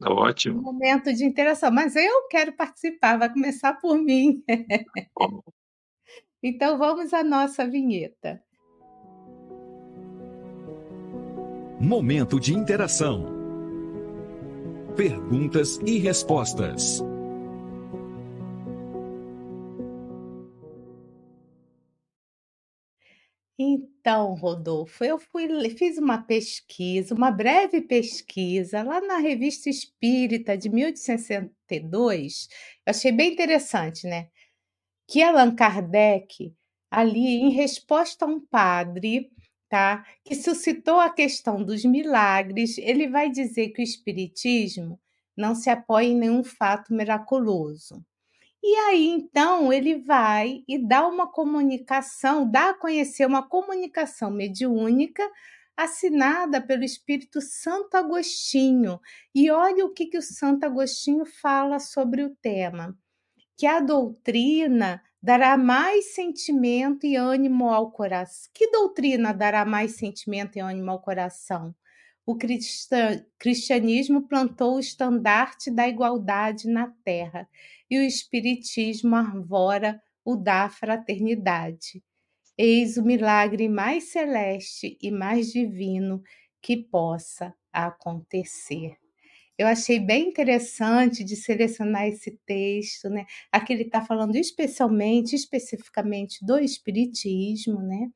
Tá 0.00 0.10
ótimo. 0.10 0.60
Um 0.60 0.62
momento 0.62 1.12
de 1.12 1.24
interação, 1.24 1.70
mas 1.70 1.94
eu 1.94 2.26
quero 2.28 2.52
participar, 2.52 3.18
vai 3.18 3.32
começar 3.32 3.74
por 3.74 3.98
mim. 3.98 4.42
então 6.42 6.78
vamos 6.78 7.12
à 7.12 7.22
nossa 7.22 7.66
vinheta. 7.68 8.42
Momento 11.80 12.40
de 12.40 12.54
interação. 12.54 13.33
Perguntas 14.96 15.80
e 15.84 15.98
respostas. 15.98 17.02
Então, 23.58 24.34
Rodolfo, 24.34 25.02
eu 25.04 25.18
fui 25.18 25.48
fiz 25.70 25.98
uma 25.98 26.18
pesquisa, 26.22 27.12
uma 27.12 27.32
breve 27.32 27.80
pesquisa, 27.80 28.84
lá 28.84 29.00
na 29.00 29.18
Revista 29.18 29.68
Espírita 29.68 30.56
de 30.56 30.68
1862, 30.68 32.48
eu 32.86 32.90
achei 32.90 33.10
bem 33.10 33.32
interessante, 33.32 34.06
né, 34.06 34.28
que 35.08 35.24
Allan 35.24 35.56
Kardec, 35.56 36.54
ali 36.88 37.40
em 37.40 37.50
resposta 37.50 38.24
a 38.24 38.28
um 38.28 38.38
padre, 38.38 39.32
que 40.24 40.34
suscitou 40.34 41.00
a 41.00 41.10
questão 41.10 41.62
dos 41.62 41.84
milagres, 41.84 42.78
ele 42.78 43.08
vai 43.08 43.30
dizer 43.30 43.70
que 43.70 43.82
o 43.82 43.84
espiritismo 43.84 45.00
não 45.36 45.54
se 45.54 45.68
apoia 45.70 46.06
em 46.06 46.16
nenhum 46.16 46.44
fato 46.44 46.94
miraculoso. 46.94 48.04
E 48.62 48.76
aí, 48.76 49.08
então, 49.08 49.70
ele 49.72 49.96
vai 49.96 50.64
e 50.66 50.78
dá 50.78 51.06
uma 51.06 51.30
comunicação, 51.30 52.50
dá 52.50 52.70
a 52.70 52.74
conhecer 52.74 53.26
uma 53.26 53.46
comunicação 53.46 54.30
mediúnica 54.30 55.22
assinada 55.76 56.60
pelo 56.60 56.84
Espírito 56.84 57.40
Santo 57.40 57.96
Agostinho. 57.96 59.00
E 59.34 59.50
olha 59.50 59.84
o 59.84 59.92
que, 59.92 60.06
que 60.06 60.16
o 60.16 60.22
Santo 60.22 60.64
Agostinho 60.64 61.26
fala 61.26 61.78
sobre 61.78 62.22
o 62.22 62.34
tema: 62.36 62.96
que 63.56 63.66
a 63.66 63.80
doutrina 63.80 65.02
dará 65.24 65.56
mais 65.56 66.14
sentimento 66.14 67.06
e 67.06 67.16
ânimo 67.16 67.70
ao 67.70 67.90
coração. 67.90 68.50
Que 68.52 68.70
doutrina 68.70 69.32
dará 69.32 69.64
mais 69.64 69.96
sentimento 69.96 70.58
e 70.58 70.60
ânimo 70.60 70.90
ao 70.90 71.00
coração? 71.00 71.74
O 72.26 72.36
cristianismo 73.38 74.28
plantou 74.28 74.76
o 74.76 74.80
estandarte 74.80 75.70
da 75.70 75.88
igualdade 75.88 76.68
na 76.68 76.92
terra 77.02 77.48
e 77.90 77.98
o 77.98 78.02
Espiritismo 78.02 79.16
arvora 79.16 79.98
o 80.22 80.36
da 80.36 80.68
fraternidade. 80.68 82.04
Eis 82.58 82.98
o 82.98 83.02
milagre 83.02 83.66
mais 83.66 84.10
celeste 84.10 84.98
e 85.00 85.10
mais 85.10 85.50
divino 85.50 86.22
que 86.60 86.76
possa 86.76 87.54
acontecer. 87.72 88.98
Eu 89.56 89.68
achei 89.68 90.00
bem 90.00 90.28
interessante 90.28 91.22
de 91.22 91.36
selecionar 91.36 92.06
esse 92.06 92.32
texto, 92.44 93.08
né? 93.08 93.24
Aqui 93.52 93.72
ele 93.72 93.84
está 93.84 94.00
falando 94.04 94.34
especialmente, 94.36 95.36
especificamente 95.36 96.44
do 96.44 96.58
Espiritismo, 96.58 97.80
né? 97.80 98.08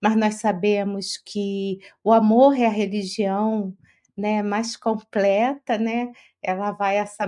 Mas 0.00 0.16
nós 0.16 0.34
sabemos 0.36 1.16
que 1.16 1.78
o 2.02 2.12
amor 2.12 2.56
é 2.58 2.66
a 2.66 2.70
religião 2.70 3.76
né, 4.16 4.42
mais 4.42 4.76
completa, 4.76 5.78
né? 5.78 6.12
Ela 6.42 6.70
vai 6.72 6.98
essa, 6.98 7.26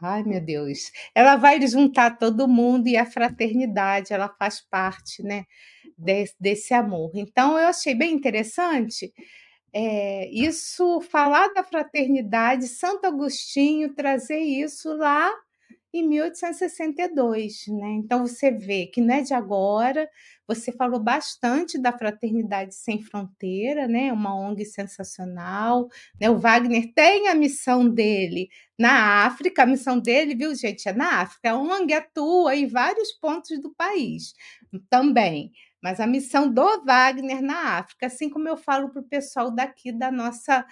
Ai, 0.00 0.22
meu 0.22 0.40
Deus. 0.40 0.90
Ela 1.14 1.36
vai 1.36 1.60
juntar 1.66 2.18
todo 2.18 2.48
mundo 2.48 2.88
e 2.88 2.96
a 2.96 3.06
fraternidade, 3.06 4.12
ela 4.12 4.28
faz 4.38 4.60
parte, 4.60 5.22
né, 5.22 5.44
desse, 5.96 6.34
desse 6.40 6.74
amor. 6.74 7.12
Então, 7.14 7.58
eu 7.58 7.68
achei 7.68 7.94
bem 7.94 8.14
interessante 8.14 9.12
é, 9.74 10.30
isso, 10.30 11.00
falar 11.00 11.52
da 11.52 11.64
fraternidade, 11.64 12.68
Santo 12.68 13.06
Agostinho 13.06 13.92
trazer 13.92 14.38
isso 14.38 14.96
lá 14.96 15.32
em 15.92 16.08
1862, 16.08 17.66
né? 17.68 17.92
Então 17.92 18.26
você 18.26 18.50
vê 18.50 18.86
que 18.86 19.00
não 19.00 19.14
é 19.14 19.22
de 19.22 19.34
agora. 19.34 20.08
Você 20.46 20.72
falou 20.72 21.00
bastante 21.00 21.78
da 21.80 21.96
Fraternidade 21.96 22.74
Sem 22.74 23.00
Fronteira, 23.00 23.86
né? 23.86 24.12
Uma 24.12 24.34
ONG 24.34 24.64
sensacional. 24.64 25.88
Né? 26.20 26.28
O 26.28 26.38
Wagner 26.38 26.92
tem 26.94 27.28
a 27.28 27.34
missão 27.34 27.88
dele 27.88 28.48
na 28.78 29.24
África, 29.24 29.62
a 29.62 29.66
missão 29.66 29.98
dele, 30.00 30.34
viu, 30.34 30.54
gente, 30.54 30.88
é 30.88 30.92
na 30.92 31.20
África. 31.20 31.52
A 31.52 31.56
ONG 31.56 31.94
atua 31.94 32.56
em 32.56 32.66
vários 32.66 33.12
pontos 33.12 33.60
do 33.60 33.72
país 33.74 34.34
também. 34.90 35.52
Mas 35.84 36.00
a 36.00 36.06
missão 36.06 36.50
do 36.50 36.84
Wagner 36.84 37.42
na 37.42 37.78
África, 37.78 38.06
assim 38.06 38.30
como 38.30 38.48
eu 38.48 38.56
falo 38.56 38.90
para 38.90 39.02
o 39.02 39.08
pessoal 39.08 39.50
daqui 39.54 39.92
da 39.92 40.10
nossa 40.10 40.66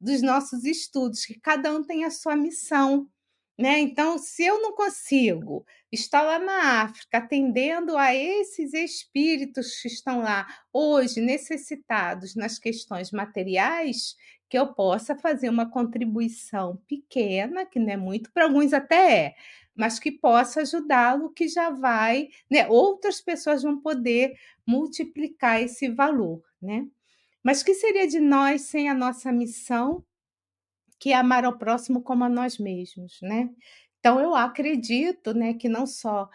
dos 0.00 0.22
nossos 0.22 0.64
estudos, 0.64 1.24
que 1.26 1.38
cada 1.40 1.72
um 1.72 1.82
tem 1.82 2.04
a 2.04 2.10
sua 2.10 2.36
missão 2.36 3.08
né? 3.58 3.78
Então, 3.78 4.18
se 4.18 4.44
eu 4.44 4.60
não 4.60 4.74
consigo 4.74 5.64
estar 5.92 6.22
lá 6.22 6.38
na 6.40 6.82
África 6.82 7.18
atendendo 7.18 7.96
a 7.96 8.12
esses 8.14 8.74
espíritos 8.74 9.80
que 9.80 9.88
estão 9.88 10.18
lá 10.20 10.46
hoje 10.72 11.20
necessitados 11.20 12.34
nas 12.34 12.58
questões 12.58 13.12
materiais, 13.12 14.16
que 14.54 14.58
eu 14.58 14.72
possa 14.72 15.16
fazer 15.16 15.48
uma 15.48 15.68
contribuição 15.68 16.76
pequena, 16.86 17.66
que 17.66 17.80
não 17.80 17.90
é 17.92 17.96
muito, 17.96 18.30
para 18.30 18.44
alguns 18.44 18.72
até 18.72 19.26
é, 19.26 19.34
mas 19.74 19.98
que 19.98 20.12
possa 20.12 20.60
ajudá-lo, 20.60 21.30
que 21.30 21.48
já 21.48 21.70
vai, 21.70 22.28
né? 22.48 22.68
Outras 22.68 23.20
pessoas 23.20 23.64
vão 23.64 23.80
poder 23.80 24.38
multiplicar 24.64 25.60
esse 25.60 25.88
valor, 25.88 26.40
né? 26.62 26.86
Mas 27.42 27.64
que 27.64 27.74
seria 27.74 28.06
de 28.06 28.20
nós 28.20 28.62
sem 28.62 28.88
a 28.88 28.94
nossa 28.94 29.32
missão 29.32 30.04
que 31.00 31.10
é 31.10 31.16
amar 31.16 31.44
ao 31.44 31.58
próximo 31.58 32.00
como 32.00 32.22
a 32.22 32.28
nós 32.28 32.56
mesmos, 32.56 33.18
né? 33.22 33.50
Então 33.98 34.20
eu 34.20 34.36
acredito, 34.36 35.34
né, 35.34 35.54
que 35.54 35.68
não 35.68 35.84
só 35.84 36.30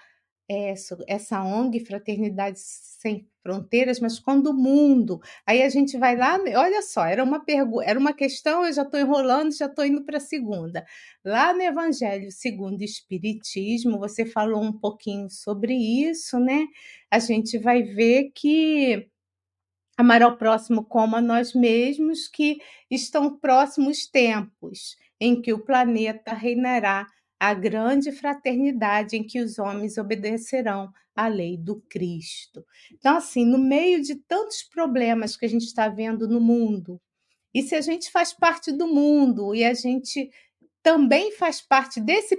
essa, 0.49 1.43
ONG 1.43 1.85
Fraternidade 1.85 2.59
Sem 2.59 3.27
Fronteiras, 3.43 3.99
mas 3.99 4.19
quando 4.19 4.47
o 4.47 4.53
mundo. 4.53 5.21
Aí 5.45 5.61
a 5.61 5.69
gente 5.69 5.97
vai 5.97 6.15
lá, 6.17 6.39
olha 6.57 6.81
só, 6.81 7.05
era 7.05 7.23
uma 7.23 7.45
pergunta, 7.45 7.85
era 7.85 7.99
uma 7.99 8.13
questão, 8.13 8.65
eu 8.65 8.73
já 8.73 8.81
estou 8.81 8.99
enrolando, 8.99 9.55
já 9.55 9.67
estou 9.67 9.85
indo 9.85 10.03
para 10.03 10.17
a 10.17 10.19
segunda. 10.19 10.83
Lá 11.23 11.53
no 11.53 11.61
Evangelho 11.61 12.31
segundo 12.31 12.81
o 12.81 12.83
Espiritismo, 12.83 13.99
você 13.99 14.25
falou 14.25 14.63
um 14.63 14.73
pouquinho 14.73 15.29
sobre 15.29 15.73
isso, 15.73 16.39
né? 16.39 16.65
A 17.11 17.19
gente 17.19 17.57
vai 17.59 17.83
ver 17.83 18.31
que 18.33 19.07
amar 19.97 20.23
ao 20.23 20.37
próximo 20.37 20.83
como 20.83 21.15
a 21.15 21.21
nós 21.21 21.53
mesmos, 21.53 22.27
que 22.27 22.57
estão 22.89 23.37
próximos 23.37 24.07
tempos 24.07 24.95
em 25.19 25.41
que 25.41 25.53
o 25.53 25.63
planeta 25.63 26.33
reinará 26.33 27.05
a 27.39 27.53
grande 27.53 28.11
fraternidade 28.11 29.15
em 29.15 29.23
que 29.23 29.39
os 29.39 29.57
homens 29.57 29.97
obedecerão 29.97 30.91
à 31.15 31.27
lei 31.27 31.57
do 31.57 31.81
Cristo. 31.89 32.65
Então, 32.91 33.15
assim, 33.15 33.45
no 33.45 33.57
meio 33.57 34.01
de 34.01 34.15
tantos 34.15 34.63
problemas 34.63 35.37
que 35.37 35.45
a 35.45 35.49
gente 35.49 35.65
está 35.65 35.87
vendo 35.87 36.27
no 36.27 36.41
mundo, 36.41 37.01
e 37.53 37.63
se 37.63 37.75
a 37.75 37.81
gente 37.81 38.11
faz 38.11 38.33
parte 38.33 38.71
do 38.71 38.87
mundo 38.87 39.55
e 39.55 39.63
a 39.63 39.73
gente 39.73 40.29
também 40.83 41.31
faz 41.31 41.61
parte 41.61 41.99
desse 41.99 42.37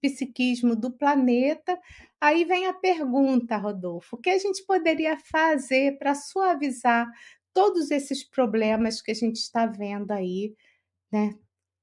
psiquismo 0.00 0.76
do 0.76 0.90
planeta, 0.90 1.78
aí 2.20 2.44
vem 2.44 2.66
a 2.66 2.72
pergunta, 2.72 3.56
Rodolfo: 3.56 4.16
o 4.16 4.18
que 4.18 4.30
a 4.30 4.38
gente 4.38 4.64
poderia 4.66 5.16
fazer 5.16 5.96
para 5.98 6.14
suavizar 6.14 7.08
todos 7.52 7.90
esses 7.90 8.24
problemas 8.24 9.00
que 9.00 9.10
a 9.10 9.14
gente 9.14 9.36
está 9.36 9.66
vendo 9.66 10.10
aí, 10.12 10.54
né, 11.12 11.34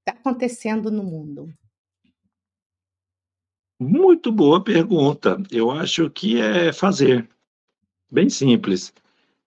acontecendo 0.05 0.91
no 0.91 1.03
mundo? 1.03 1.47
Muito 3.79 4.31
boa 4.31 4.63
pergunta. 4.63 5.41
Eu 5.51 5.69
acho 5.69 6.09
que 6.09 6.41
é 6.41 6.73
fazer. 6.73 7.29
Bem 8.11 8.29
simples. 8.29 8.93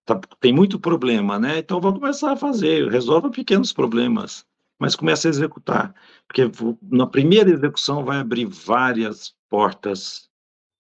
Tá, 0.05 0.21
tem 0.41 0.53
muito 0.53 0.79
problema, 0.79 1.39
né? 1.39 1.59
Então 1.59 1.81
vamos 1.81 1.99
começar 2.01 2.33
a 2.33 2.37
fazer. 2.37 2.89
Resolva 2.91 3.31
pequenos 3.31 3.73
problemas, 3.73 4.45
mas 4.79 4.95
comece 4.95 5.27
a 5.27 5.31
executar. 5.31 5.95
Porque 6.29 6.43
na 6.83 7.07
primeira 7.07 7.51
execução 7.51 8.05
vai 8.05 8.19
abrir 8.19 8.47
várias 8.47 9.35
portas. 9.49 10.29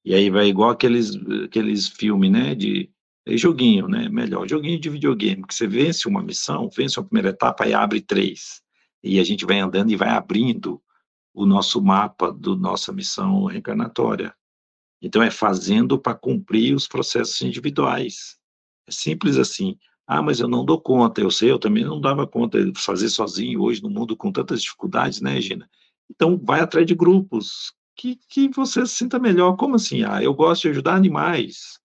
E 0.04 0.14
aí 0.14 0.30
vai 0.30 0.46
igual 0.46 0.70
aqueles, 0.70 1.16
aqueles 1.44 1.88
filmes, 1.88 2.30
né? 2.30 2.54
De 2.54 2.88
é 3.26 3.36
joguinho, 3.36 3.86
né? 3.88 4.08
Melhor, 4.08 4.48
joguinho 4.48 4.80
de 4.80 4.88
videogame, 4.88 5.46
que 5.46 5.54
você 5.54 5.66
vence 5.66 6.08
uma 6.08 6.22
missão, 6.22 6.68
vence 6.74 6.98
a 6.98 7.02
primeira 7.02 7.30
etapa 7.30 7.66
e 7.66 7.74
abre 7.74 8.00
três. 8.00 8.62
E 9.02 9.18
a 9.20 9.24
gente 9.24 9.44
vai 9.44 9.58
andando 9.58 9.90
e 9.90 9.96
vai 9.96 10.08
abrindo 10.08 10.80
o 11.42 11.46
nosso 11.46 11.80
mapa 11.82 12.32
da 12.32 12.54
nossa 12.56 12.92
missão 12.92 13.44
reencarnatória. 13.44 14.34
Então, 15.02 15.22
é 15.22 15.30
fazendo 15.30 15.98
para 15.98 16.14
cumprir 16.14 16.74
os 16.74 16.86
processos 16.86 17.40
individuais. 17.40 18.36
É 18.86 18.92
simples 18.92 19.36
assim. 19.38 19.78
Ah, 20.06 20.22
mas 20.22 20.40
eu 20.40 20.48
não 20.48 20.64
dou 20.64 20.80
conta. 20.80 21.20
Eu 21.20 21.30
sei, 21.30 21.50
eu 21.50 21.58
também 21.58 21.84
não 21.84 22.00
dava 22.00 22.26
conta 22.26 22.64
de 22.64 22.78
fazer 22.80 23.08
sozinho 23.08 23.62
hoje 23.62 23.82
no 23.82 23.88
mundo 23.88 24.16
com 24.16 24.30
tantas 24.30 24.62
dificuldades, 24.62 25.20
né, 25.20 25.40
Gina? 25.40 25.68
Então, 26.10 26.38
vai 26.42 26.60
atrás 26.60 26.86
de 26.86 26.94
grupos 26.94 27.72
que, 27.96 28.18
que 28.28 28.48
você 28.48 28.84
se 28.86 28.96
sinta 28.96 29.18
melhor. 29.18 29.56
Como 29.56 29.76
assim? 29.76 30.02
Ah, 30.02 30.22
eu 30.22 30.34
gosto 30.34 30.62
de 30.62 30.70
ajudar 30.70 30.94
animais 30.94 31.80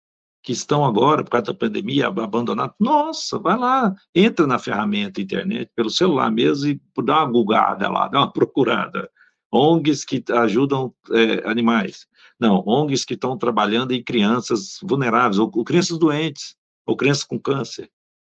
que 0.42 0.52
estão 0.52 0.84
agora, 0.84 1.22
por 1.22 1.30
causa 1.30 1.46
da 1.46 1.54
pandemia, 1.54 2.08
abandonados. 2.08 2.74
Nossa, 2.78 3.38
vai 3.38 3.56
lá, 3.56 3.94
entra 4.14 4.46
na 4.46 4.58
ferramenta 4.58 5.20
internet, 5.20 5.70
pelo 5.74 5.88
celular 5.88 6.30
mesmo, 6.30 6.68
e 6.68 6.80
dá 7.04 7.22
uma 7.22 7.32
gugada 7.32 7.88
lá, 7.88 8.08
dá 8.08 8.18
uma 8.18 8.30
procurada. 8.32 9.08
ONGs 9.52 10.04
que 10.04 10.24
ajudam 10.32 10.94
é, 11.10 11.48
animais. 11.48 12.06
Não, 12.40 12.64
ONGs 12.66 13.04
que 13.04 13.14
estão 13.14 13.36
trabalhando 13.36 13.92
em 13.92 14.02
crianças 14.02 14.78
vulneráveis, 14.82 15.38
ou, 15.38 15.50
ou, 15.54 15.64
crianças 15.64 15.98
doentes, 15.98 16.56
ou 16.86 16.96
crianças 16.96 17.24
com 17.24 17.38
câncer, 17.38 17.90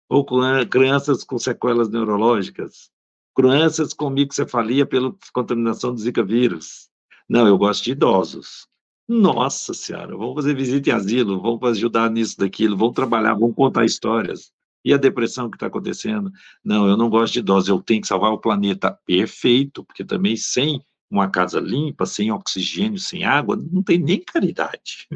ou 0.08 0.24
com, 0.24 0.44
é, 0.44 0.66
crianças 0.66 1.24
com 1.24 1.38
sequelas 1.38 1.88
neurológicas, 1.88 2.90
crianças 3.34 3.94
com 3.94 4.10
microcefalia 4.10 4.84
pela 4.84 5.14
contaminação 5.32 5.94
do 5.94 6.00
Zika 6.00 6.22
vírus. 6.22 6.88
Não, 7.28 7.46
eu 7.46 7.56
gosto 7.56 7.84
de 7.84 7.92
idosos. 7.92 8.68
Nossa 9.08 9.72
Senhora, 9.72 10.16
vamos 10.16 10.34
fazer 10.34 10.54
visita 10.54 10.90
em 10.90 10.92
asilo, 10.92 11.40
vamos 11.40 11.62
ajudar 11.70 12.10
nisso, 12.10 12.36
daquilo, 12.36 12.76
vamos 12.76 12.94
trabalhar, 12.94 13.34
vamos 13.34 13.54
contar 13.54 13.84
histórias. 13.84 14.52
E 14.84 14.92
a 14.92 14.96
depressão 14.96 15.50
que 15.50 15.56
está 15.56 15.66
acontecendo? 15.66 16.30
Não, 16.64 16.86
eu 16.86 16.96
não 16.96 17.08
gosto 17.08 17.32
de 17.32 17.38
idosos, 17.40 17.68
eu 17.68 17.80
tenho 17.80 18.00
que 18.00 18.06
salvar 18.06 18.32
o 18.32 18.38
planeta. 18.38 18.96
Perfeito, 19.04 19.82
porque 19.82 20.04
também 20.04 20.36
sem 20.36 20.80
uma 21.16 21.30
casa 21.30 21.58
limpa, 21.60 22.06
sem 22.06 22.30
oxigênio, 22.30 22.98
sem 22.98 23.24
água, 23.24 23.56
não 23.56 23.82
tem 23.82 23.98
nem 23.98 24.20
caridade. 24.20 25.08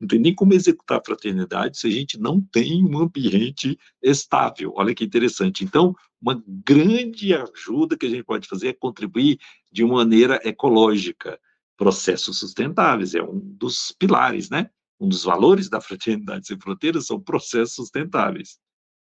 Não 0.00 0.08
tem 0.08 0.18
nem 0.18 0.34
como 0.34 0.54
executar 0.54 0.98
a 0.98 1.04
fraternidade 1.04 1.78
se 1.78 1.86
a 1.86 1.90
gente 1.90 2.18
não 2.18 2.40
tem 2.40 2.82
um 2.82 2.98
ambiente 2.98 3.78
estável. 4.02 4.72
Olha 4.74 4.94
que 4.94 5.04
interessante. 5.04 5.62
Então, 5.62 5.94
uma 6.18 6.42
grande 6.46 7.34
ajuda 7.34 7.98
que 7.98 8.06
a 8.06 8.08
gente 8.08 8.24
pode 8.24 8.48
fazer 8.48 8.68
é 8.68 8.72
contribuir 8.72 9.38
de 9.70 9.84
maneira 9.84 10.40
ecológica. 10.42 11.38
Processos 11.76 12.38
sustentáveis 12.38 13.14
é 13.14 13.22
um 13.22 13.38
dos 13.38 13.94
pilares, 13.98 14.48
né? 14.48 14.70
Um 14.98 15.06
dos 15.06 15.24
valores 15.24 15.68
da 15.68 15.82
Fraternidade 15.82 16.46
Sem 16.46 16.58
Fronteiras 16.58 17.06
são 17.06 17.20
processos 17.20 17.74
sustentáveis. 17.74 18.58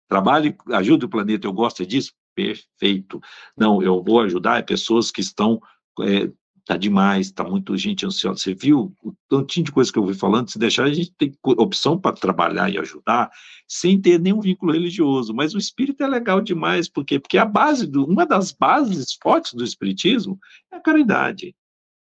Trabalhe, 0.09 0.55
ajude 0.71 1.05
o 1.05 1.09
planeta, 1.09 1.47
eu 1.47 1.53
gosto 1.53 1.85
disso? 1.85 2.11
Perfeito. 2.35 3.21
Não, 3.55 3.81
eu 3.81 4.03
vou 4.03 4.19
ajudar 4.21 4.65
pessoas 4.65 5.11
que 5.11 5.21
estão 5.21 5.61
é, 6.01 6.31
tá 6.65 6.77
demais, 6.77 7.31
tá 7.31 7.43
muito 7.43 7.75
gente 7.77 8.05
ansiosa. 8.05 8.39
Você 8.39 8.53
viu 8.53 8.93
o 9.03 9.13
tantinho 9.29 9.65
de 9.65 9.71
coisa 9.71 9.91
que 9.91 9.99
eu 9.99 10.03
ouvi 10.03 10.13
falando, 10.13 10.49
se 10.49 10.57
deixar, 10.57 10.85
a 10.85 10.93
gente 10.93 11.13
tem 11.17 11.33
opção 11.43 11.99
para 11.99 12.15
trabalhar 12.15 12.69
e 12.69 12.77
ajudar, 12.77 13.29
sem 13.67 13.99
ter 13.99 14.19
nenhum 14.19 14.39
vínculo 14.39 14.71
religioso. 14.71 15.33
Mas 15.33 15.53
o 15.53 15.57
espírito 15.57 16.03
é 16.03 16.07
legal 16.07 16.41
demais, 16.41 16.89
por 16.89 17.03
quê? 17.03 17.19
Porque 17.19 17.37
a 17.37 17.45
base 17.45 17.85
do, 17.85 18.05
uma 18.05 18.25
das 18.25 18.51
bases 18.51 19.13
fortes 19.21 19.53
do 19.53 19.63
espiritismo 19.63 20.39
é 20.71 20.77
a 20.77 20.81
caridade. 20.81 21.55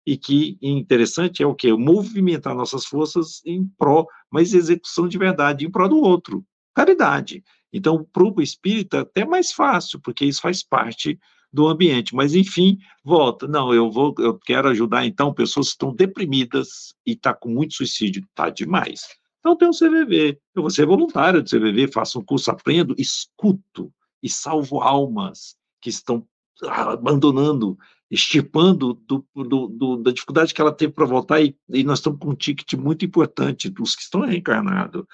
E 0.06 0.18
que 0.18 0.58
interessante 0.62 1.44
é 1.44 1.46
o 1.46 1.56
quê? 1.56 1.72
Movimentar 1.72 2.56
nossas 2.56 2.86
forças 2.86 3.42
em 3.46 3.66
pró, 3.78 4.06
mas 4.32 4.54
execução 4.54 5.08
de 5.08 5.18
verdade, 5.18 5.66
em 5.66 5.72
pró 5.72 5.88
do 5.88 6.00
outro. 6.00 6.44
Caridade. 6.74 7.44
Então, 7.72 8.04
para 8.12 8.24
o 8.24 8.42
espírita, 8.42 9.02
até 9.02 9.26
mais 9.26 9.52
fácil, 9.52 10.00
porque 10.00 10.26
isso 10.26 10.42
faz 10.42 10.64
parte 10.64 11.20
do 11.52 11.68
ambiente. 11.68 12.16
Mas, 12.16 12.34
enfim, 12.34 12.78
volta. 13.04 13.48
Não, 13.48 13.74
eu 13.74 13.92
vou, 13.92 14.14
eu 14.20 14.38
quero 14.38 14.70
ajudar, 14.70 15.06
então, 15.06 15.34
pessoas 15.34 15.68
que 15.68 15.74
estão 15.74 15.94
deprimidas 15.94 16.94
e 17.06 17.12
está 17.12 17.34
com 17.34 17.50
muito 17.50 17.74
suicídio. 17.74 18.24
Está 18.24 18.50
demais. 18.50 19.02
Então, 19.40 19.56
tem 19.56 19.68
um 19.68 19.72
CVV. 19.72 20.40
Eu 20.56 20.62
vou 20.62 20.70
ser 20.70 20.86
voluntário 20.86 21.42
do 21.42 21.50
CVV, 21.50 21.92
faço 21.92 22.20
um 22.20 22.24
curso, 22.24 22.52
aprendo, 22.52 22.94
escuto 22.98 23.92
e 24.22 24.30
salvo 24.30 24.82
almas 24.82 25.56
que 25.82 25.90
estão 25.90 26.28
abandonando, 26.68 27.78
estipando 28.12 28.94
do, 28.94 29.26
do, 29.34 29.68
do, 29.68 29.98
da 29.98 30.12
dificuldade 30.12 30.54
que 30.54 30.60
ela 30.60 30.74
teve 30.74 30.92
para 30.92 31.06
voltar, 31.06 31.42
e, 31.42 31.56
e, 31.70 31.84
nós 31.84 32.00
estamos 32.00 32.20
com 32.20 32.32
um 32.32 32.36
ticket 32.36 32.74
muito 32.74 33.06
importante, 33.06 33.70
dos 33.70 33.96
que 33.96 34.02
estão 34.02 34.22
reencarnados 34.22 35.06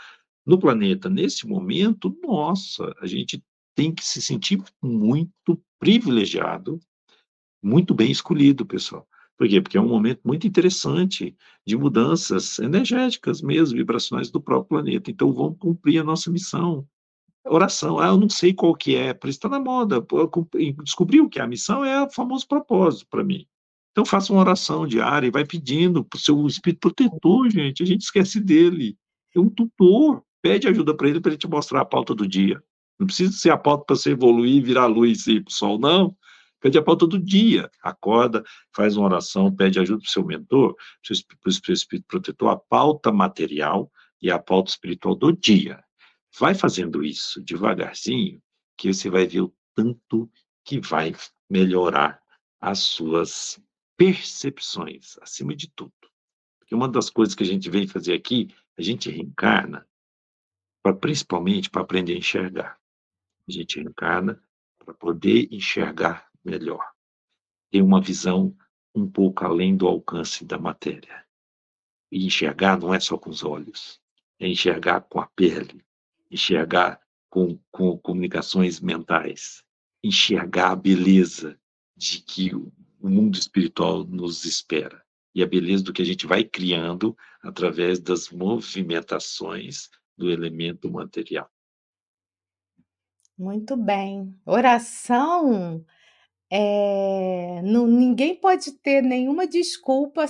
no 0.46 0.60
planeta 0.60 1.10
nesse 1.10 1.48
momento, 1.48 2.16
nossa, 2.24 2.94
a 3.00 3.08
gente 3.08 3.44
tem 3.76 3.94
que 3.94 4.06
se 4.06 4.22
sentir 4.22 4.64
muito 4.82 5.62
privilegiado, 5.80 6.80
muito 7.62 7.94
bem 7.94 8.10
escolhido, 8.10 8.66
pessoal. 8.66 9.08
Por 9.38 9.50
quê? 9.50 9.62
Porque 9.62 9.78
é 9.78 9.82
um 9.82 9.90
momento 9.90 10.22
muito 10.24 10.48
interessante 10.48 11.36
de 11.68 11.76
mudanças 11.76 12.58
energéticas 12.60 13.42
mesmo, 13.42 13.78
vibracionais 13.78 14.32
do 14.32 14.40
próprio 14.40 14.70
planeta. 14.70 15.12
Então, 15.12 15.34
vamos 15.34 15.58
cumprir 15.60 16.00
a 16.00 16.04
nossa 16.04 16.32
missão. 16.32 16.88
Oração, 17.46 18.00
ah, 18.00 18.08
eu 18.08 18.18
não 18.18 18.30
sei 18.30 18.54
qual 18.54 18.74
que 18.74 18.96
é, 18.96 19.14
por 19.14 19.28
isso 19.30 19.38
está 19.38 19.50
na 19.50 19.60
moda. 19.60 20.04
Descobrir 20.84 21.22
o 21.22 21.30
que 21.30 21.40
a 21.40 21.48
missão 21.48 21.84
é 21.84 22.02
o 22.02 22.10
famoso 22.10 22.48
propósito 22.48 23.08
para 23.10 23.24
mim. 23.24 23.46
Então, 23.92 24.06
faça 24.06 24.32
uma 24.32 24.42
oração 24.42 24.88
diária 24.88 25.28
e 25.28 25.32
vai 25.32 25.46
pedindo 25.46 26.04
para 26.04 26.18
o 26.18 26.20
seu 26.20 26.46
espírito 26.48 26.80
protetor, 26.80 27.50
gente. 27.50 27.84
A 27.84 27.86
gente 27.86 28.02
esquece 28.02 28.40
dele. 28.40 28.98
É 29.36 29.40
um 29.40 29.50
tutor. 29.50 30.24
Pede 30.42 30.68
ajuda 30.68 30.96
para 30.96 31.10
ele, 31.10 31.20
para 31.20 31.32
ele 31.32 31.38
te 31.38 31.48
mostrar 31.48 31.82
a 31.82 31.86
pauta 31.86 32.16
do 32.16 32.28
dia. 32.28 32.62
Não 33.00 33.08
precisa 33.08 33.32
ser 33.34 33.50
a 33.50 33.58
pauta 33.58 33.86
para 33.86 33.96
você 33.96 34.12
evoluir 34.12 34.64
virar 34.64 34.86
luz 34.86 35.28
e 35.28 35.34
ir 35.34 35.44
para 35.44 35.52
o 35.52 35.54
sol, 35.54 35.80
não. 35.80 36.16
Pede 36.60 36.78
a 36.78 36.82
pauta 36.82 37.06
do 37.06 37.20
dia. 37.20 37.70
Acorda, 37.84 38.44
faz 38.74 38.98
uma 38.98 39.06
oração, 39.06 39.54
pede 39.54 39.80
ajuda 39.80 40.00
para 40.00 40.08
o 40.08 40.12
seu 40.12 40.26
mentor, 40.26 40.76
para 40.76 41.50
o 41.50 41.74
espírito 41.74 42.08
protetor, 42.08 42.50
a 42.50 42.58
pauta 42.58 43.12
material 43.12 43.92
e 44.22 44.32
a 44.32 44.40
pauta 44.40 44.72
espiritual 44.72 45.16
do 45.16 45.32
dia. 45.32 45.84
Vai 46.40 46.56
fazendo 46.56 47.04
isso 47.04 47.42
devagarzinho, 47.42 48.42
que 48.78 48.92
você 48.92 49.10
vai 49.10 49.28
ver 49.28 49.42
o 49.42 49.54
tanto 49.76 50.30
que 50.64 50.80
vai 50.80 51.14
melhorar 51.50 52.20
as 52.60 52.80
suas 52.80 53.60
percepções, 53.96 55.18
acima 55.22 55.56
de 55.56 55.70
tudo. 55.70 55.94
Porque 56.60 56.74
uma 56.74 56.90
das 56.90 57.10
coisas 57.10 57.36
que 57.36 57.44
a 57.44 57.46
gente 57.46 57.70
vem 57.70 57.88
fazer 57.88 58.14
aqui, 58.14 58.48
a 58.78 58.82
gente 58.82 59.10
reencarna, 59.10 59.88
pra, 60.82 60.94
principalmente 60.94 61.70
para 61.70 61.84
aprender 61.84 62.14
a 62.14 62.18
enxergar. 62.18 62.80
A 63.48 63.52
gente 63.52 63.80
reencarna 63.80 64.42
para 64.80 64.94
poder 64.94 65.48
enxergar 65.52 66.28
melhor. 66.44 66.84
Ter 67.72 67.82
uma 67.82 68.02
visão 68.02 68.56
um 68.94 69.10
pouco 69.10 69.44
além 69.46 69.76
do 69.76 69.88
alcance 69.88 70.46
da 70.46 70.58
matéria. 70.58 71.26
E 72.12 72.26
enxergar 72.26 72.80
não 72.80 72.94
é 72.94 73.00
só 73.00 73.18
com 73.18 73.30
os 73.30 73.44
olhos, 73.44 74.00
é 74.40 74.48
enxergar 74.48 75.02
com 75.02 75.20
a 75.20 75.28
pele, 75.28 75.84
enxergar 76.32 77.00
com, 77.30 77.60
com 77.72 77.98
comunicações 77.98 78.80
mentais, 78.80 79.64
enxergar 80.04 80.72
a 80.72 80.76
beleza 80.76 81.60
de 81.96 82.22
que 82.22 82.56
o 82.56 82.72
mundo 83.02 83.38
espiritual 83.38 84.04
nos 84.06 84.46
espera 84.46 85.04
e 85.34 85.44
a 85.44 85.48
beleza 85.48 85.84
do 85.84 85.94
que 85.94 86.02
a 86.02 86.06
gente 86.06 86.26
vai 86.26 86.44
criando 86.44 87.16
através 87.42 88.00
das 88.00 88.30
movimentações 88.30 89.90
do 90.18 90.32
elemento 90.32 90.90
material. 90.90 91.52
Muito 93.38 93.76
bem. 93.76 94.34
Oração, 94.46 95.84
eh, 96.52 97.62
não 97.64 97.88
ninguém 97.88 98.36
pode 98.36 98.74
ter 98.74 99.02
nenhuma 99.04 99.48
desculpa 99.48 100.26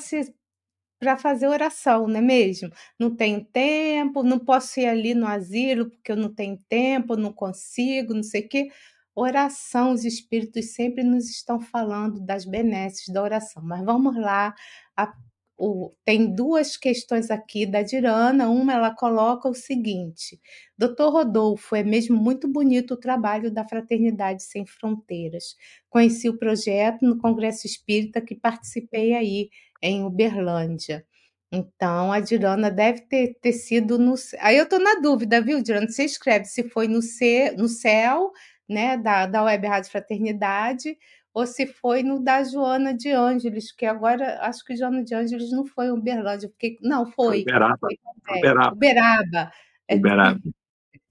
para 1.00 1.18
fazer 1.18 1.48
oração, 1.48 2.08
não 2.08 2.18
é 2.20 2.22
mesmo? 2.22 2.70
Não 3.00 3.16
tenho 3.16 3.44
tempo, 3.46 4.24
não 4.24 4.40
posso 4.40 4.80
ir 4.80 4.88
ali 4.88 5.14
no 5.16 5.28
asilo 5.28 5.90
porque 5.92 6.12
eu 6.12 6.18
não 6.18 6.34
tenho 6.34 6.58
tempo, 6.70 7.16
não 7.18 7.34
consigo, 7.34 8.14
não 8.14 8.24
sei 8.24 8.42
o 8.44 8.50
quê. 8.50 8.70
Oração, 9.16 9.92
os 9.94 10.06
espíritos 10.06 10.74
sempre 10.76 11.04
nos 11.04 11.30
estão 11.30 11.60
falando 11.62 12.20
das 12.22 12.46
benesses 12.46 13.08
da 13.14 13.22
oração. 13.24 13.64
Mas 13.64 13.84
vamos 13.86 14.16
lá, 14.18 14.56
a 14.98 15.14
o 15.58 15.92
tem 16.06 16.34
duas 16.36 16.78
questões 16.78 17.32
aqui 17.32 17.66
da 17.66 17.82
Dirana, 17.82 18.50
uma 18.50 18.74
ela 18.74 18.94
coloca 18.96 19.48
o 19.50 19.54
seguinte: 19.54 20.40
"Doutor 20.78 21.12
Rodolfo, 21.12 21.76
é 21.76 21.84
mesmo 21.84 22.18
muito 22.18 22.48
bonito 22.48 22.94
o 22.96 22.98
trabalho 23.00 23.52
da 23.52 23.68
Fraternidade 23.68 24.44
Sem 24.44 24.66
Fronteiras. 24.66 25.56
Conheci 25.90 26.30
o 26.30 26.38
projeto 26.38 27.04
no 27.06 27.18
congresso 27.20 27.66
espírita 27.68 28.22
que 28.22 28.36
participei 28.36 29.14
aí 29.14 29.50
em 29.82 30.04
Uberlândia. 30.04 31.06
Então 31.52 32.12
a 32.12 32.20
Dirana 32.20 32.70
deve 32.72 33.02
ter 33.02 33.36
ter 33.42 33.54
sido 33.54 33.98
no 34.00 34.16
aí 34.40 34.58
eu 34.58 34.64
estou 34.66 34.80
na 34.80 34.96
dúvida, 34.96 35.42
viu, 35.42 35.62
Dirana, 35.62 35.88
você 35.88 36.04
escreve 36.04 36.46
se 36.46 36.64
foi 36.70 36.88
no 36.88 37.02
ce 37.02 37.52
no 37.58 37.68
céu, 37.70 38.32
né, 38.70 38.98
da 38.98 39.26
da 39.28 39.44
Web 39.44 39.68
Rádio 39.68 39.92
Fraternidade, 39.92 40.98
ou 41.36 41.46
se 41.46 41.68
foi 41.68 42.02
no 42.04 42.20
da 42.20 42.44
Joana 42.44 42.94
de 42.96 43.12
Ângeles, 43.12 43.72
que 43.72 43.86
agora 43.86 44.40
acho 44.42 44.64
que 44.66 44.76
Joana 44.78 45.04
de 45.04 45.14
Ângeles 45.14 45.52
não 45.52 45.66
foi 45.68 45.92
Uberlândia, 45.92 46.50
porque 46.50 46.78
não, 46.82 47.06
Foi 47.12 47.42
Uberaba, 47.42 47.78
foi 47.80 47.98
também. 48.26 48.40
Uberaba, 48.42 48.74
Uberaba. 48.76 49.52
É 49.88 49.96
Uberaba. 49.98 50.40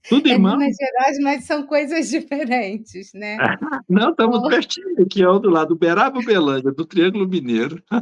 Tudo 0.09 0.27
é 0.29 0.33
irmão. 0.33 0.57
Minas 0.57 0.75
Gerais, 0.77 1.19
mas 1.19 1.45
são 1.45 1.65
coisas 1.67 2.09
diferentes, 2.11 3.11
né. 3.13 3.37
Não, 3.89 4.11
estamos 4.11 4.39
Oh. 4.43 4.47
pertinho 4.49 5.01
aqui, 5.01 5.23
ó, 5.25 5.39
do 5.39 5.49
lado, 5.49 5.73
Uberaba, 5.75 6.19
Uberlândia, 6.19 6.71
do 6.71 6.85
Triângulo 6.85 7.27
Mineiro. 7.27 7.81
Ai, 7.91 8.01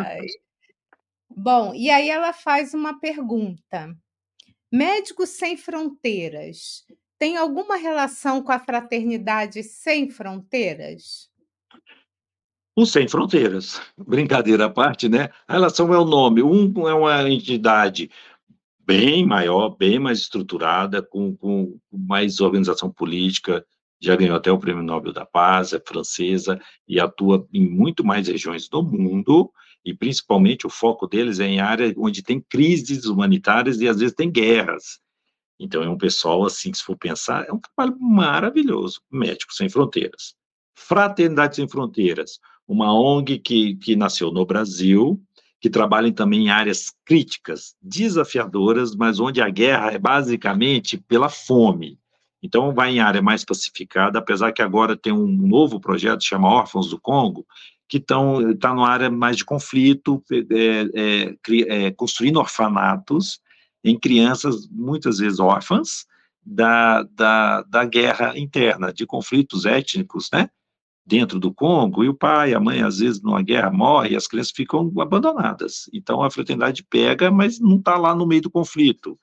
ai. 0.00 0.20
Bom, 1.30 1.74
e 1.74 1.90
aí 1.90 2.08
ela 2.10 2.32
faz 2.32 2.74
uma 2.74 2.98
pergunta: 3.00 3.94
"Médicos 4.72 5.30
Sem 5.30 5.56
Fronteiras 5.56 6.84
tem 7.18 7.36
alguma 7.36 7.76
relação 7.76 8.42
com 8.42 8.52
a 8.52 8.58
Fraternidade 8.58 9.62
Sem 9.64 10.10
Fronteiras?" 10.10 11.28
O 12.78 12.84
Sem 12.84 13.08
Fronteiras. 13.08 13.80
Brincadeira 13.96 14.66
à 14.66 14.70
parte, 14.70 15.08
né, 15.08 15.30
a 15.48 15.54
relação 15.54 15.94
é 15.94 15.98
o 15.98 16.04
nome, 16.04 16.42
um 16.42 16.86
é 16.86 16.92
uma 16.92 17.28
entidade 17.28 18.10
bem 18.84 19.24
maior, 19.24 19.70
bem 19.70 19.98
mais 19.98 20.18
estruturada, 20.18 21.02
com 21.02 21.34
com 21.34 21.78
mais 21.90 22.38
organização 22.38 22.90
política, 22.90 23.64
já 23.98 24.14
ganhou 24.14 24.36
até 24.36 24.52
o 24.52 24.58
Prêmio 24.58 24.82
Nobel 24.82 25.12
da 25.12 25.24
Paz, 25.24 25.72
é 25.72 25.80
francesa 25.80 26.60
e 26.86 27.00
atua 27.00 27.48
em 27.50 27.66
muito 27.66 28.04
mais 28.04 28.28
regiões 28.28 28.68
do 28.68 28.82
mundo, 28.82 29.50
e 29.82 29.94
principalmente 29.94 30.66
o 30.66 30.70
foco 30.70 31.06
deles 31.06 31.40
é 31.40 31.46
em 31.46 31.60
área 31.60 31.94
onde 31.96 32.22
tem 32.22 32.40
crises 32.40 33.06
humanitárias 33.06 33.80
e 33.80 33.88
às 33.88 33.98
vezes 33.98 34.14
tem 34.14 34.30
guerras. 34.30 35.00
Então 35.58 35.82
é 35.82 35.88
um 35.88 35.96
pessoal, 35.96 36.44
assim, 36.44 36.74
se 36.74 36.82
for 36.82 36.98
pensar, 36.98 37.46
é 37.48 37.52
um 37.52 37.58
trabalho 37.58 37.98
maravilhoso, 37.98 39.00
Médicos 39.10 39.56
Sem 39.56 39.70
Fronteiras. 39.70 40.34
Fraternidade 40.74 41.56
Sem 41.56 41.66
Fronteiras, 41.66 42.38
uma 42.66 42.92
ONG 42.92 43.38
que 43.38 43.76
que 43.76 43.96
nasceu 43.96 44.30
no 44.30 44.44
Brasil, 44.44 45.20
que 45.60 45.70
trabalha 45.70 46.12
também 46.12 46.46
em 46.46 46.50
áreas 46.50 46.92
críticas, 47.04 47.74
desafiadoras, 47.80 48.94
mas 48.94 49.18
onde 49.18 49.40
a 49.40 49.48
guerra 49.48 49.92
é 49.92 49.98
basicamente 49.98 50.98
pela 50.98 51.28
fome. 51.28 51.98
Então 52.42 52.72
vai 52.74 52.92
em 52.92 53.00
área 53.00 53.22
mais 53.22 53.44
pacificada, 53.44 54.18
apesar 54.18 54.52
que 54.52 54.62
agora 54.62 54.96
tem 54.96 55.12
um 55.12 55.26
novo 55.26 55.80
projeto, 55.80 56.24
chama 56.24 56.48
Órfãos 56.48 56.90
do 56.90 57.00
Congo, 57.00 57.46
que 57.88 57.96
estão 57.98 58.54
tá 58.56 58.74
numa 58.74 58.88
área 58.88 59.10
mais 59.10 59.36
de 59.36 59.44
conflito, 59.44 60.22
eh, 60.30 61.34
cri 61.42 61.64
eh, 61.68 61.90
construindo 61.92 62.38
orfanatos 62.38 63.40
em 63.82 63.98
crianças, 63.98 64.68
muitas 64.70 65.18
vezes 65.18 65.38
órfãs, 65.38 66.06
da 66.44 67.02
da 67.04 67.62
da 67.62 67.84
guerra 67.84 68.38
interna, 68.38 68.92
de 68.92 69.06
conflitos 69.06 69.64
étnicos, 69.64 70.28
né, 70.32 70.48
dentro 71.06 71.38
do 71.38 71.54
Congo, 71.54 72.02
e 72.02 72.08
o 72.08 72.14
pai, 72.14 72.52
a 72.52 72.58
mãe, 72.58 72.82
às 72.82 72.98
vezes, 72.98 73.22
numa 73.22 73.40
guerra 73.40 73.70
morre 73.70 74.10
e 74.10 74.16
as 74.16 74.26
crianças 74.26 74.52
ficam 74.54 74.92
abandonadas. 74.98 75.88
Então 75.92 76.22
a 76.22 76.30
fraternidade 76.30 76.84
pega, 76.90 77.30
mas 77.30 77.60
não 77.60 77.76
está 77.76 77.96
lá 77.96 78.14
no 78.14 78.26
meio 78.26 78.42
do 78.42 78.50
conflito. 78.50 79.18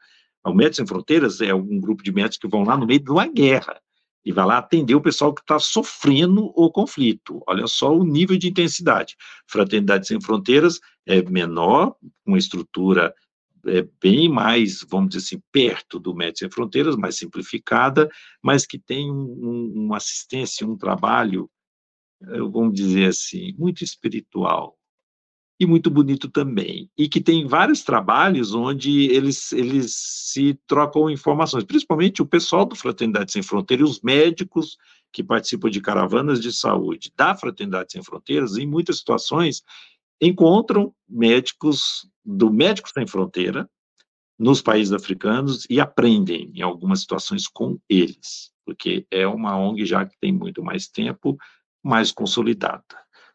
O 0.46 0.54
Médicos 0.54 0.78
Sem 0.78 0.88
Fronteiras 0.88 1.42
é 1.42 1.54
um 1.54 1.80
grupo 1.80 2.04
de 2.04 2.12
médicos 2.12 2.38
que 2.38 2.48
vão 2.48 2.64
lá 2.64 2.78
no 2.78 2.86
meio 2.86 3.02
de 3.02 3.12
uma 3.12 3.28
guerra, 3.28 3.80
e 4.26 4.32
vai 4.32 4.46
lá 4.46 4.58
atender 4.58 4.96
o 4.96 5.02
pessoal 5.02 5.34
que 5.34 5.42
está 5.42 5.60
sofrendo 5.60 6.52
o 6.56 6.72
conflito. 6.72 7.42
Olha 7.46 7.68
só 7.68 7.94
o 7.94 8.06
nível 8.06 8.38
de 8.38 8.48
intensidade. 8.48 9.16
Fraternidade 9.48 10.08
Sem 10.08 10.22
Fronteiras 10.22 10.80
é 11.06 11.22
menor, 11.22 11.96
uma 12.26 12.38
estrutura, 12.38 13.14
eh, 13.68 13.86
bem 14.02 14.30
mais, 14.30 14.86
vamos 14.90 15.10
dizer 15.10 15.26
assim, 15.26 15.44
perto 15.52 16.00
do 16.00 16.16
Médicos 16.16 16.40
Sem 16.40 16.50
Fronteiras, 16.50 16.96
mais 16.96 17.18
simplificada, 17.18 18.10
mas 18.42 18.66
que 18.66 18.80
tem 18.80 19.12
um 19.12 19.16
um 19.16 19.86
uma 19.86 19.98
assistência, 19.98 20.66
um 20.66 20.78
trabalho, 20.78 21.50
vamos 22.52 22.74
dizer 22.74 23.10
assim, 23.10 23.54
muito 23.58 23.84
espiritual, 23.84 24.78
e 25.60 25.66
muito 25.66 25.90
bonito 25.90 26.30
também, 26.30 26.90
e 26.98 27.08
que 27.08 27.22
tem 27.22 27.48
vários 27.48 27.84
trabalhos 27.84 28.54
onde 28.54 29.06
eles 29.12 29.52
eles 29.54 29.94
se 29.96 30.60
trocam 30.68 31.10
informações, 31.10 31.64
principalmente 31.64 32.22
o 32.22 32.26
pessoal 32.26 32.66
do 32.66 32.76
Fraternidade 32.76 33.32
Sem 33.32 33.44
Fronteiras 33.44 33.90
os 33.90 34.02
médicos 34.02 34.78
que 35.12 35.24
participam 35.24 35.70
de 35.70 35.80
caravanas 35.80 36.42
de 36.42 36.52
saúde 36.52 37.14
da 37.16 37.36
Fraternidade 37.36 37.92
Sem 37.92 38.04
Fronteiras, 38.04 38.58
em 38.58 38.68
muitas 38.68 38.98
situações, 38.98 39.62
encontram 40.20 40.94
médicos 41.08 42.10
do 42.26 42.52
Médicos 42.52 42.92
Sem 42.92 43.06
Fronteira, 43.06 43.70
nos 44.40 44.62
países 44.62 44.92
africanos, 44.92 45.66
e 45.70 45.80
aprendem, 45.80 46.52
em 46.56 46.62
algumas 46.62 47.02
situações, 47.02 47.48
com 47.48 47.78
eles, 47.88 48.52
porque 48.66 49.06
é 49.12 49.28
uma 49.28 49.56
ONG 49.56 49.86
já 49.86 50.06
que 50.06 50.18
tem 50.20 50.32
muito 50.32 50.64
mais 50.64 50.88
tempo, 50.88 51.38
mais 51.84 52.12
consolidada. 52.12 52.84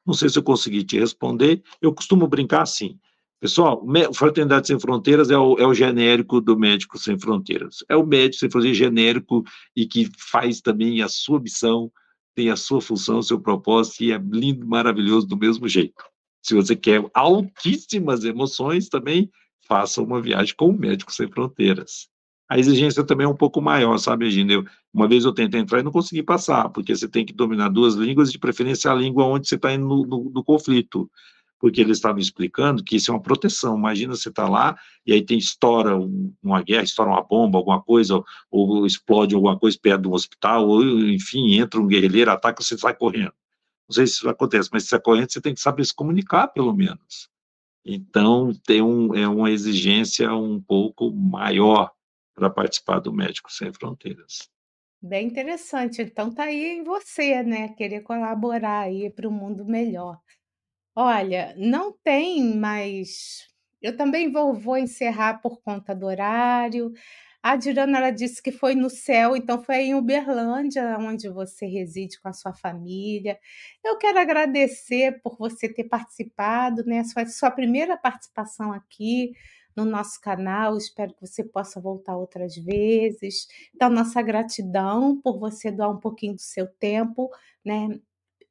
Não 0.07 0.14
sei 0.14 0.28
se 0.28 0.38
eu 0.38 0.42
consegui 0.42 0.84
te 0.84 0.99
responder, 0.99 1.62
eu 1.82 1.94
costumo 1.94 2.26
brincar 2.26 2.62
assim: 2.62 2.99
"Pessoal, 3.40 3.84
Fraternidade 4.14 4.66
Sem 4.66 4.80
Fronteiras 4.80 5.30
é 5.30 5.36
o 5.36 5.59
é 5.59 5.66
o 5.66 5.74
genérico 5.74 6.40
do 6.40 6.59
Médicos 6.59 7.05
Sem 7.05 7.18
Fronteiras, 7.18 7.84
é 7.88 7.96
o 7.96 8.07
médico 8.07 8.40
sem 8.40 8.51
fronteira 8.51 8.74
genérico 8.74 9.44
e 9.76 9.86
que 9.86 10.09
faz 10.16 10.61
também 10.61 11.03
a 11.03 11.09
sua 11.09 11.38
missão, 11.40 11.92
tem 12.34 12.51
a 12.51 12.57
sua 12.57 12.80
função, 12.80 13.18
o 13.18 13.22
seu 13.22 13.40
propósito, 13.40 14.03
e 14.05 14.12
é 14.12 14.18
lindo, 14.18 14.66
maravilhoso 14.66 15.26
do 15.26 15.36
mesmo 15.36 15.68
jeito. 15.68 16.05
Se 16.40 16.55
você 16.55 16.76
quer 16.76 17.05
altíssimas 17.12 18.24
emoções 18.24 18.88
também, 18.88 19.30
faça 19.66 20.01
uma 20.01 20.22
viagem 20.22 20.55
com 20.57 20.70
o 20.70 20.78
Médicos 20.78 21.16
Sem 21.16 21.28
Fronteiras. 21.28 22.09
A 22.51 22.59
exigência 22.59 23.05
também 23.05 23.26
é 23.26 23.28
um 23.28 23.36
pouco 23.36 23.61
maior, 23.61 23.99
sabe, 23.99 24.24
Regina, 24.24 24.53
eu 24.55 24.64
uma 24.92 25.07
vez 25.07 25.24
eu 25.24 25.34
tentei 25.34 25.61
entrar 25.61 25.80
e 25.80 25.82
não 25.82 25.92
consegui 25.92 26.22
passar, 26.22 26.70
porque 26.70 26.96
você 26.96 27.07
tem 27.07 27.24
que 27.24 27.32
dominar 27.32 27.68
2 27.68 27.94
línguas, 27.94 28.32
de 28.32 28.38
preferência 28.38 28.90
a 28.90 28.94
língua 28.94 29.24
onde 29.26 29.46
você 29.46 29.57
está 29.57 29.72
indo 29.72 29.86
no 29.86 30.07
no 30.07 30.30
no 30.30 30.42
conflito, 30.44 31.11
porque 31.61 31.80
eles 31.82 31.99
estavam 31.99 32.18
explicando 32.20 32.82
que 32.82 32.96
isso 32.96 33.11
é 33.11 33.14
uma 33.14 33.20
proteção, 33.22 33.76
imagina 33.76 34.14
você 34.16 34.30
tá 34.32 34.49
lá, 34.49 34.76
e 35.07 35.12
aí 35.12 35.22
tem 35.24 35.36
estoura 35.38 35.96
um 35.99 36.32
uma 36.42 36.62
guerra, 36.62 36.84
estoura 36.84 37.11
uma 37.11 37.22
bomba, 37.22 37.59
alguma 37.59 37.82
coisa, 37.82 38.14
ou 38.16 38.24
ou 38.51 38.86
explode 38.86 39.34
alguma 39.34 39.59
coisa 39.59 39.78
perto 39.80 40.03
de 40.03 40.09
um 40.09 40.14
hospital, 40.14 40.66
ou 40.68 40.82
enfim, 41.11 41.55
entra 41.61 41.78
um 41.80 41.86
guerrilheiro, 41.86 42.30
ataca, 42.30 42.62
você 42.62 42.78
sai 42.78 42.94
correndo. 42.94 43.32
Não 43.88 43.94
sei 43.94 44.07
se 44.07 44.14
isso 44.14 44.28
acontece, 44.30 44.70
mas 44.72 44.84
se 44.84 44.90
sai 44.90 45.01
correndo, 45.01 45.30
você 45.32 45.40
tem 45.40 45.55
que 45.55 45.61
saber 45.61 45.84
se 45.84 45.94
comunicar 45.94 46.49
pelo 46.49 46.74
menos. 46.74 47.28
Então 47.86 48.53
tem 48.66 48.82
um 48.82 49.14
é 49.14 49.28
uma 49.28 49.51
exigência 49.51 50.32
um 50.34 50.61
pouco 50.62 51.11
maior 51.12 51.90
para 52.39 52.51
participar 52.51 53.01
do 53.01 53.12
Médicos 53.12 53.57
Sem 53.57 53.72
Fronteiras. 53.72 54.49
Bem 55.01 55.28
interessante, 55.28 56.03
então 56.03 56.32
tá 56.34 56.45
aí 56.45 56.78
em 56.78 56.82
você, 56.84 57.43
né, 57.45 57.68
querer 57.74 58.01
colaborar 58.03 58.80
aí 58.80 59.09
para 59.11 59.28
um 59.28 59.30
mundo 59.32 59.64
melhor. 59.64 60.18
Olha, 60.97 61.55
não 61.59 61.93
tem 62.05 62.57
mais 62.57 63.49
eu 63.82 63.97
também 63.97 64.32
vou 64.32 64.55
vou 64.55 64.76
encerrar 64.78 65.41
por 65.43 65.61
conta 65.62 65.95
do 65.95 66.07
horário. 66.07 66.93
A 67.43 67.57
Dirana, 67.57 67.99
ela 67.99 68.11
disse 68.11 68.43
que 68.43 68.53
foi 68.53 68.74
no 68.74 68.91
céu, 68.91 69.36
então 69.36 69.62
foi 69.62 69.76
em 69.86 69.95
Uberlândia, 69.95 70.99
onde 71.01 71.28
você 71.30 71.66
reside 71.66 72.20
com 72.20 72.28
a 72.28 72.32
sua 72.34 72.55
família. 72.55 73.39
Eu 73.84 73.99
quero 73.99 74.18
agradecer 74.20 75.20
por 75.22 75.36
você 75.39 75.68
ter 75.72 75.84
participado, 75.84 76.84
né, 76.86 77.05
sua 77.05 77.26
sua 77.26 77.51
primeira 77.53 77.97
participação 77.97 78.72
aqui 78.72 79.32
no 79.79 79.91
nosso 79.91 80.20
canal, 80.20 80.76
espero 80.76 81.14
que 81.14 81.26
você 81.26 81.45
possa 81.45 81.81
voltar 81.81 82.16
outras 82.16 82.57
vezes. 82.57 83.49
Então 83.74 83.91
nossa 83.91 84.22
gratidão 84.22 85.20
por 85.22 85.39
você 85.39 85.70
doar 85.72 85.91
um 85.93 86.01
pouquinho 86.01 86.35
do 86.35 86.43
seu 86.43 86.66
tempo, 86.68 87.31
né, 87.64 88.01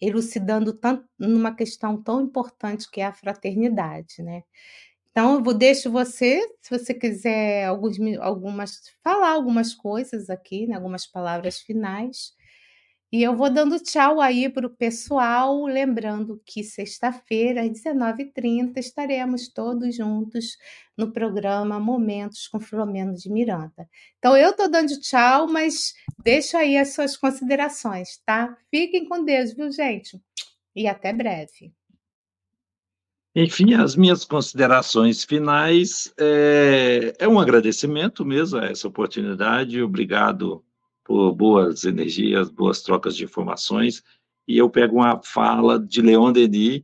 elucidando 0.02 0.74
tanto 0.74 1.06
numa 1.20 1.54
questão 1.56 2.02
tão 2.02 2.22
importante 2.22 2.90
que 2.92 3.02
é 3.02 3.06
a 3.08 3.14
fraternidade, 3.14 4.24
né. 4.24 4.44
Então, 5.12 5.36
eu 5.36 5.44
vou, 5.44 5.54
deixo 5.56 5.92
você, 5.92 6.42
se 6.62 6.70
você 6.78 6.94
quiser 6.94 7.66
alguns, 7.66 7.98
algumas, 8.22 8.82
falar 9.04 9.32
algumas 9.32 9.74
coisas 9.74 10.30
aqui, 10.30 10.68
né, 10.68 10.76
algumas 10.76 11.08
palavras 11.08 11.60
finais. 11.60 12.34
E 13.10 13.24
eu 13.24 13.34
vou 13.38 13.50
dando 13.50 13.80
tchau 13.80 14.20
aí 14.20 14.50
para 14.50 14.68
o 14.68 14.70
pessoal, 14.70 15.66
lembrando 15.66 16.42
que 16.46 16.62
sexta-feira, 16.62 17.62
às 17.62 17.70
19h30, 17.70 18.78
estaremos 18.78 19.48
todos 19.48 19.96
juntos 19.96 20.58
no 20.98 21.14
programa 21.14 21.80
Momentos 21.80 22.50
com 22.50 22.60
Filomeno 22.60 23.14
de 23.14 23.30
Miranda. 23.30 23.88
Então, 24.18 24.36
eu 24.36 24.50
estou 24.50 24.70
dando 24.70 25.00
tchau, 25.00 25.48
mas 25.48 25.94
deixo 26.22 26.58
aí 26.58 26.78
as 26.78 26.94
suas 26.94 27.16
considerações, 27.16 28.22
tá? 28.26 28.58
Fiquem 28.70 29.08
com 29.08 29.24
Deus, 29.24 29.54
viu, 29.54 29.72
gente? 29.72 30.20
E 30.76 30.86
até 30.86 31.14
breve. 31.14 31.72
Enfim, 33.34 33.76
as 33.76 33.96
minhas 33.96 34.26
considerações 34.26 35.24
finais 35.24 36.12
é, 36.20 37.16
é, 37.20 37.28
um 37.28 37.40
agradecimento 37.40 38.26
mesmo 38.26 38.60
a 38.60 38.66
essa 38.66 38.88
oportunidade, 38.88 39.82
obrigado 39.82 40.66
por 41.08 41.34
boas 41.34 41.86
energias, 41.86 42.50
boas 42.50 42.82
trocas 42.82 43.16
de 43.16 43.24
informações, 43.24 44.04
e 44.46 44.58
eu 44.58 44.70
pego 44.70 44.98
uma 44.98 45.22
fala 45.24 45.80
de 45.80 46.02
Leon 46.02 46.34
Denis, 46.34 46.84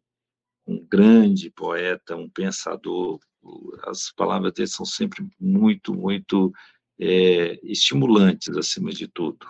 um 0.66 0.82
grande 0.82 1.50
poeta, 1.50 2.16
um 2.16 2.30
pensador, 2.30 3.20
as 3.86 4.14
palavras 4.14 4.54
dele 4.54 4.70
são 4.70 4.86
sempre 4.86 5.28
muito, 5.38 5.94
muito 5.94 6.54
é, 6.98 7.60
estimulantes, 7.64 8.56
acima 8.56 8.94
de 8.94 9.10
tudo. 9.10 9.46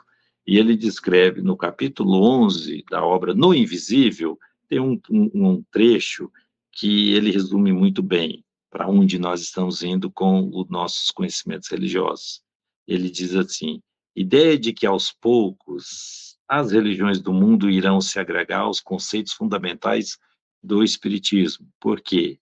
E 0.46 0.58
ele 0.58 0.76
descreve 0.76 1.40
no 1.40 1.56
capítulo 1.56 2.24
11 2.44 2.84
da 2.90 3.06
obra 3.06 3.36
No 3.36 3.54
Invisível, 3.54 4.40
tem 4.68 4.80
um, 4.80 5.00
um, 5.08 5.30
um 5.36 5.64
trecho 5.72 6.32
que 6.72 7.14
ele 7.14 7.30
resume 7.30 7.72
muito 7.72 8.02
bem 8.02 8.44
para 8.72 8.90
onde 8.90 9.20
nós 9.20 9.40
estamos 9.40 9.84
indo 9.84 10.10
com 10.10 10.50
os 10.52 10.68
nossos 10.68 11.12
conhecimentos 11.12 11.70
religiosos. 11.70 12.42
Ele 12.88 13.08
diz 13.08 13.36
assim: 13.36 13.80
ideia 14.16 14.58
de 14.58 14.74
que 14.74 14.86
aos 14.86 15.12
poucos 15.12 16.38
as 16.48 16.72
religiões 16.72 17.20
do 17.20 17.34
mundo 17.34 17.70
irão 17.70 18.00
se 18.00 18.20
agregar 18.20 18.60
aos 18.60 18.80
conceitos 18.80 19.34
fundamentais 19.34 20.18
do 20.62 20.84
espiritismo. 20.84 21.68
Por 21.80 22.02
quê? 22.02 22.40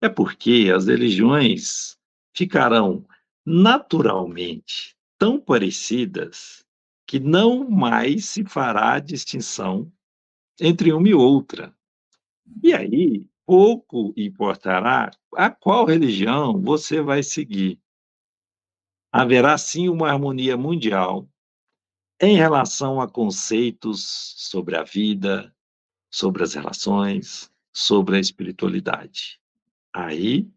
É 0.00 0.08
porque 0.08 0.72
as 0.74 0.86
religiões 0.86 1.96
ficarão 2.34 3.06
naturalmente 3.44 4.96
tão 5.18 5.38
parecidas 5.38 6.64
que 7.06 7.20
não 7.20 7.68
mais 7.68 8.24
se 8.26 8.44
fará 8.44 8.98
distinção 8.98 9.92
entre 10.60 10.92
uma 10.92 11.08
e 11.08 11.14
outra. 11.14 11.74
E 12.62 12.72
aí, 12.72 13.24
pouco 13.46 14.12
importará 14.16 15.10
a 15.34 15.50
qual 15.50 15.84
religião 15.84 16.60
você 16.60 17.00
vai 17.00 17.22
seguir. 17.22 17.78
Haverá 19.12 19.58
sim 19.58 19.90
uma 19.90 20.08
harmonia 20.08 20.56
mundial 20.56 21.28
em 22.18 22.34
relação 22.36 22.98
a 22.98 23.06
conceitos 23.06 24.34
sobre 24.38 24.74
a 24.74 24.82
vida, 24.82 25.54
sobre 26.10 26.42
as 26.42 26.54
relações, 26.54 27.52
sobre 27.74 28.16
a 28.16 28.20
espiritualidade. 28.20 29.38
Aí, 29.94 30.48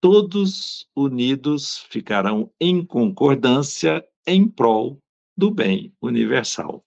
todos 0.00 0.88
unidos 0.94 1.78
ficarão 1.90 2.52
em 2.60 2.84
concordância 2.84 4.06
em 4.24 4.48
prol 4.48 5.02
do 5.36 5.50
bem 5.50 5.92
universal. 6.00 6.84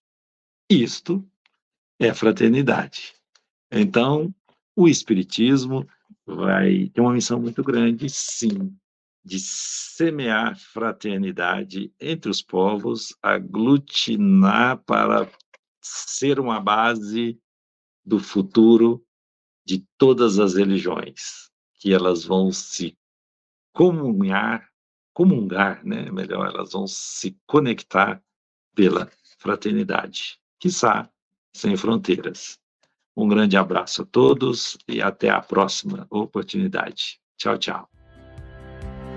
Isto 0.70 1.28
é 1.99 2.13
fraternidade. 2.13 3.13
Então, 3.70 4.34
o 4.76 4.88
Espiritismo 4.88 5.86
vai 6.26 6.88
ter 6.93 7.01
uma 7.01 7.13
missão 7.13 7.41
muito 7.41 7.61
grande, 7.61 8.09
sim, 8.09 8.74
de 9.24 9.39
semear 9.39 10.57
fraternidade 10.57 11.93
entre 11.99 12.32
os 12.32 12.41
povos, 12.41 13.15
aglutinar 13.22 14.84
para 14.84 15.30
ser 15.82 16.39
uma 16.39 16.59
base 16.59 17.39
do 18.05 18.20
futuro 18.20 19.05
de 19.65 19.86
todas 19.97 20.39
as 20.39 20.55
religiões, 20.55 21.49
que 21.76 21.93
elas 21.93 22.24
vão 22.24 22.51
se 22.51 22.97
comungar, 23.74 24.67
comungar, 25.13 25.86
né? 25.86 26.09
Melhor, 26.11 26.47
elas 26.47 26.72
vão 26.72 26.88
se 26.88 27.38
conectar 27.45 28.24
pela 28.74 29.09
fraternidade, 29.38 30.39
quiçá 30.59 31.09
sem 31.53 31.76
fronteiras. 31.76 32.57
Um 33.15 33.28
grande 33.28 33.57
abraço 33.57 34.03
a 34.03 34.05
todos 34.05 34.78
e 34.88 35.01
até 35.01 35.30
a 35.30 35.41
próxima 35.41 36.07
oportunidade. 36.09 37.20
Tchau, 37.38 37.57
tchau. 37.57 37.99